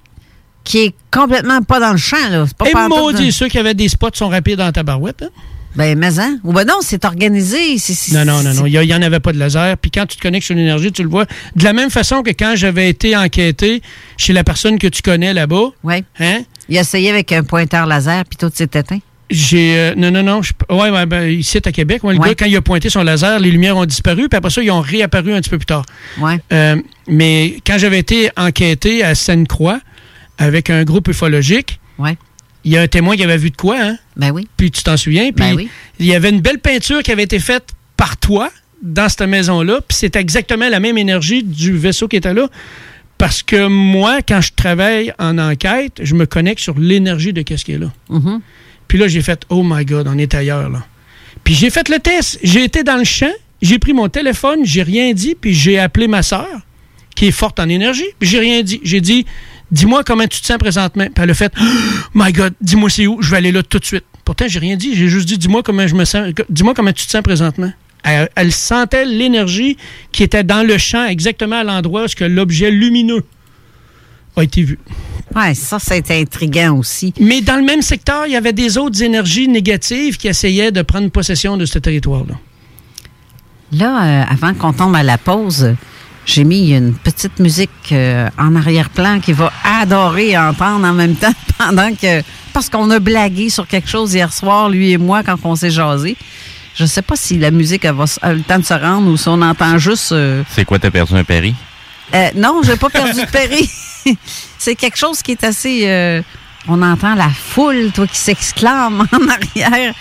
[0.65, 2.45] qui est complètement pas dans le champ, là.
[2.59, 5.23] Pas Et pantoute maudit, ceux qui avaient des spots sont rapides dans ta barouette.
[5.23, 5.29] hein?
[5.77, 6.39] Ben, mais hein.
[6.43, 7.77] Ou ben non, c'est organisé.
[8.13, 8.67] Non, non, non, non.
[8.67, 9.77] Il n'y en avait pas de laser.
[9.79, 11.27] Puis quand tu te connectes sur l'énergie, tu le vois.
[11.55, 13.81] De la même façon que quand j'avais été enquêté
[14.17, 15.71] chez la personne que tu connais là-bas.
[15.85, 16.03] Oui.
[16.19, 16.41] Hein?
[16.69, 18.99] Il a essayé avec un pointeur laser, puis tout s'est éteint.
[19.31, 19.79] J'ai.
[19.79, 20.43] euh, non, non, non.
[20.43, 22.19] je- ouais, ben, ici à Québec, le Ouais.
[22.31, 24.73] gars, quand il a pointé son laser, les lumières ont disparu, puis après ça, ils
[24.73, 25.85] ont réapparu un petit peu plus tard.
[26.19, 26.41] Ouais.
[26.53, 26.77] Euh,
[27.07, 29.79] mais quand j'avais été enquêté à Sainte-Croix,
[30.41, 31.79] avec un groupe ufologique.
[31.99, 32.17] Ouais.
[32.65, 33.97] Il y a un témoin qui avait vu de quoi, hein?
[34.17, 34.49] Ben oui.
[34.57, 35.31] Puis tu t'en souviens?
[35.33, 35.69] Puis Ben oui.
[36.01, 38.51] il y avait une belle peinture qui avait été faite par toi
[38.83, 39.81] dans cette maison-là.
[39.87, 42.49] Puis c'est exactement la même énergie du vaisseau qui était là.
[43.19, 47.65] Parce que moi, quand je travaille en enquête, je me connecte sur l'énergie de qu'est-ce
[47.67, 47.93] qui est là.
[48.09, 48.41] Mhm.
[48.89, 50.85] Puis là, j'ai fait Oh my God, on est ailleurs, là.
[51.45, 52.39] Puis j'ai fait le test.
[52.43, 56.09] J'ai été dans le champ, j'ai pris mon téléphone, j'ai rien dit, puis j'ai appelé
[56.09, 56.49] ma sœur,
[57.15, 58.81] qui est forte en énergie, puis j'ai rien dit.
[58.85, 59.27] J'ai dit
[59.71, 61.07] Dis-moi comment tu te sens présentement.
[61.15, 61.65] Puis elle a fait Oh
[62.15, 64.05] my God, dis-moi c'est où, je vais aller là tout de suite.
[64.25, 64.95] Pourtant, j'ai rien dit.
[64.95, 66.33] J'ai juste dit Dis-moi comment je me sens.
[66.49, 67.73] Dis-moi comment tu te sens présentement.
[68.03, 69.77] Elle, elle sentait l'énergie
[70.13, 73.25] qui était dans le champ, exactement à l'endroit où ce que l'objet lumineux
[74.37, 74.79] a été vu.
[75.35, 77.13] Ouais, ça, c'est intriguant aussi.
[77.21, 80.83] Mais dans le même secteur, il y avait des autres énergies négatives qui essayaient de
[80.83, 82.35] prendre possession de ce territoire-là.
[83.73, 85.75] Là, euh, avant qu'on tombe à la pause,
[86.33, 91.33] j'ai mis une petite musique euh, en arrière-plan qui va adorer entendre en même temps
[91.59, 92.23] pendant que.
[92.53, 95.71] Parce qu'on a blagué sur quelque chose hier soir, lui et moi, quand on s'est
[95.71, 96.17] jasé.
[96.75, 99.17] Je sais pas si la musique elle va a le temps de se rendre ou
[99.17, 100.13] si on entend juste.
[100.13, 101.55] euh, C'est quoi, t'as perdu un péri?
[102.15, 103.69] euh, non, j'ai pas perdu de péri.
[104.59, 105.83] C'est quelque chose qui est assez.
[105.87, 106.23] euh,
[106.69, 109.95] on entend la foule, toi, qui s'exclame en arrière.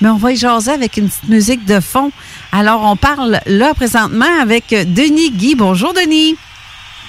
[0.00, 2.10] Mais on va y jaser avec une petite musique de fond.
[2.52, 5.54] Alors, on parle là présentement avec Denis Guy.
[5.54, 6.36] Bonjour, Denis.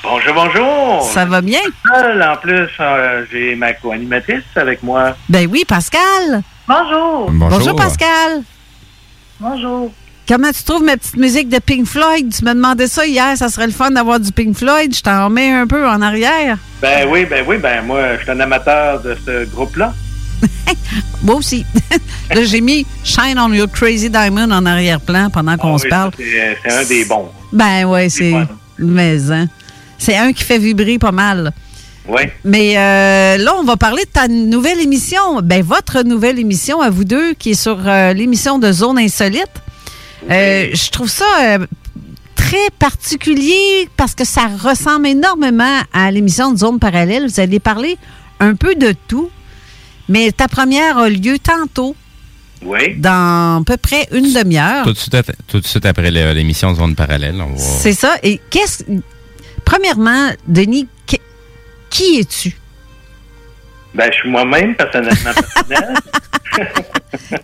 [0.03, 1.01] Bonjour, bonjour.
[1.03, 1.59] Ça va bien?
[1.93, 5.15] En plus, euh, j'ai ma co-animatrice avec moi.
[5.30, 6.41] Ben oui, Pascal.
[6.68, 7.30] Bonjour.
[7.31, 8.43] Bonjour, Pascal.
[9.39, 9.91] Bonjour.
[10.27, 12.34] Comment tu trouves ma petite musique de Pink Floyd?
[12.34, 14.95] Tu me demandais ça hier, ça serait le fun d'avoir du Pink Floyd.
[14.95, 16.57] Je t'en remets un peu en arrière.
[16.81, 19.93] Ben oui, ben oui, ben moi, je suis un amateur de ce groupe-là.
[21.23, 21.65] Moi aussi.
[22.30, 25.89] là, j'ai mis Shine on Your Crazy Diamond en arrière-plan pendant qu'on Ah se oui,
[25.89, 26.11] parle.
[26.11, 26.23] ça,
[26.65, 27.30] C'est un des bons.
[27.51, 28.34] Ben ouais, c'est.
[28.80, 29.47] Mais, hein.
[29.97, 31.51] C'est un qui fait vibrer pas mal.
[32.07, 32.22] Oui.
[32.43, 35.41] Mais euh, là, on va parler de ta nouvelle émission.
[35.43, 39.45] Ben, votre nouvelle émission à vous deux, qui est sur euh, l'émission de Zone Insolite.
[40.30, 41.59] Euh, je trouve ça euh,
[42.35, 47.27] très particulier parce que ça ressemble énormément à l'émission de Zone Parallèle.
[47.27, 47.97] Vous allez parler
[48.39, 49.30] un peu de tout.
[50.11, 51.95] Mais ta première a lieu tantôt,
[52.63, 52.95] Oui.
[52.97, 54.83] dans à peu près une demi-heure.
[54.83, 57.39] Tout de suite, at- tout de suite après l'émission Zone Parallèle.
[57.41, 57.57] On va...
[57.57, 58.15] C'est ça.
[58.21, 58.83] Et qu'est-ce.
[59.63, 61.17] Premièrement, Denis, qui,
[61.89, 62.51] qui es-tu?
[63.93, 65.93] Ben, je suis moi-même, personnellement personnel.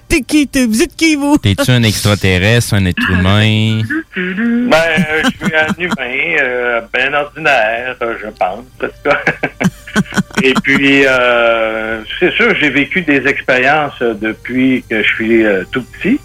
[0.07, 0.47] T'es qui?
[0.47, 1.37] T'es- Vous êtes qui, vous?
[1.37, 3.81] T'es-tu un extraterrestre, un être humain?
[4.15, 8.59] ben, euh, je suis un humain, euh, ben ordinaire, euh, je pense.
[8.59, 9.19] en tout cas.
[10.43, 15.83] Et puis, euh, c'est sûr, j'ai vécu des expériences depuis que je suis euh, tout
[15.83, 16.19] petit.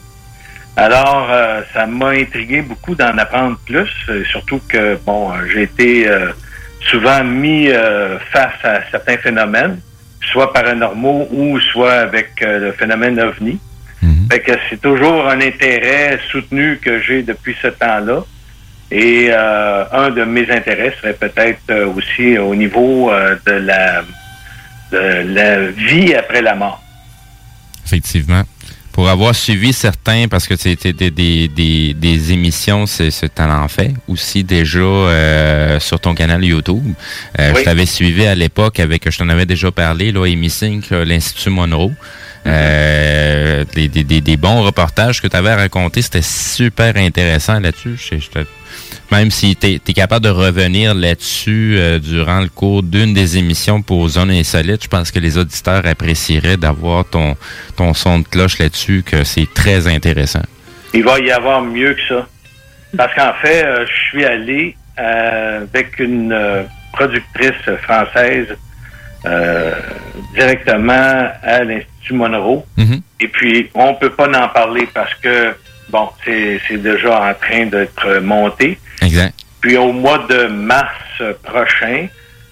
[0.77, 3.89] Alors, euh, ça m'a intrigué beaucoup d'en apprendre plus,
[4.31, 6.31] surtout que, bon, j'ai été euh,
[6.91, 9.79] souvent mis euh, face à certains phénomènes,
[10.31, 13.59] soit paranormaux ou soit avec euh, le phénomène ovni.
[14.47, 18.24] Que c'est toujours un intérêt soutenu que j'ai depuis ce temps-là.
[18.90, 24.03] Et euh, un de mes intérêts serait peut-être euh, aussi au niveau euh, de la
[24.90, 26.82] de la vie après la mort.
[27.86, 28.43] Effectivement.
[28.93, 33.66] Pour avoir suivi certains, parce que c'était des, des, des, des émissions, c'est ce talent
[33.69, 36.82] fait, aussi déjà euh, sur ton canal YouTube.
[37.39, 37.60] Euh, Oui.
[37.60, 41.93] Je t'avais suivi à l'époque avec, je t'en avais déjà parlé, là, Emissing, l'Institut Monroe.
[42.47, 47.97] Euh, des, bons reportages que tu avais racontés, c'était super intéressant là-dessus.
[49.12, 53.82] Même si tu es, capable de revenir là-dessus euh, durant le cours d'une des émissions
[53.82, 57.36] pour Zone Insolite, je pense que les auditeurs apprécieraient d'avoir ton,
[57.77, 60.43] ton son de cloche là-dessus, que c'est très intéressant.
[60.94, 62.27] Il va y avoir mieux que ça.
[62.97, 66.36] Parce qu'en fait, euh, je suis allé euh, avec une
[66.93, 68.48] productrice française
[69.27, 69.74] euh,
[70.35, 72.65] directement à l'Institut Monroe.
[73.20, 75.55] Et puis, on peut pas en parler parce que,
[75.90, 78.78] bon, c'est c'est déjà en train d'être monté.
[79.01, 79.35] Exact.
[79.61, 82.09] Puis au mois de mars prochain,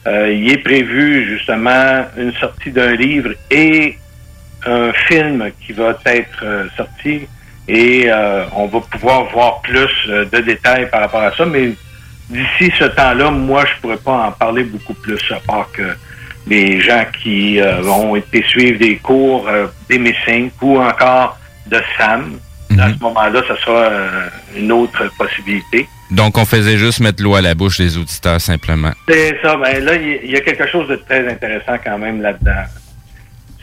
[0.07, 3.99] euh, il est prévu justement une sortie d'un livre et
[4.65, 7.27] un film qui va être euh, sorti
[7.69, 11.45] et euh, on va pouvoir voir plus de détails par rapport à ça.
[11.45, 11.73] Mais
[12.31, 15.83] d'ici ce temps-là, moi, je pourrais pas en parler beaucoup plus, à part que
[16.47, 21.81] les gens qui euh, ont été suivre des cours euh, des Messing ou encore de
[21.97, 22.39] Sam.
[22.79, 25.89] À ce moment-là, ça sera euh, une autre possibilité.
[26.11, 28.93] Donc, on faisait juste mettre l'eau à la bouche des auditeurs, simplement.
[29.09, 29.57] C'est ça.
[29.57, 32.63] Ben là, il y- a quelque chose de très intéressant quand même là-dedans.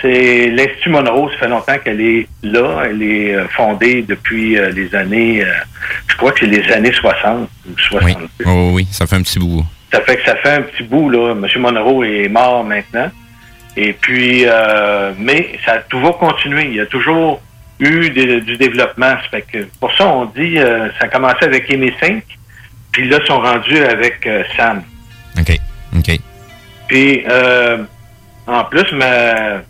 [0.01, 2.83] C'est l'Institut Monroe, ça fait longtemps qu'elle est là.
[2.85, 5.43] Elle est euh, fondée depuis euh, les années,
[6.07, 8.15] je crois que c'est les années 60 ou 70.
[8.17, 9.65] Oui, oui, oui, ça fait un petit bout.
[9.91, 11.31] Ça fait que ça fait un petit bout, là.
[11.31, 11.45] M.
[11.61, 13.09] Monroe est mort maintenant.
[13.75, 16.65] Et puis, euh, mais ça a toujours continué.
[16.65, 17.41] Il y a toujours
[17.79, 19.11] eu des- du développement.
[19.11, 22.23] Ça fait que pour ça, on dit, euh, ça a commencé avec Amy 5,
[22.91, 24.81] puis là, ils sont rendus avec euh, Sam.
[25.39, 25.55] OK.
[25.97, 26.19] OK.
[26.87, 27.77] Puis, euh,
[28.47, 29.61] en plus, ma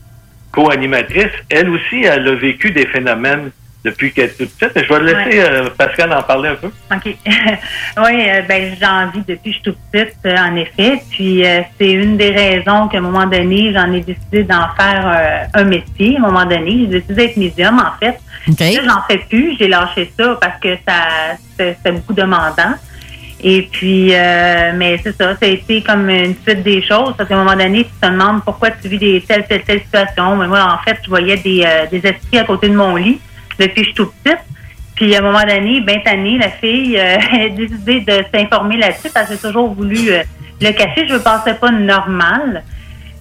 [0.52, 3.52] co-animatrice, elle aussi, elle a vécu des phénomènes
[3.90, 4.86] depuis qu'elle est toute petite.
[4.88, 5.50] Je vais laisser Ouais.
[5.50, 6.68] euh, Pascal en parler un peu.
[6.68, 7.06] OK.
[7.06, 11.02] oui, euh, ben j'ai envie depuis que je suis toute petite, euh, en effet.
[11.12, 15.48] Puis euh, c'est une des raisons qu'à un moment donné, j'en ai décidé d'en faire
[15.56, 16.16] euh, un métier.
[16.16, 18.20] À un moment donné, j'ai décidé d'être médium, en fait.
[18.76, 19.56] Là, j'en fais plus.
[19.60, 20.94] J'ai lâché ça parce que ça
[21.58, 22.76] c'est c'est beaucoup demandant.
[23.40, 27.14] Et puis, euh, mais c'est ça, ça a été comme une suite des choses.
[27.16, 29.82] Parce qu'à un moment donné, tu te demandes pourquoi tu vis des telles, telles, telles
[29.82, 30.36] situations.
[30.38, 33.20] Mais moi, en fait, je voyais des, euh, des esprits à côté de mon lit
[33.60, 34.40] depuis que je suis tout petite.
[34.98, 39.10] Puis à un moment donné, ben tannée, la fille euh, a décidé de s'informer là-dessus
[39.14, 40.24] parce que j'ai toujours voulu euh,
[40.60, 41.08] le cacher.
[41.08, 42.64] Je ne pensais pas normal.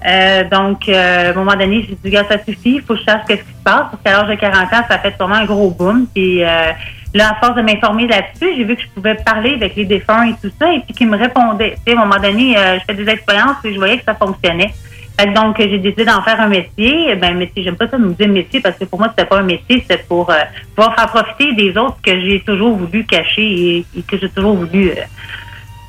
[0.06, 3.04] Euh, donc, à un moment donné, j'ai dit, gars, ça suffit, il faut que je
[3.04, 3.84] sache qu'est-ce qui se passe.
[3.90, 6.06] Parce qu'à l'âge de 40 ans, ça a fait vraiment un gros boom.
[6.14, 9.84] Puis là, à force de m'informer là-dessus, j'ai vu que je pouvais parler avec les
[9.84, 11.76] défunts et tout ça, et puis qu'ils me répondaient.
[11.88, 14.72] À un moment donné, je fais des expériences et je voyais que ça fonctionnait.
[15.24, 17.14] Donc, j'ai décidé d'en faire un métier.
[17.16, 19.44] Ben, métier, j'aime pas ça me dire métier parce que pour moi, c'était pas un
[19.44, 20.34] métier, c'était pour euh,
[20.74, 24.56] pouvoir faire profiter des autres que j'ai toujours voulu cacher et, et que j'ai toujours
[24.56, 24.94] voulu euh,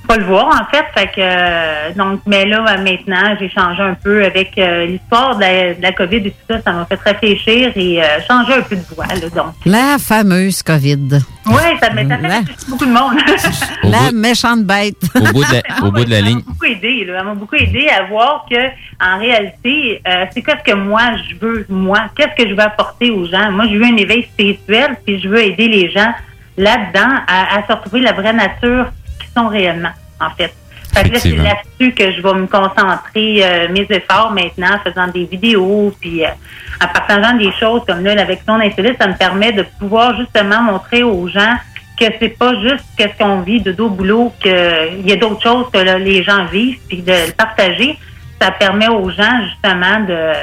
[0.08, 0.86] pas le voir en fait.
[0.96, 5.36] Fait que euh, donc, mais là euh, maintenant, j'ai changé un peu avec euh, l'histoire
[5.36, 6.62] de la, de la COVID et tout ça.
[6.62, 9.06] Ça m'a fait réfléchir et euh, changer un peu de voix.
[9.08, 11.20] Là, donc, La fameuse COVID.
[11.48, 13.18] ouais, ça m'a fait beaucoup de monde.
[13.84, 14.96] La méchante bête.
[15.16, 16.42] Au bout de la, au bout de la ligne.
[16.42, 17.06] beaucoup aidé.
[17.06, 17.18] Là.
[17.20, 18.56] Elle m'a beaucoup aidé à voir que,
[19.04, 23.12] en réalité, euh, c'est qu'est-ce que moi je veux, moi, qu'est-ce que je veux apporter
[23.12, 23.52] aux gens?
[23.52, 26.12] Moi, je veux un éveil spirituel, puis je veux aider les gens
[26.58, 28.88] là-dedans à, à se retrouver la vraie nature
[29.38, 30.54] sont réellement, en fait.
[30.94, 34.80] Fait que là, c'est là-dessus que je vais me concentrer euh, mes efforts maintenant, en
[34.80, 36.30] faisant des vidéos, puis euh,
[36.82, 40.62] en partageant des choses comme là, avec son insolite, ça me permet de pouvoir justement
[40.62, 41.56] montrer aux gens
[42.00, 45.66] que c'est pas juste qu'est-ce qu'on vit de dos boulot, qu'il y a d'autres choses
[45.74, 47.98] que là, les gens vivent, puis de le partager,
[48.40, 50.34] ça permet aux gens justement de,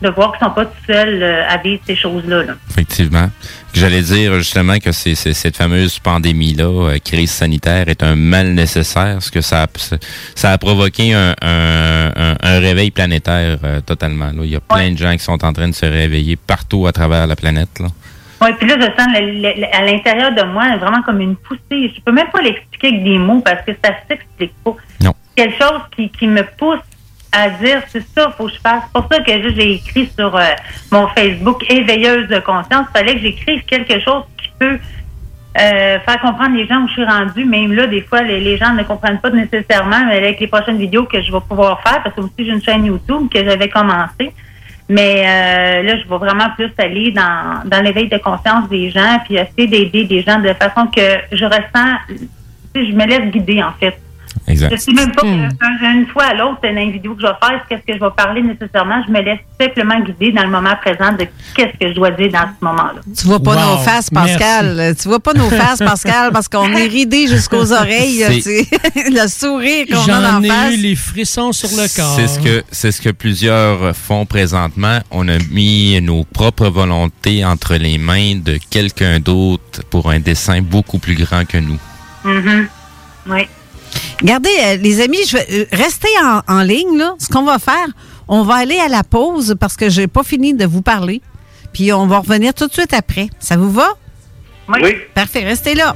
[0.00, 2.44] de voir qu'ils sont pas tout seuls euh, à vivre ces choses-là.
[2.44, 2.52] là.
[2.70, 3.28] Effectivement.
[3.74, 9.14] J'allais dire justement que c'est, cette fameuse pandémie-là, euh, crise sanitaire, est un mal nécessaire,
[9.14, 9.66] parce que ça a,
[10.34, 14.26] ça a provoqué un, un- un- un réveil planétaire euh, totalement.
[14.26, 14.42] là.
[14.44, 16.92] Il y a plein de gens qui sont en train de se réveiller partout à
[16.92, 17.78] travers la planète.
[17.80, 17.86] Là.
[18.40, 21.92] Oui, puis là, je sens le- à l'intérieur de moi vraiment comme une poussée.
[21.96, 24.76] Je peux même pas l'expliquer avec des mots parce que ça s'explique pas.
[25.02, 25.12] Non.
[25.34, 26.78] Quelque chose qui, qui me pousse
[27.32, 28.82] à dire c'est ça, faut que je fasse.
[28.86, 30.44] C'est pour ça que j'ai écrit sur euh,
[30.90, 32.86] mon Facebook éveilleuse de conscience.
[32.90, 34.78] Il fallait que j'écrive quelque chose qui peut
[35.58, 37.44] euh, faire comprendre les gens où je suis rendue.
[37.44, 40.78] Même là, des fois, les, les gens ne comprennent pas nécessairement, mais avec les prochaines
[40.78, 43.68] vidéos que je vais pouvoir faire, parce que aussi j'ai une chaîne YouTube que j'avais
[43.68, 44.32] commencé.
[44.88, 49.18] Mais euh, là, je vais vraiment plus aller dans, dans l'éveil de conscience des gens,
[49.24, 51.98] puis essayer d'aider des gens de façon que je ressens,
[52.74, 53.98] je me laisse guider en fait.
[54.48, 54.72] Exact.
[54.72, 57.32] Je sais même pas que un- une fois à l'autre, une vidéo que je vais
[57.40, 59.02] faire, qu'est-ce que je vais parler nécessairement.
[59.06, 62.30] Je me laisse simplement guider dans le moment présent de qu'est-ce que je dois dire
[62.32, 63.00] dans ce moment-là.
[63.16, 64.74] Tu vois pas nos faces, Pascal.
[64.76, 65.02] Merci.
[65.02, 68.24] Tu vois pas nos faces, Pascal, parce qu'on est ridés jusqu'aux oreilles.
[68.42, 68.66] C'est-
[69.10, 70.72] le sourire qu'on a dans J'en la face.
[70.72, 72.14] ai eu les frissons sur le corps.
[72.16, 74.98] C'est ce que c'est ce que plusieurs font présentement.
[75.10, 80.60] On a mis nos propres volontés entre les mains de quelqu'un d'autre pour un dessin
[80.62, 81.78] beaucoup plus grand que nous.
[82.24, 82.68] Mhm.
[83.30, 83.46] Oui.
[84.20, 86.96] Regardez, euh, les amis, je vais euh, rester en, en ligne.
[86.98, 87.14] Là.
[87.18, 87.86] Ce qu'on va faire,
[88.26, 91.22] on va aller à la pause parce que j'ai pas fini de vous parler.
[91.72, 93.28] Puis on va revenir tout de suite après.
[93.38, 93.88] Ça vous va?
[94.68, 94.96] Oui.
[95.14, 95.94] Parfait, restez là.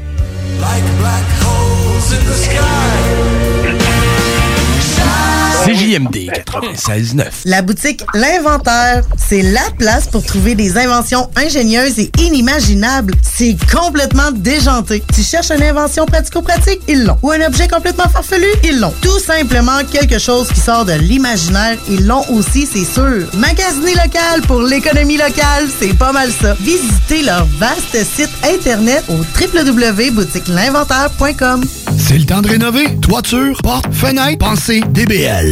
[5.65, 7.25] CJMD 96.9.
[7.45, 13.15] La boutique L'Inventaire, c'est la place pour trouver des inventions ingénieuses et inimaginables.
[13.23, 15.05] C'est complètement déjanté.
[15.15, 16.81] Tu cherches une invention pratico-pratique?
[16.89, 17.17] Ils l'ont.
[17.23, 18.49] Ou un objet complètement farfelu?
[18.65, 18.93] Ils l'ont.
[19.03, 21.79] Tout simplement quelque chose qui sort de l'imaginaire.
[21.89, 23.29] Ils l'ont aussi, c'est sûr.
[23.35, 26.57] Magasiner local pour l'économie locale, c'est pas mal ça.
[26.61, 31.63] Visitez leur vaste site internet au www.boutiquelinventaire.com.
[31.97, 32.97] C'est le temps de rénover.
[33.01, 35.52] Toiture, porte, fenêtre, pensez DBL.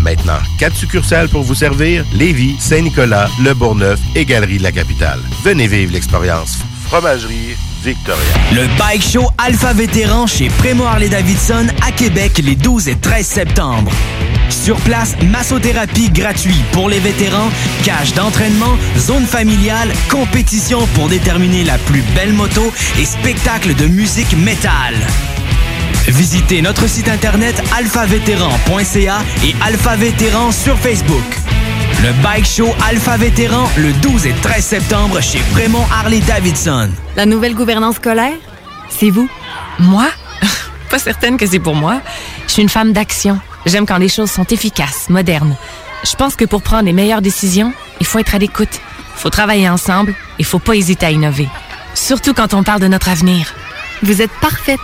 [0.00, 5.20] Maintenant, quatre succursales pour vous servir Lévis, Saint-Nicolas, Le Bourgneuf et Galerie de la Capitale.
[5.44, 6.58] Venez vivre l'expérience.
[6.86, 8.22] Fromagerie Victoria.
[8.52, 13.92] Le Bike Show Alpha Vétéran chez Prémo Harley-Davidson à Québec les 12 et 13 septembre.
[14.50, 17.50] Sur place, massothérapie gratuite pour les vétérans,
[17.84, 24.36] cage d'entraînement, zone familiale, compétition pour déterminer la plus belle moto et spectacle de musique
[24.38, 24.94] métal.
[26.08, 31.22] Visitez notre site internet alphavétéran.ca et Alpha Vétéran sur Facebook.
[32.02, 36.90] Le Bike Show Alpha Vétéran le 12 et 13 septembre chez Fremont Harley Davidson.
[37.14, 38.38] La nouvelle gouvernance scolaire,
[38.88, 39.28] c'est vous.
[39.80, 40.06] Moi?
[40.90, 42.00] Pas certaine que c'est pour moi.
[42.46, 43.38] Je suis une femme d'action.
[43.66, 45.56] J'aime quand les choses sont efficaces, modernes.
[46.04, 48.80] Je pense que pour prendre les meilleures décisions, il faut être à l'écoute.
[49.16, 50.14] Il faut travailler ensemble.
[50.38, 51.48] Il faut pas hésiter à innover.
[51.92, 53.54] Surtout quand on parle de notre avenir.
[54.02, 54.80] Vous êtes parfaite.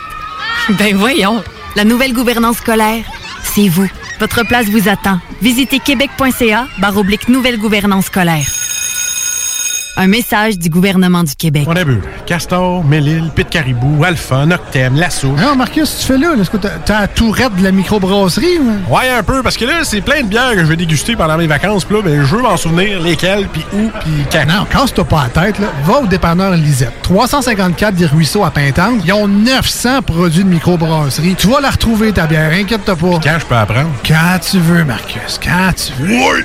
[0.78, 1.42] Ben voyons.
[1.76, 3.04] La nouvelle gouvernance scolaire,
[3.42, 3.88] c'est vous.
[4.20, 5.20] Votre place vous attend.
[5.42, 8.63] Visitez québec.ca barre nouvelle gouvernance scolaire.
[9.96, 11.64] Un message du gouvernement du Québec.
[11.68, 15.28] On a vu Castor, Mélile, Pit Caribou, Alpha, Noctem, Lasso.
[15.28, 16.34] Non, Marcus, tu fais là?
[16.40, 18.58] Est-ce que t'as- la tourette de la microbrasserie?
[18.58, 21.14] ou- Ouais, un peu, parce que là, c'est plein de bières que je vais déguster
[21.14, 21.84] pendant mes vacances.
[21.84, 24.44] Puis là, ben, je veux m'en souvenir lesquelles, puis où, puis quand.
[24.48, 25.68] Non, casse-toi pas la tête, là.
[25.84, 26.92] Va au dépanneur Lisette.
[27.02, 29.00] 354 des Ruisseaux à Pintante.
[29.04, 31.36] Ils ont 900 produits de microbrasserie.
[31.38, 33.20] Tu vas la retrouver, ta bière, inquiète-toi pas.
[33.22, 33.90] Quand je peux apprendre?
[34.06, 36.14] Quand tu veux, Marcus, quand tu veux.
[36.16, 36.44] Ouais,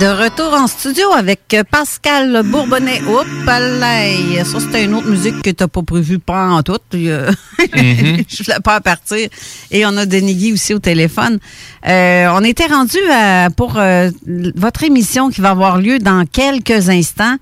[0.00, 3.02] De retour en studio avec euh, Pascal Bourbonnais.
[3.02, 6.78] Oups, ça c'était une autre musique que t'as pas prévue pas en tout.
[6.94, 7.30] Euh,
[7.74, 8.22] Mhm.
[8.28, 9.28] Je voulais pas partir.
[9.70, 11.38] Et on a Denis aussi au téléphone.
[11.86, 14.10] Euh, on était rendu à- pour euh,
[14.54, 17.36] votre émission qui va avoir lieu dans quelques instants,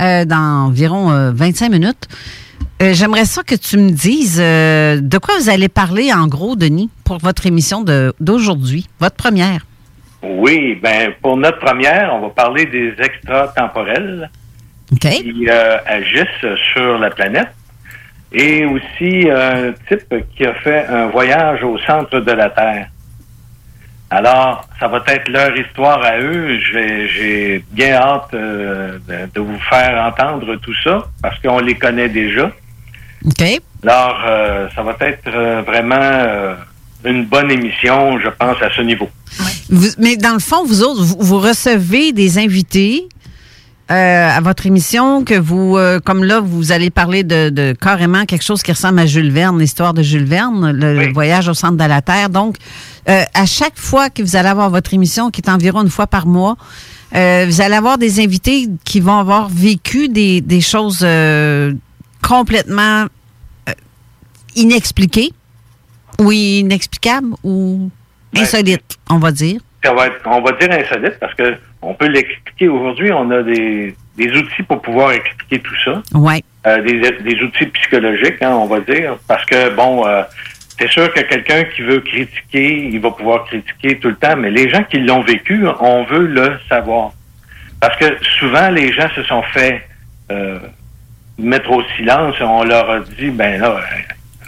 [0.00, 2.08] euh, dans environ euh, 25 minutes.
[2.80, 6.56] Euh, J'aimerais ça que tu me dises euh, de quoi vous allez parler en gros,
[6.56, 7.84] Denis, pour votre émission
[8.18, 9.66] d'aujourd'hui, votre première.
[10.22, 14.30] Oui, ben pour notre première, on va parler des extratemporels
[15.00, 17.48] qui euh, agissent sur la planète
[18.32, 22.88] et aussi un type qui a fait un voyage au centre de la Terre.
[24.10, 26.58] Alors, ça va être leur histoire à eux.
[26.58, 28.98] J'ai bien hâte euh,
[29.34, 32.50] de, vous faire entendre tout ça parce qu'on les connaît déjà.
[33.26, 33.60] OK.
[33.82, 35.30] Alors, euh, ça va être
[35.64, 36.56] vraiment
[37.04, 39.08] une bonne émission, je pense, à ce niveau.
[39.70, 43.08] Vous- mais dans le fond, vous autres, vous, vous recevez des invités
[43.90, 48.26] euh, à votre émission que vous, euh, comme là, vous allez parler de, de carrément
[48.26, 51.54] quelque chose qui ressemble à Jules Verne, l'histoire de Jules Verne, le, le voyage au
[51.54, 52.28] centre de la Terre.
[52.28, 52.56] Donc,
[53.08, 56.06] euh, à chaque fois que vous allez avoir votre émission, qui est environ une fois
[56.06, 56.56] par mois,
[57.12, 61.06] vous allez avoir des invités qui vont avoir vécu des, des choses
[62.22, 63.06] complètement
[64.56, 65.32] inexpliquées
[66.20, 67.90] ou inexplicables ou
[68.36, 69.60] insolites, on va dire.
[69.84, 73.12] Ça va être, on va dire insolite parce que on peut l'expliquer aujourd'hui.
[73.12, 76.02] On a des, des outils pour pouvoir expliquer tout ça.
[76.14, 76.42] Ouais.
[76.66, 80.22] Euh, des, des outils psychologiques, hein, on va dire, parce que bon, euh,
[80.78, 84.50] c'est sûr que quelqu'un qui veut critiquer, il va pouvoir critiquer tout le temps, mais
[84.50, 87.12] les gens qui l'ont vécu, on veut le savoir,
[87.80, 88.06] parce que
[88.40, 89.86] souvent les gens se sont fait
[90.32, 90.58] euh,
[91.38, 92.34] mettre au silence.
[92.40, 93.80] On leur a dit, ben là,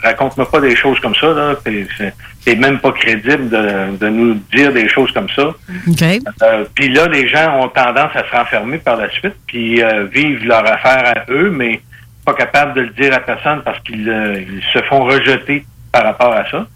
[0.02, 1.54] raconte-moi pas des choses comme ça, là.
[1.64, 5.48] T'es- même pas crédible de, de nous dire des choses comme ça.
[5.48, 6.02] OK.
[6.42, 10.04] Euh, puis là, les gens ont tendance à se renfermer par la suite, puis euh,
[10.12, 11.80] vivent leur affaire à eux, mais
[12.24, 14.36] pas capables de le dire à personne parce qu'ils euh,
[14.72, 16.66] se font rejeter par rapport à ça.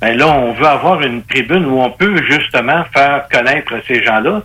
[0.00, 4.42] Ben là, on veut avoir une tribune où on peut justement faire connaître ces gens-là.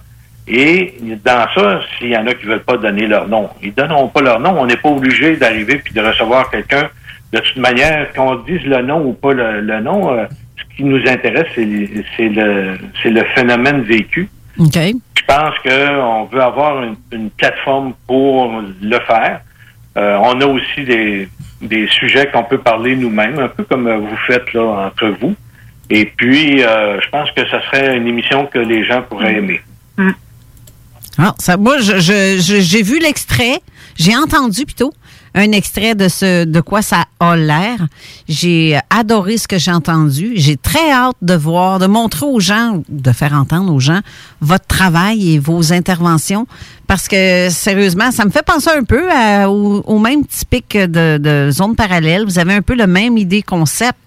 [0.48, 4.08] Et dans ça, s'il y en a qui veulent pas donner leur nom, ils donneront
[4.08, 4.56] pas leur nom.
[4.60, 6.90] On n'est pas obligé d'arriver puis de recevoir quelqu'un.
[7.34, 10.26] De toute manière, qu'on dise le nom ou pas le, le nom, euh,
[10.58, 14.30] ce qui nous intéresse, c'est le, phénomène vécu.
[15.18, 18.52] Je pense qu'on veut avoir une, une plateforme pour
[18.82, 19.42] le faire.
[19.98, 21.30] Euh, on a aussi des,
[21.62, 25.36] des sujets qu'on peut parler nous-mêmes, un peu comme vous faites là entre vous.
[25.92, 29.62] Et puis, euh, je pense que ça serait une émission que les gens pourraient aimer.
[31.18, 33.60] Ah, ça, moi, je- je- je- j'ai vu l'extrait,
[33.98, 34.94] j'ai entendu plutôt
[35.36, 37.88] un extrait de ce de quoi ça a l'air.
[38.28, 40.34] J'ai adoré ce que j'ai entendu.
[40.36, 44.00] J'ai très hâte de voir, de montrer aux gens, de faire entendre aux gens
[44.42, 46.48] votre travail et vos interventions,
[46.88, 49.10] parce que sérieusement, ça me fait penser un peu
[49.46, 52.26] au même typique de, de zone parallèle.
[52.26, 53.98] Vous avez un peu le même idée concept.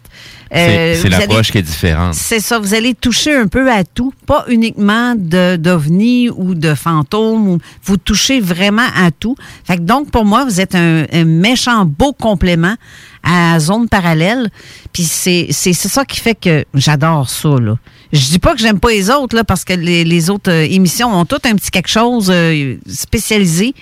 [0.54, 2.12] Euh, C'est l'approche qui est différente.
[2.14, 7.48] c'est ça, vous allez toucher un peu à tout, pas uniquement d'ovnis ou de fantômes,
[7.48, 9.34] ou- vous touchez vraiment à tout.
[9.64, 12.74] Fait que donc pour moi, vous êtes un, un méchant beau complément
[13.22, 14.50] à Zone Parallèle.
[14.92, 17.76] Puis c'est c'est c'est ça qui fait que j'adore ça là.
[18.12, 20.64] Je dis pas que j'aime pas les autres là parce que les, les autres euh,
[20.68, 23.74] émissions ont toutes un petit quelque chose euh, spécialisé.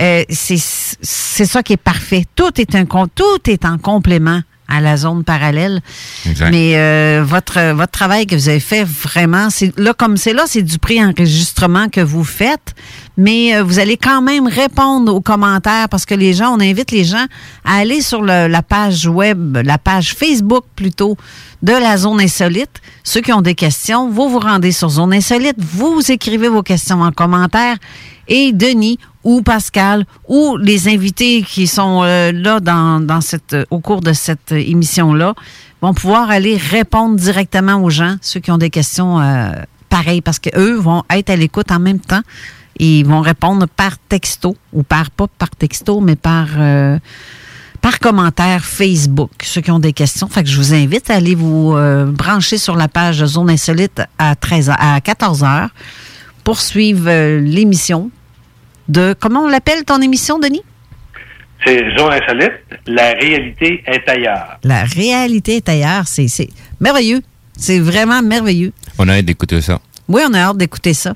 [0.00, 2.24] Euh, c'est c'est ça qui est parfait.
[2.36, 5.80] Tout est un tout est en complément à la zone parallèle.
[6.26, 6.50] Exact.
[6.50, 10.44] Mais euh, votre votre travail que vous avez fait vraiment, c'est là comme c'est là,
[10.46, 12.74] c'est du pré-enregistrement que vous faites,
[13.16, 16.90] mais euh, vous allez quand même répondre aux commentaires parce que les gens, on invite
[16.90, 17.26] les gens
[17.64, 21.16] à aller sur le- la page web, la page Facebook plutôt
[21.62, 22.80] de la zone insolite.
[23.04, 27.00] Ceux qui ont des questions, vous vous rendez sur zone insolite, vous écrivez vos questions
[27.02, 27.76] en commentaire
[28.28, 33.80] et Denis ou Pascal ou les invités qui sont euh, là dans, dans cette, au
[33.80, 35.34] cours de cette euh, émission-là
[35.80, 39.52] vont pouvoir aller répondre directement aux gens, ceux qui ont des questions euh,
[39.88, 42.22] pareilles, parce qu'eux vont être à l'écoute en même temps
[42.78, 46.48] et ils vont répondre par texto ou par, pas par texto, mais par...
[46.58, 46.98] euh,
[47.84, 50.26] par commentaire Facebook, ceux qui ont des questions.
[50.26, 54.00] Fait que je vous invite à aller vous euh, brancher sur la page Zone Insolite
[54.16, 55.68] à 13 h à 14 h
[56.44, 58.10] pour suivre euh, l'émission
[58.88, 60.62] de comment on l'appelle ton émission, Denis?
[61.64, 62.52] C'est Zone Insolite,
[62.86, 64.58] la réalité est ailleurs.
[64.62, 66.06] La réalité est ailleurs.
[66.06, 66.50] C'est c'est
[66.80, 67.22] merveilleux.
[67.56, 68.72] C'est vraiment merveilleux.
[68.98, 69.80] On a hâte d'écouter ça.
[70.06, 71.14] Oui, on a hâte d'écouter ça.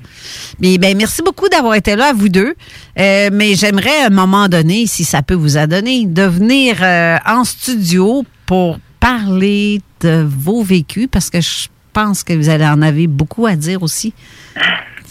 [0.59, 2.55] Mais ben, merci beaucoup d'avoir été là, à vous deux.
[2.99, 7.17] Euh, mais j'aimerais, à un moment donné, si ça peut vous adonner, de venir euh,
[7.25, 12.81] en studio pour parler de vos vécus, parce que je pense que vous allez en
[12.81, 14.13] avez beaucoup à dire aussi.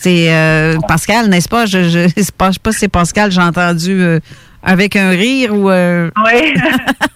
[0.01, 1.67] C'est euh, Pascal, n'est-ce pas?
[1.67, 4.21] Je je sais pas si c'est Pascal, j'ai entendu euh,
[4.63, 5.71] avec un rire ou...
[5.71, 6.55] euh, Oui.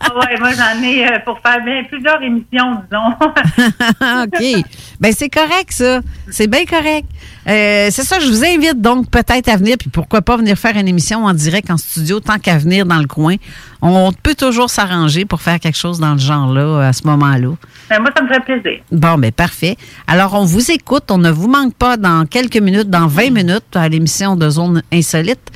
[0.01, 3.13] Ah ouais, moi, j'en ai euh, pour faire bien plusieurs émissions, disons.
[4.25, 4.65] OK.
[5.01, 6.01] Ben c'est correct, ça.
[6.31, 7.07] C'est bien correct.
[7.49, 10.77] Euh, c'est ça, je vous invite donc peut-être à venir, puis pourquoi pas venir faire
[10.77, 13.35] une émission en direct en studio, tant qu'à venir dans le coin.
[13.81, 17.49] On peut toujours s'arranger pour faire quelque chose dans le genre-là, à ce moment-là.
[17.91, 18.81] Ben, moi, ça me ferait plaisir.
[18.93, 19.77] Bon, ben parfait.
[20.07, 21.11] Alors, on vous écoute.
[21.11, 24.83] On ne vous manque pas dans quelques minutes, dans 20 minutes, à l'émission de Zone
[24.93, 25.51] Insolite.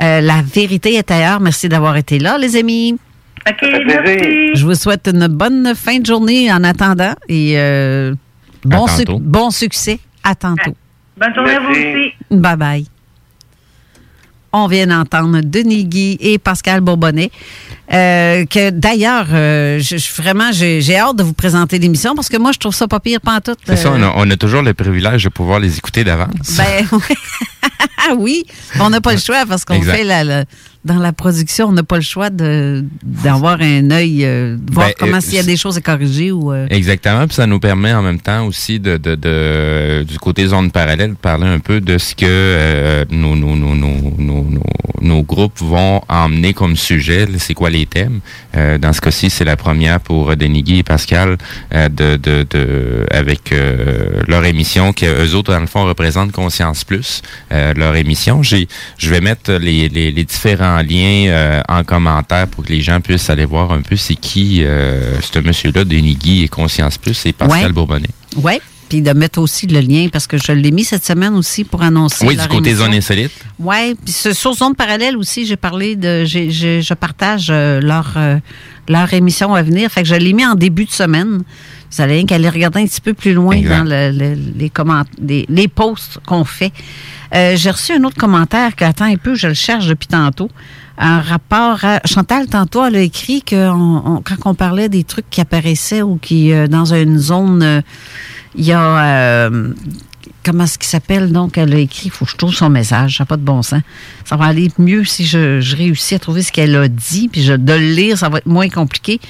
[0.00, 1.40] Euh, la vérité est ailleurs.
[1.40, 2.96] Merci d'avoir été là, les amis.
[3.48, 4.50] OK, merci.
[4.54, 8.14] Je vous souhaite une bonne fin de journée en attendant et euh,
[8.64, 9.98] bon, suc- bon succès.
[10.24, 10.74] À tantôt.
[11.16, 12.12] Bonne journée à vous aussi.
[12.30, 12.86] Bye bye.
[14.52, 17.30] On vient d'entendre Denis Guy et Pascal Bourbonnet.
[17.92, 22.36] Euh, que d'ailleurs, euh, je, je- vraiment, j'ai hâte de vous présenter l'émission parce que
[22.36, 23.58] moi, je trouve ça pas pire pantoute.
[23.66, 26.56] C'est ça, euh, on a, on a toujours le privilège de pouvoir les écouter d'avance.
[26.56, 26.86] ben,
[28.18, 28.44] oui,
[28.80, 30.44] on n'a pas le choix parce qu'on fait la, la-
[30.86, 34.86] dans la production, on n'a pas le choix de d'avoir un œil, euh, de voir
[34.88, 36.52] Ben, comment euh, s'il y a des choses à corriger ou.
[36.52, 40.46] euh, Exactement, puis ça nous permet en même temps aussi de, de, de du côté
[40.46, 44.46] zone parallèle de parler un peu de ce que euh, nos, nos, nos, nos,
[45.02, 48.20] nos, groupes vont emmener comme sujet, c'est quoi les thèmes.
[48.56, 51.36] Euh, dans ce cas-ci, c'est la première pour Denis Guy et Pascal
[51.74, 56.32] euh, de, de, de avec euh, leur émission que eux autres dans le fond représentent
[56.32, 57.22] Conscience Plus,
[57.52, 58.42] euh, leur émission.
[58.42, 58.68] J'ai
[58.98, 63.00] je vais mettre les, les, les différents liens euh, en commentaire pour que les gens
[63.00, 67.26] puissent aller voir un peu c'est qui euh, ce monsieur-là, Denis Guy et Conscience Plus,
[67.26, 67.72] et Pascal Ouais.
[67.72, 68.08] Bourbonnet.
[68.36, 68.60] Ouais.
[68.88, 71.82] puis de mettre aussi le lien, parce que je l'ai mis cette semaine aussi pour
[71.82, 72.24] annoncer.
[72.26, 72.84] Oui, du côté émission.
[72.86, 73.32] zone insolite.
[73.58, 76.24] Oui, puis sur Zone Parallèle aussi, j'ai parlé de.
[76.24, 78.14] j'ai- je partage euh, leur,
[78.88, 79.90] leur émission à venir.
[79.90, 81.42] Fait que je l'ai mis en début de semaine.
[81.90, 83.78] Vous allez rien qu'à aller regarder un petit peu plus loin Exact.
[83.78, 86.72] dans le- le- les, comment, les, les posts qu'on fait.
[87.34, 90.50] Euh, j'ai reçu un autre commentaire qu'attends un peu, je le cherche depuis tantôt.
[90.98, 92.00] Un rapport à.
[92.06, 96.02] Chantal, tantôt, elle a écrit que on- on- quand on parlait des trucs qui apparaissaient
[96.02, 97.80] ou qui, euh, dans une zone, euh,
[98.56, 99.50] il y a.
[100.46, 101.32] comment est-ce qu'il s'appelle?
[101.32, 103.42] Donc, elle a écrit, il faut que je trouve son message, ça n'a pas de
[103.42, 103.80] bon sens.
[104.24, 107.52] Ça va aller mieux si je, réussis à trouver ce qu'elle a dit, puis je,
[107.52, 109.20] de le lire, ça va être moins compliqué.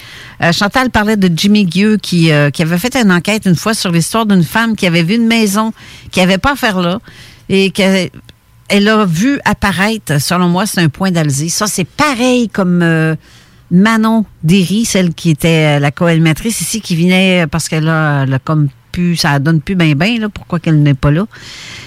[0.43, 3.73] Euh, Chantal parlait de Jimmy Gueux qui, euh, qui avait fait une enquête une fois
[3.73, 5.73] sur l'histoire d'une femme qui avait vu une maison
[6.11, 7.01] qui n'avait pas à faire là
[7.49, 8.11] et qu'elle
[8.69, 11.49] elle a vu apparaître, selon moi, c'est un point d'Alzé.
[11.49, 13.15] Ça, c'est pareil comme euh,
[13.71, 18.69] Manon Derry, celle qui était la co-animatrice ici, qui venait parce qu'elle a, a comme
[18.97, 21.27] pu, ça donne plus bien bien, là, pourquoi qu'elle n'est pas là.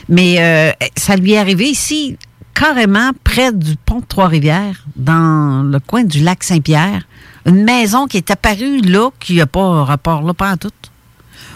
[0.10, 2.18] Mais euh, ça lui est arrivé ici,
[2.54, 7.08] carrément près du pont de Trois-Rivières, dans le coin du lac Saint-Pierre.
[7.48, 10.70] Une maison qui est apparue là, qui n'a pas rapport là, pas en tout.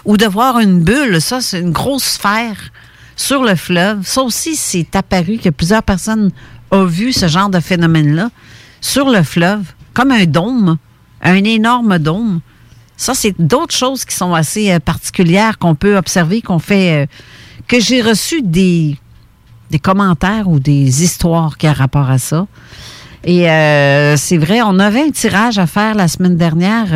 [0.05, 2.71] Ou de voir une bulle, ça, c'est une grosse sphère
[3.15, 4.01] sur le fleuve.
[4.07, 6.31] Ça aussi, c'est apparu que plusieurs personnes
[6.71, 8.31] ont vu ce genre de phénomène-là
[8.81, 10.77] sur le fleuve, comme un dôme,
[11.21, 12.41] un énorme dôme.
[13.03, 17.05] Ça, c'est d'autres choses qui sont assez euh, particulières qu'on peut observer, qu'on fait, euh,
[17.67, 18.97] que j'ai reçu des,
[19.81, 22.47] commentaires ou des histoires qui ont rapport à ça.
[23.25, 26.87] Et euh, c'est vrai, on avait un tirage à faire la semaine dernière.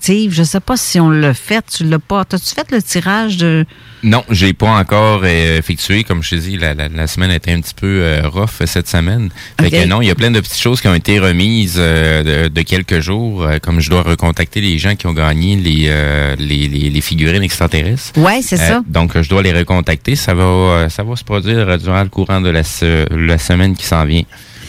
[0.00, 1.62] Steve, je sais pas si on l'a fait.
[1.76, 2.24] Tu l'as pas.
[2.24, 3.66] T'as-tu fait le tirage de.
[4.02, 6.04] Non, j'ai pas encore euh, effectué.
[6.04, 8.66] Comme je te dis, la, la, la semaine était un petit peu euh, rough euh,
[8.66, 9.28] cette semaine.
[9.60, 12.44] Fait que non, il y a plein de petites choses qui ont été remises euh,
[12.44, 13.46] de, de quelques jours.
[13.62, 15.92] comme je dois recontacter les gens qui ont gagné les,
[16.38, 18.12] les, les, les figurines extraterrestres.
[18.18, 18.82] Ouais, c'est ça.
[18.86, 20.16] Donc, je dois les recontacter.
[20.16, 23.84] Ça va, ça va se produire durant le courant de la, se- la semaine qui
[23.84, 24.22] s'en vient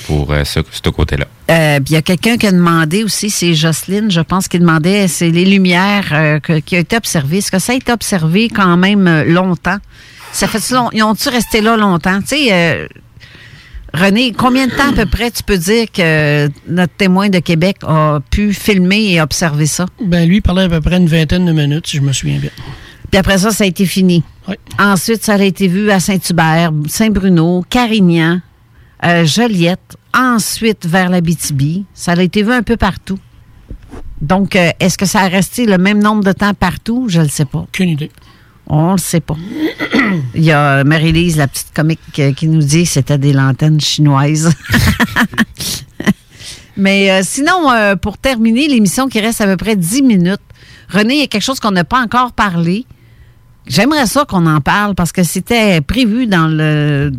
[0.07, 1.25] pour euh, ce, ce côté-là.
[1.49, 5.07] Euh, il y a quelqu'un qui a demandé aussi, c'est Jocelyne, je pense, qui demandait,
[5.07, 7.37] c'est les lumières euh, que- qui ont été observées.
[7.39, 9.77] Est-ce que ça a été observé quand même longtemps?
[10.31, 12.19] Ça fait long, ils ont-tu resté là longtemps?
[12.21, 12.87] Tu sais, euh,
[13.93, 17.75] René, combien de temps à peu près tu peux dire que notre témoin de Québec
[17.85, 19.85] a pu filmer et observer ça?
[20.01, 22.39] Ben, lui, il parlait à peu près une vingtaine de minutes, si je me souviens
[22.39, 22.51] bien.
[23.09, 24.23] Puis après ça, ça a été fini.
[24.79, 28.39] Ensuite, ça a été vu à Saint-Hubert, Saint-Bruno, Carignan,
[29.03, 31.83] euh, Joliette, ensuite vers la BTB.
[31.93, 33.19] Ça a été vu un peu partout.
[34.21, 37.05] Donc, euh, est-ce que ça a resté le même nombre de temps partout?
[37.07, 37.59] Je ne le sais pas.
[37.59, 38.11] Aucune idée.
[38.67, 39.35] On le sait pas.
[40.35, 43.81] Il y a Marie-Lise, la petite comique, euh, qui nous dit que c'était des lanternes
[43.81, 44.53] chinoises.
[46.77, 50.39] Mais euh, sinon, euh, pour terminer l'émission qui reste à peu près 10 minutes,
[50.89, 52.85] René, il y a quelque chose qu'on n'a pas encore parlé.
[53.67, 57.11] J'aimerais ça qu'on en parle parce que c'était prévu dans le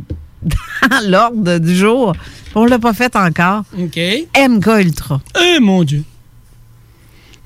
[0.43, 2.15] dans l'ordre du jour.
[2.55, 3.65] On l'a pas fait encore.
[3.79, 3.99] OK.
[4.39, 5.21] MK Ultra.
[5.41, 6.05] Eh, mon Dieu.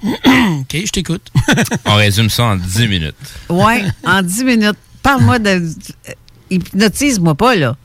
[0.05, 1.23] OK, je t'écoute.
[1.85, 3.14] On résume ça en 10 minutes.
[3.48, 4.77] Ouais, en 10 minutes.
[5.02, 5.48] Parle-moi de.
[5.51, 6.12] euh,
[6.51, 7.77] Hypnotise-moi pas, là.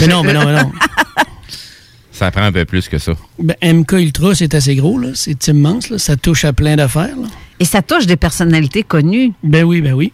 [0.00, 0.72] Mais non, mais non, mais non.
[2.12, 3.12] Ça prend un peu plus que ça.
[3.40, 5.08] Ben, MK Ultra, c'est assez gros, là.
[5.14, 5.98] C'est immense, là.
[5.98, 7.26] Ça touche à plein d'affaires, là.
[7.58, 9.32] Et ça touche des personnalités connues.
[9.42, 10.12] Ben oui, ben oui.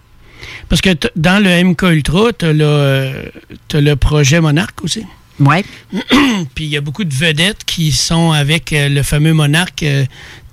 [0.69, 5.05] Parce que dans le MK Ultra, tu as, le projet Monarque aussi.
[5.41, 5.65] Oui.
[6.55, 10.05] Puis il y a beaucoup de vedettes qui sont avec euh, le fameux Monarque euh,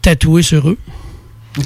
[0.01, 0.77] tatoué sur eux.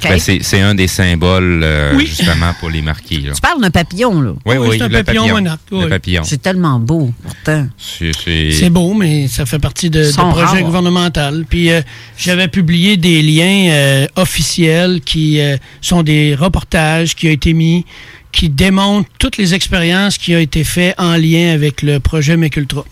[0.03, 2.05] Ben, c'est un des symboles, euh, Oui.
[2.07, 3.21] justement, pour les marquis.
[3.21, 3.33] là.
[3.33, 4.33] Tu parles d'un papillon, là.
[4.45, 5.35] Oui, oui, c'est un le papillon papillon.
[5.35, 5.89] monarque, Le oui.
[5.89, 6.23] papillon.
[6.23, 7.67] C'est tellement beau, pourtant.
[7.77, 10.61] C'est- beau, mais ça fait partie de, rares.
[10.61, 11.43] gouvernementaux.
[11.49, 11.81] Puis euh,
[12.17, 17.85] j'avais publié des liens euh, officiels qui euh, sont des reportages qui ont été mis,
[18.31, 22.85] qui démontrent toutes les expériences qui ont été faites en lien avec le projet Mecultra.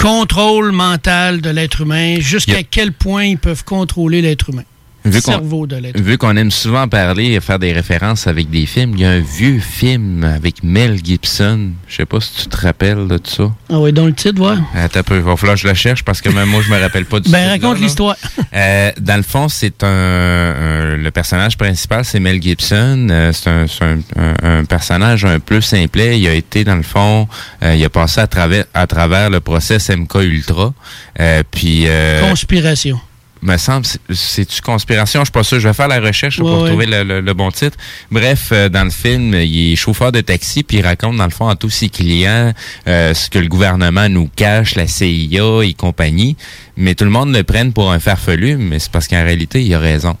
[0.00, 4.62] Contrôle mental de l'être humain, jusqu'à quel point ils peuvent contrôler l'être humain.
[5.10, 8.50] Vu qu'on- cerveau de l'être Vu qu'on aime souvent parler et faire des références avec
[8.50, 11.70] des films, il y a un vieux film avec Mel Gibson.
[11.88, 13.50] Je sais pas si tu te rappelles de ça.
[13.70, 14.56] Ah oui, dans le titre, voir.
[14.74, 16.70] Attends un peu, il va falloir que je le cherche parce que même moi, je
[16.72, 17.86] me rappelle pas du Ben, titre, raconte là, là.
[17.86, 18.16] l'histoire.
[18.54, 23.08] Euh, dans le fond, c'est un, un- le personnage principal, c'est Mel Gibson.
[23.10, 26.18] Euh, c'est un, c'est un- un- un personnage un peu simplet.
[26.18, 27.28] Il a été dans le fond,
[27.62, 30.72] euh, il a passé à travers à travers le process MK Ultra.
[31.20, 33.00] Euh, puis euh, Conspiration.
[33.42, 35.20] Me semble, c'est- c'est-tu conspiration?
[35.20, 35.60] Je suis pas sûr.
[35.60, 36.68] Je vais faire la recherche Ouais, pour ouais.
[36.70, 37.76] trouver le, le- le bon titre.
[38.10, 41.30] Bref, euh, dans le film, il est chauffeur de taxi, puis il raconte, dans le
[41.30, 42.52] fond, à tous ses clients
[42.86, 46.36] euh, ce que le gouvernement nous cache, la CIA et compagnie.
[46.76, 49.74] Mais tout le monde le prenne pour un farfelu, mais c'est parce qu'en réalité, il
[49.74, 50.16] a raison.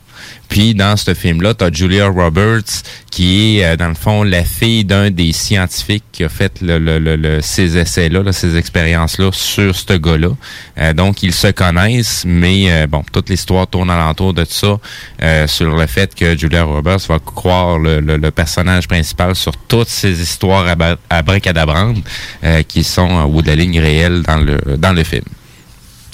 [0.48, 2.62] Puis dans ce film-là, tu as Julia Roberts
[3.10, 6.78] qui est, euh, dans le fond, la fille d'un des scientifiques qui a fait le,
[6.78, 10.30] le- le- le- ces essais-là, là, ces expériences-là sur ce gars-là.
[10.78, 14.78] Euh, donc, ils se connaissent, mais euh, bon, toute l'histoire tourne alentour de ça,
[15.22, 18.00] euh, sur le fait que Julia Roberts va croire le,
[18.30, 21.98] personnage principal sur toutes ces histoires abra- abracadabrantes
[22.44, 25.24] euh, qui sont au bout de la ligne réelle dans le, dans le film.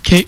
[0.07, 0.27] OK.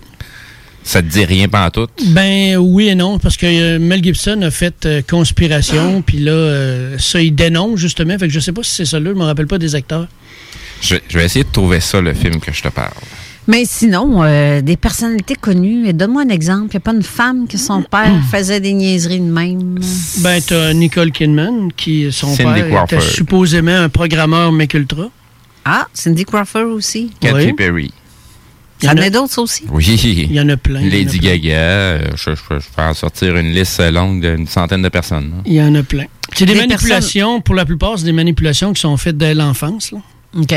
[0.87, 1.89] Ça te dit rien pas tout?
[2.11, 6.31] Ben oui et non, parce que euh, Mel Gibson a fait euh, Conspiration, puis là,
[6.31, 8.17] euh, ça, il dénonce justement.
[8.17, 10.07] Fait que je sais pas si c'est ça là, je me rappelle pas des acteurs.
[10.81, 12.93] Je, je vais essayer de trouver ça, le film que je te parle.
[13.49, 15.89] Mais sinon, euh, des personnalités connues.
[15.89, 16.67] Et Donne-moi un exemple.
[16.69, 19.79] Il n'y a pas une femme que son père faisait des niaiseries de même?
[20.19, 22.99] Ben, t'as Nicole Kidman, qui, son Cindy père, Crawford.
[22.99, 25.11] était supposément un programmeur Mec Ultra.
[25.65, 27.11] Ah, Cindy Crawford aussi.
[27.21, 27.53] Katy Oui.
[27.55, 27.93] Perry.
[28.83, 29.65] Il y en a d'autres aussi.
[29.71, 29.85] Oui.
[30.29, 30.81] Il y en a plein.
[30.81, 31.31] a Lady plein.
[31.37, 31.55] Gaga.
[31.55, 35.31] euh, je, je, je vais en sortir une liste longue d'une centaine de personnes.
[35.31, 35.43] là.
[35.47, 36.05] Il y en a plein.
[36.35, 39.95] C'est des, Des manipulations, pour la plupart, c'est des manipulations qui sont faites dès l'enfance.
[40.37, 40.55] OK.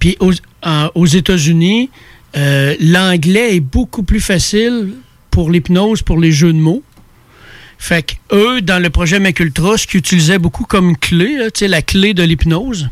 [0.00, 0.32] Puis aux,
[0.94, 1.90] aux États-Unis,
[2.36, 4.94] euh, l'anglais est beaucoup plus facile
[5.30, 6.82] pour l'hypnose, pour les jeux de mots.
[7.78, 11.60] Fait que eux, dans le projet Macultra, ce qu'ils utilisaient beaucoup comme clé, là, tu
[11.60, 12.88] sais, la clé de l'hypnose,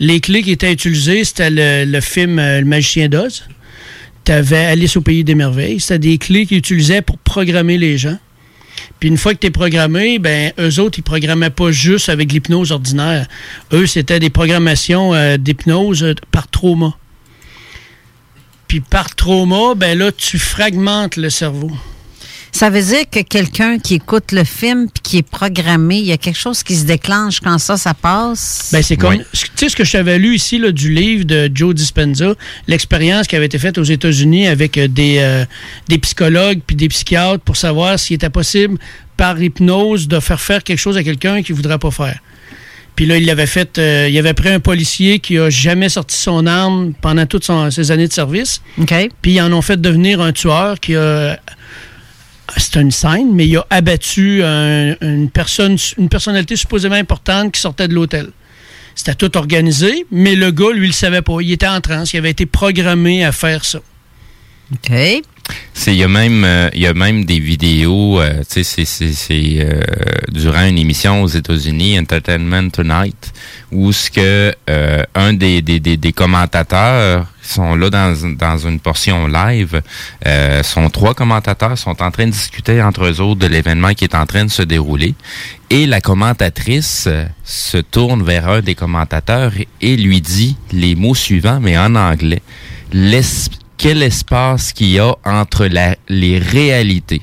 [0.00, 3.44] les clés qui étaient utilisées, c'était le, le film euh, Le Magicien d'Oz.
[4.26, 5.78] T'avais Alice au Pays des Merveilles.
[5.78, 8.18] C'était des clés qu'ils utilisaient pour programmer les gens.
[8.98, 12.32] Puis une fois que tu es programmé, ben eux autres, ils programmaient pas juste avec
[12.32, 13.28] l'hypnose ordinaire.
[13.72, 16.96] Eux, c'était des programmations euh, d'hypnose euh, par trauma.
[18.66, 21.70] Puis par trauma, ben là, tu fragmentes le cerveau.
[22.56, 26.12] Ça veut dire que quelqu'un qui écoute le film puis qui est programmé, il y
[26.12, 28.70] a quelque chose qui se déclenche quand ça, ça passe?
[28.72, 29.18] Ben, c'est comme.
[29.18, 32.32] Tu sais, ce que je t'avais lu ici là, du livre de Joe Dispenza,
[32.66, 35.44] l'expérience qui avait été faite aux États-Unis avec euh, des, euh,
[35.88, 38.78] des psychologues puis des psychiatres pour savoir s'il était possible,
[39.18, 42.18] par hypnose, de faire faire quelque chose à quelqu'un qui ne voudrait pas faire.
[42.94, 43.76] Puis là, il avait fait.
[43.76, 47.70] euh, il avait pris un policier qui a jamais sorti son arme pendant toutes son-
[47.70, 48.62] ses années de service.
[49.20, 51.38] Puis ils en ont fait devenir un tueur qui a.
[52.56, 57.60] C'est une scène, mais il a abattu un- une personne, une personnalité supposément importante qui
[57.60, 58.28] sortait de l'hôtel.
[58.94, 61.36] C'était tout organisé, mais le gars, lui, il le savait pas.
[61.40, 62.12] Il était en transe.
[62.14, 63.80] Il avait été programmé à faire ça.
[64.72, 64.92] OK.
[65.88, 69.80] Il y a même euh, y a même des vidéos euh, tu sais c'est euh,
[70.32, 73.32] durant une émission aux États-Unis Entertainment Tonight
[73.70, 78.80] où ce que euh, un des, des, des, des commentateurs sont là dans dans une
[78.80, 79.80] portion live
[80.26, 84.02] euh, sont trois commentateurs sont en train de discuter entre eux autres de l'événement qui
[84.04, 85.14] est en train de se dérouler
[85.70, 91.14] et la commentatrice euh, se tourne vers un des commentateurs et, lui dit les mots
[91.14, 92.42] suivants mais en anglais
[92.92, 95.68] L'es- quel espace qu'il y a entre
[96.08, 97.22] les réalités.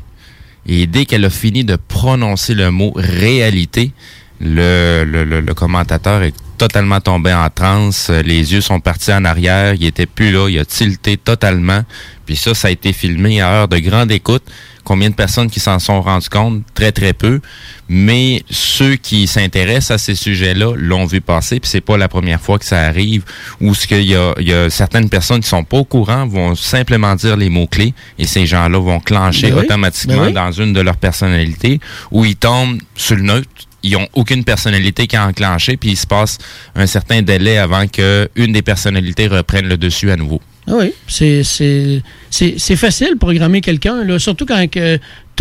[0.65, 3.91] Et dès qu'elle a fini de prononcer le mot réalité,
[4.39, 9.25] le, le, le- le commentateur est totalement tombé en transe, les yeux sont partis en
[9.25, 11.83] arrière, il était plus là, il a tilté totalement.
[12.25, 14.43] Puis ça, ça a été filmé à heure de grande écoute.
[14.83, 16.63] Combien de personnes qui s'en sont rendues compte?
[16.73, 17.39] Très, très peu.
[17.87, 22.41] Mais ceux qui s'intéressent à ces sujets-là l'ont vu passer, puis c'est pas la première
[22.41, 23.23] fois que ça arrive,
[23.61, 26.25] ou ce qu'il y a, il y a certaines personnes qui sont pas au courant,
[26.27, 29.65] vont simplement dire les mots-clés, et ces gens-là vont clencher Ben oui.
[29.65, 30.33] automatiquement Ben oui.
[30.33, 31.79] dans une de leurs personnalités,
[32.11, 33.47] où ils tombent sur le neutre,
[33.83, 36.37] ils ont aucune personnalité qui a enclenché, puis il se passe
[36.75, 40.41] un certain délai avant que une des personnalités reprenne le dessus à nouveau.
[40.67, 44.79] Ah Oui, c'est- c'est c'est- c'est facile de programmer quelqu'un, là, surtout quand tu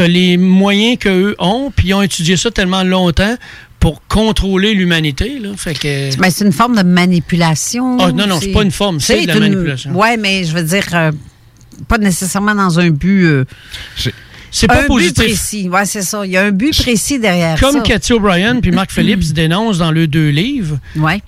[0.02, 3.36] as les moyens qu'eux ont, puis ils ont étudié ça tellement longtemps
[3.78, 5.38] pour contrôler l'humanité.
[5.38, 5.50] là.
[5.56, 6.16] Fait que.
[6.18, 7.98] Ben, c'est une forme de manipulation.
[8.00, 9.92] Ah, non, non, c'est pas une forme, c'est de la manipulation.
[9.94, 11.10] Oui, mais je veux dire, euh,
[11.88, 13.24] pas nécessairement dans un but.
[13.26, 13.44] euh,
[14.54, 15.16] C'est pas un positif.
[15.16, 15.68] but précis.
[15.72, 16.24] Oui, c'est ça.
[16.24, 17.66] Il y a un but précis derrière ça.
[17.66, 20.78] Comme Cathy O'Brien puis Marc Phillips dénoncent dans leurs deux livres,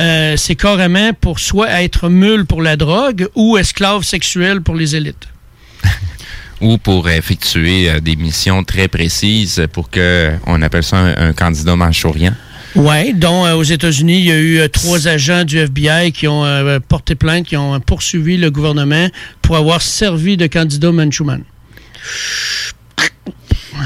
[0.01, 4.95] euh, c'est carrément pour soit être mule pour la drogue ou esclave sexuel pour les
[4.95, 5.27] élites.
[6.61, 11.33] ou pour effectuer euh, des missions très précises pour que on appelle ça un, un
[11.33, 12.37] candidat manchourien.
[12.77, 16.27] Oui, dont euh, aux États-Unis, il y a eu euh, trois agents du FBI qui
[16.27, 19.09] ont euh, porté plainte, qui ont poursuivi le gouvernement
[19.43, 21.43] pour avoir servi de candidat Manchouman.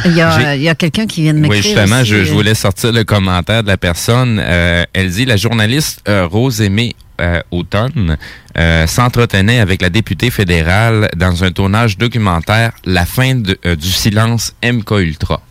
[0.04, 0.20] Il y
[0.68, 1.62] a, quelqu'un qui vient de m'écrire.
[1.62, 4.40] Oui, justement, aussi, je, je voulais sortir le commentaire de la personne.
[4.42, 8.16] Euh, elle dit, la journaliste euh, Rose Aimée euh, Automne
[8.56, 13.88] euh, s'entretenait avec la députée fédérale dans un tournage documentaire La fin de- euh, du
[13.88, 15.42] silence MK Ultra.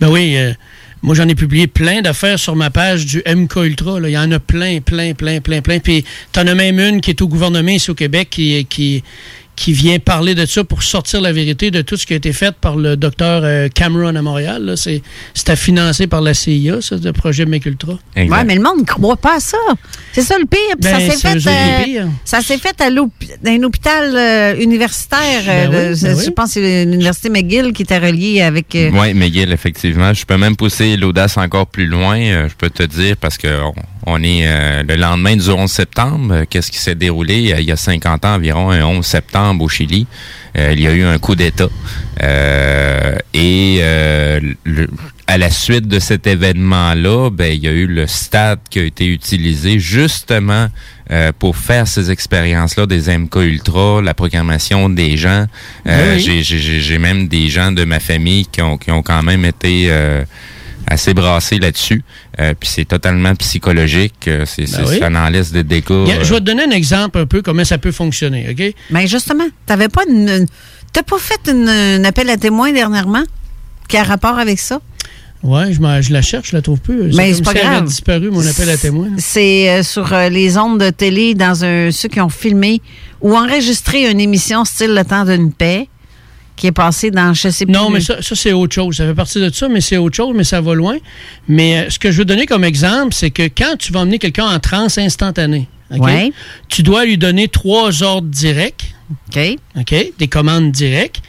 [0.00, 0.52] Ben oui, euh,
[1.02, 4.00] moi j'en ai publié plein d'affaires sur ma page du MK Ultra.
[4.00, 4.08] là.
[4.08, 5.78] Il y en a plein, plein, plein, plein, plein.
[5.78, 9.02] Puis t'en as même une qui est au gouvernement ici au Québec qui, qui,
[9.56, 12.32] qui vient parler de ça pour sortir la vérité de tout ce qui a été
[12.34, 14.62] fait par le docteur euh, Cameron à Montréal.
[14.64, 14.76] là.
[14.76, 15.02] C'est-
[15.34, 17.94] C'était financé par la CIA, ça, le projet Make Ultra.
[18.16, 19.56] Ouais, mais le monde ne croit pas à ça.
[20.12, 20.58] C'est ça le pire.
[20.80, 23.08] Puis Ben, ça s'est fait, euh, ça s'est fait à dans
[23.46, 25.42] un hôpital euh, universitaire.
[25.46, 26.30] Ben euh, oui, ben je oui.
[26.32, 28.74] pense que c'est l'université McGill qui était reliée avec.
[28.74, 30.12] euh, Oui, McGill, effectivement.
[30.14, 32.18] Je peux même pousser l'audace encore plus loin,
[32.48, 33.72] je peux te dire, parce que on,
[34.06, 36.34] on est euh, le lendemain du 11 septembre.
[36.34, 37.52] Euh, Qu'est-ce qui s'est déroulé?
[37.52, 40.06] Euh, il y a 50 ans environ, un 11 septembre au Chili?
[40.56, 41.68] Euh, il y a eu un coup d'État.
[42.22, 44.88] Euh, et euh, le-
[45.26, 48.84] à la suite de cet événement-là, ben, il y a eu le stade qui a
[48.84, 50.68] été utilisé justement
[51.10, 55.46] euh, pour faire ces expériences-là des MK Ultra, la programmation des gens.
[55.86, 56.20] Euh, Oui.
[56.20, 59.22] j'ai- j'ai j'ai- j'ai même des gens de ma famille qui ont, qui ont quand
[59.22, 60.24] même été euh,
[60.86, 62.02] assez brassés là-dessus.
[62.40, 64.28] Euh, Puis c'est totalement psychologique.
[64.28, 64.98] Euh, C'est c'est- oui.
[64.98, 65.90] ça en laisse des dégâts.
[65.90, 68.74] Euh, Je vais te donner un exemple un peu comment ça peut fonctionner, OK?
[68.90, 70.46] Ben justement, t'avais pas une, une-
[70.92, 73.22] t'as pas fait une, un appel à témoins dernièrement
[73.88, 74.80] qui a rapport avec ça?
[75.42, 77.14] Ouais, je, je la cherche, je la trouve plus.
[77.14, 77.84] Mais comme c'est pas si elle avait grave.
[77.88, 79.10] disparu, mon appel à témoins.
[79.18, 82.80] C'est euh, sur euh, les ondes de télé dans un ceux qui ont filmé
[83.20, 85.88] ou enregistré une émission style Le temps d'une paix
[86.56, 87.72] qui est passée dans je sais plus.
[87.72, 88.96] Non, mais ça, ça, c'est autre chose.
[88.96, 90.96] Ça fait partie de ça, mais c'est autre chose, mais ça va loin.
[91.48, 94.18] Mais euh, ce que je veux donner comme exemple, c'est que quand tu vas emmener
[94.18, 95.68] quelqu'un en transe instantanée?
[95.88, 96.32] Ouais.
[96.68, 98.92] tu dois lui donner trois ordres directs.
[99.28, 99.38] OK.
[99.78, 99.94] OK?
[100.18, 101.20] Des commandes directes.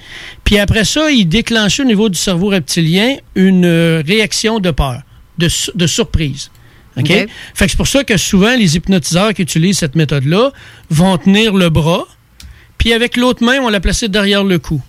[0.43, 5.01] Puis après ça, il déclenche au niveau du cerveau reptilien une euh, réaction de peur,
[5.37, 6.49] de, su- de surprise.
[6.97, 7.03] OK?
[7.03, 7.27] OK.
[7.53, 10.51] Fait que c'est pour ça que souvent, les hypnotiseurs qui utilisent cette méthode-là
[10.89, 12.07] vont tenir le bras,
[12.79, 14.81] puis avec l'autre main, on va la placer derrière le cou.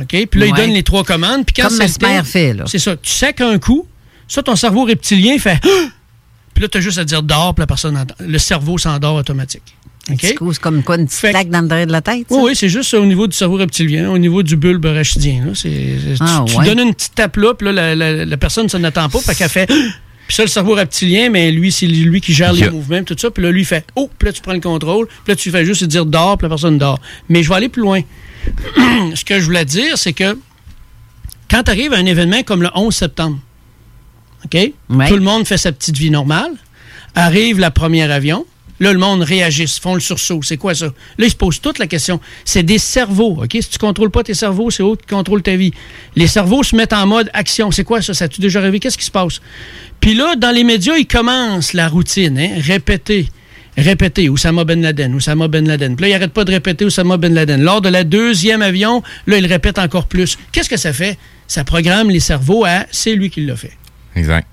[0.00, 0.26] OK?
[0.30, 0.58] Puis là, ils Ouais.
[0.58, 1.44] donnent les trois commandes.
[1.44, 2.64] Puis quand Comme Mesmer fait, là.
[2.66, 2.96] C'est ça.
[2.96, 3.86] Tu sais qu'un coup,
[4.28, 5.58] ça, ton cerveau reptilien fait!
[6.54, 8.14] Puis là, tu as juste à dire dors, puis la personne entend.
[8.20, 9.62] Le cerveau s'endort automatique.
[10.10, 10.20] Un OK?
[10.20, 12.26] petit coup, c'est comme quoi une petite claque dans le derrière de la tête.
[12.28, 12.34] ça?
[12.34, 15.46] Oui, oui, c'est juste au niveau du cerveau reptilien, au niveau du bulbe rachidien.
[15.46, 15.52] Là.
[16.20, 19.08] Ah, tu, donnes une petite tape là, puis là, la, la- la personne ne n'attend
[19.08, 19.66] pas, puis qu'elle fait.
[20.28, 22.70] Puis ça, le cerveau reptilien, mais lui, c'est lui qui gère les Yeah.
[22.70, 23.30] mouvements, tout ça.
[23.30, 25.06] Puis là, lui, il fait Oh, puis là, tu prends le contrôle.
[25.06, 27.00] Puis là, tu fais juste dire dors, puis la personne dort.
[27.28, 28.00] Mais je vais aller plus loin.
[29.14, 30.38] Ce que je voulais dire, c'est que
[31.50, 33.38] quand tu arrives à un événement comme le 11 septembre,
[34.44, 34.72] OK?
[35.08, 36.52] Tout le monde fait sa petite vie normale.
[37.14, 38.46] Arrive la première avion.
[38.80, 40.40] Là, le monde réagit, font le sursaut.
[40.42, 40.86] C'est quoi ça?
[40.86, 42.20] Là, ils se posent toute la question.
[42.44, 43.50] C'est des cerveaux, OK?
[43.52, 45.72] Si tu contrôles pas tes cerveaux, c'est eux qui contrôlent ta vie.
[46.16, 47.70] Les cerveaux se mettent en mode action.
[47.70, 48.12] C'est quoi ça?
[48.12, 48.80] Ça tu déjà rêvé?
[48.80, 49.40] Qu'est-ce qui se passe?
[50.00, 52.54] Puis là, dans les médias, ils commencent la routine, hein?
[52.58, 53.28] Répéter.
[53.76, 55.96] Répéter Oussama Ben Laden, Oussama Ben Laden.
[55.96, 57.62] Puis là, il n'arrête pas de répéter Oussama Ben Laden.
[57.62, 60.36] Lors de la deuxième avion, là, il répète encore plus.
[60.52, 61.16] Qu'est-ce que ça fait?
[61.48, 63.72] Ça programme les cerveaux à c'est lui qui l'a fait.
[64.14, 64.46] Exact.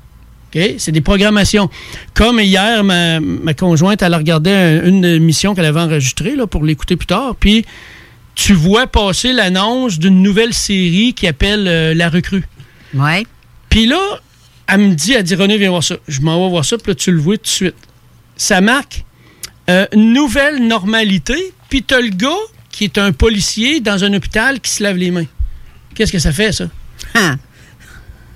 [0.55, 0.61] OK?
[0.77, 1.69] C'est des programmations.
[2.13, 6.47] Comme hier, ma, ma conjointe, elle a regardé un- une émission qu'elle avait enregistrée là,
[6.47, 7.35] pour l'écouter plus tard.
[7.37, 7.65] Puis
[8.35, 12.45] tu vois passer l'annonce d'une nouvelle série qui appelle euh, La Recrue.
[12.93, 13.25] Ouais.
[13.69, 13.99] Puis là,
[14.67, 15.97] elle me dit, elle dit René, viens voir ça.
[16.07, 17.75] Je m'en vais voir ça, puis là, tu le vois tout de suite.
[18.37, 19.03] Ça marque
[19.69, 22.27] euh, nouvelle normalité, puis t'as le gars
[22.71, 25.25] qui est un policier dans un hôpital qui se lave les mains.
[25.95, 26.65] Qu'est-ce que ça fait, ça?
[27.13, 27.35] Ah.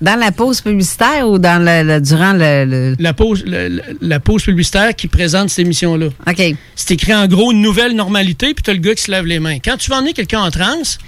[0.00, 4.20] Dans la pause publicitaire ou dans le, le- durant le, le- La pause, le- la
[4.20, 6.08] pause publicitaire qui présente cette émission-là.
[6.26, 6.42] OK.
[6.74, 9.38] C'est écrit en gros nouvelle normalité, puis tu as le gars qui se lave les
[9.38, 9.58] mains.
[9.64, 10.98] Quand tu vas emmener quelqu'un en transe,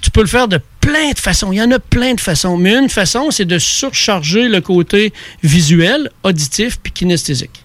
[0.00, 1.52] tu peux le faire de plein de façons.
[1.52, 2.56] Il y en a plein de façons.
[2.56, 7.64] Mais une façon, c'est de surcharger le côté visuel, auditif, puis kinesthésique.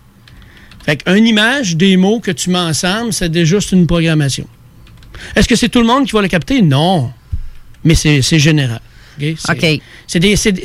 [0.85, 4.47] Fait qu'une image, des mots que tu mets ensemble, c'est déjà juste une programmation.
[5.35, 6.61] Est-ce que c'est tout le monde qui va le capter?
[6.61, 7.11] Non.
[7.83, 8.81] Mais c'est général.
[9.49, 9.81] OK?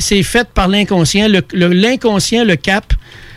[0.01, 1.29] C'est- fait par l'inconscient.
[1.29, 2.93] Le- le- L'inconscient le capte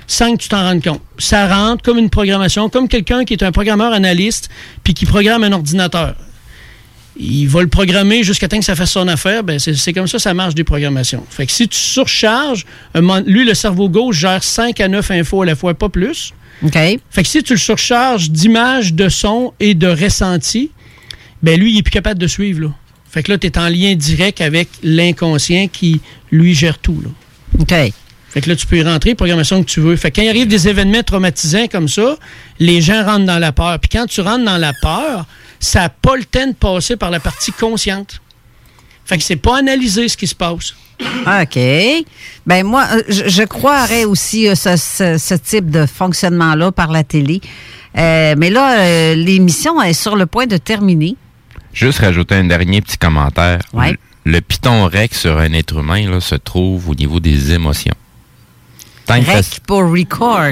[0.07, 1.01] sans que tu t'en rendes compte.
[1.17, 4.49] Ça rentre comme une programmation, comme quelqu'un qui est un programmeur analyste
[4.83, 6.15] puis qui programme un ordinateur.
[7.17, 9.43] Il va le programmer jusqu'à temps que ça fasse son affaire.
[9.43, 11.25] Ben c'est comme ça ça marche des programmations.
[11.29, 12.65] Fait que si tu surcharges,
[13.25, 16.33] lui, le cerveau gauche gère 5 à 9 infos à la fois, pas plus.
[16.63, 16.73] OK.
[16.73, 20.71] Fait que si tu le surcharges d'images, de sons et de ressentis,
[21.41, 22.61] ben lui, il est plus capable de suivre.
[22.61, 22.73] Là.
[23.09, 26.01] Fait que là, tu es en lien direct avec l'inconscient qui,
[26.31, 27.01] lui, gère tout.
[27.01, 27.09] Là.
[27.59, 27.93] OK.
[28.29, 29.97] Fait que là, tu peux y rentrer, programmation que tu veux.
[29.97, 32.17] Fait que quand il arrive des événements traumatisants comme ça,
[32.59, 33.77] les gens rentrent dans la peur.
[33.79, 35.25] Puis quand tu rentres dans la peur,
[35.59, 38.21] ça n'a pas le temps de passer par la partie consciente.
[39.05, 40.73] Fait que c'est pas analysé ce qui se passe.
[41.01, 41.59] OK.
[42.45, 46.91] Ben moi, euh, je, je croirais aussi euh, ce, ce- ce type de fonctionnement-là par
[46.91, 47.41] la télé.
[47.97, 51.15] Euh, mais là, euh, l'émission est sur le point de terminer.
[51.73, 53.59] Juste rajouter un dernier petit commentaire.
[53.73, 53.97] Ouais.
[54.25, 57.93] Le, le piton rec sur un être humain là, se trouve au niveau des émotions.
[59.19, 60.51] Rec pour record.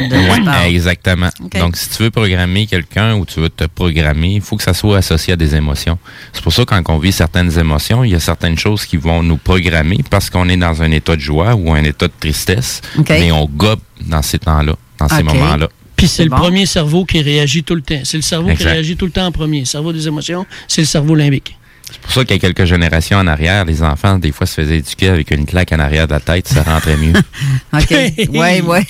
[0.68, 1.30] exactement.
[1.58, 4.74] Donc, si tu veux programmer quelqu'un ou tu veux te programmer, il faut que ça
[4.74, 5.98] soit associé à des émotions.
[6.34, 8.98] C'est pour ça que quand on vit certaines émotions, il y a certaines choses qui
[8.98, 12.14] vont nous programmer parce qu'on est dans un état de joie ou un état de
[12.20, 15.70] tristesse, mais on gobe dans ces temps-là, dans ces moments-là.
[15.96, 16.38] Puis c'est le bon.
[16.38, 18.00] premier cerveau qui réagit tout le temps.
[18.06, 19.60] C'est le cerveau qui réagit tout le temps en premier.
[19.60, 21.59] Le cerveau des émotions, c'est le cerveau limbique.
[21.92, 24.56] C'est pour ça qu'il y a quelques générations en arrière, les enfants, des fois, se
[24.62, 27.14] faisaient éduquer avec une claque en arrière de la tête, ça rentrait mieux.
[27.74, 28.30] OK.
[28.32, 28.84] Ouais, ouais.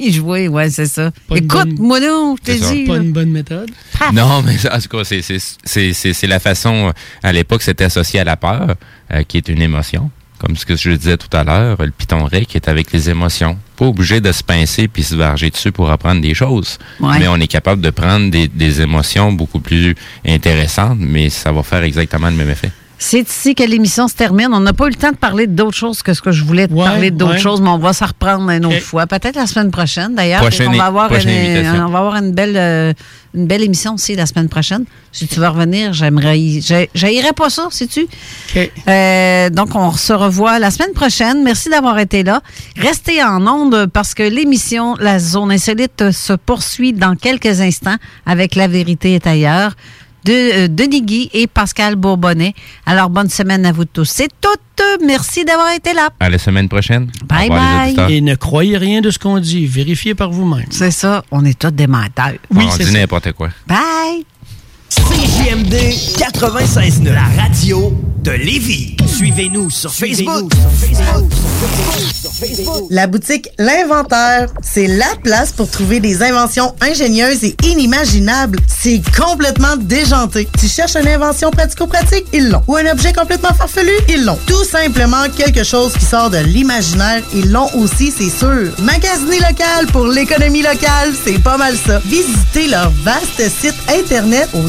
[0.10, 1.10] Jouer, ouais, c'est ça.
[1.28, 2.84] Pas Écoute, bonne- moi non, je t'ai dit.
[2.84, 3.02] Pas là.
[3.02, 3.70] une bonne méthode?
[4.12, 6.92] Non, mais en tout cas, c'est- la façon.
[7.22, 8.74] À l'époque, c'était associé à la peur,
[9.12, 10.10] euh, qui est une émotion.
[10.38, 13.58] Comme ce que je disais tout à l'heure, le piton qui est avec les émotions.
[13.76, 16.78] Pas obligé de se pincer puis se varger dessus pour apprendre des choses.
[17.00, 17.18] Ouais.
[17.18, 19.94] Mais on est capable de prendre des, des émotions beaucoup plus
[20.26, 22.70] intéressantes, mais ça va faire exactement le même effet.
[23.00, 24.48] C'est ici que l'émission se termine.
[24.52, 26.66] On n'a pas eu le temps de parler d'autres choses que ce que je voulais
[26.70, 27.38] Ouais, parler d'autres ouais.
[27.38, 29.06] choses, mais on va s'en reprendre une autre fois.
[29.06, 30.42] Peut-être la semaine prochaine, d'ailleurs.
[30.66, 31.86] On va avoir une, invitation.
[31.86, 32.92] on va avoir une belle, euh,
[33.34, 34.84] une belle émission aussi la semaine prochaine.
[35.12, 36.40] Si tu veux revenir, j'aimerais.
[36.40, 38.08] y- j'ai- J'haïrais pas ça, sais-tu?
[38.88, 41.44] Euh, donc, on se revoit la semaine prochaine.
[41.44, 42.42] Merci d'avoir été là.
[42.76, 47.96] Restez en onde parce que l'émission La Zone Insolite se poursuit dans quelques instants
[48.26, 49.72] avec La Vérité est ailleurs
[50.24, 50.32] de
[50.64, 52.54] euh, Denis Guy et Pascal Bourbonnet.
[52.86, 54.04] Alors, bonne semaine à vous tous.
[54.04, 54.48] C'est tout.
[55.04, 56.08] Merci d'avoir été là.
[56.20, 57.10] À la semaine prochaine.
[57.24, 57.96] Bye bye.
[58.12, 59.66] Et ne croyez rien de ce qu'on dit.
[59.66, 60.66] Vérifiez par vous-même.
[60.70, 61.24] C'est ça.
[61.30, 62.34] On est tous des menteurs.
[62.54, 63.48] Oui, on c'est dit n'importe quoi.
[63.66, 64.24] Bye.
[64.90, 65.74] CJMD
[66.16, 67.92] 96.9, la radio
[68.22, 68.96] de Lévis.
[69.06, 70.52] Suivez-nous sur Facebook.
[72.90, 78.58] La boutique L'Inventaire, c'est la place pour trouver des inventions ingénieuses et inimaginables.
[78.66, 80.48] C'est complètement déjanté.
[80.58, 82.26] Tu cherches une invention pratico-pratique?
[82.32, 82.62] Ils l'ont.
[82.66, 83.92] Ou un objet complètement farfelu?
[84.08, 84.38] Ils l'ont.
[84.46, 87.22] Tout simplement quelque chose qui sort de l'imaginaire.
[87.34, 88.72] Ils l'ont aussi, c'est sûr.
[88.78, 92.00] Magasiner local pour l'économie locale, c'est pas mal ça.
[92.06, 94.68] Visitez leur vaste site internet au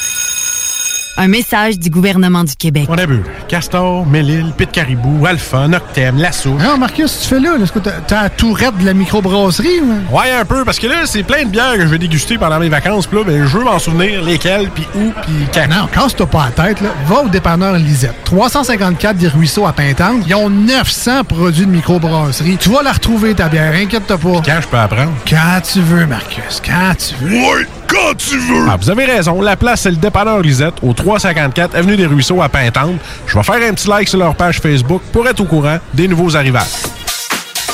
[1.17, 2.85] Un message du gouvernement du Québec.
[2.89, 6.51] On a vu Castor, Mélile, Pit Caribou, Alpha, Noctem, Lasso.
[6.51, 7.51] Non, Marcus, tu fais là?
[7.61, 9.81] Est-ce que t'as- t'as la tourette de la microbrasserie?
[9.81, 10.15] ou?
[10.17, 12.59] Ouais, un peu, parce que là, c'est plein de bières que je vais déguster pendant
[12.59, 13.05] mes vacances.
[13.07, 15.67] Puis là, ben, je veux m'en souvenir lesquelles, puis où, puis quand.
[15.69, 16.89] Non, casse-toi pas la tête, là.
[17.07, 18.15] Va au dépanneur Lisette.
[18.23, 20.23] 354 des Ruisseaux à Pintante.
[20.27, 22.57] Ils ont 900 produits de microbrasserie.
[22.57, 24.41] Tu vas la retrouver, ta bière, inquiète-toi pas.
[24.45, 25.11] Quand je peux apprendre?
[25.29, 26.61] Quand tu veux, Marcus.
[26.65, 27.35] Quand tu veux.
[27.35, 28.65] Ouais, quand tu veux!
[28.69, 29.41] Ah, vous avez raison.
[29.41, 32.99] La place, c'est le dépanneur Lisette, au 354 Avenue des Ruisseaux à Pintante.
[33.27, 36.07] Je vais faire un petit like sur leur page Facebook pour être au courant des
[36.07, 37.00] nouveaux arrivages.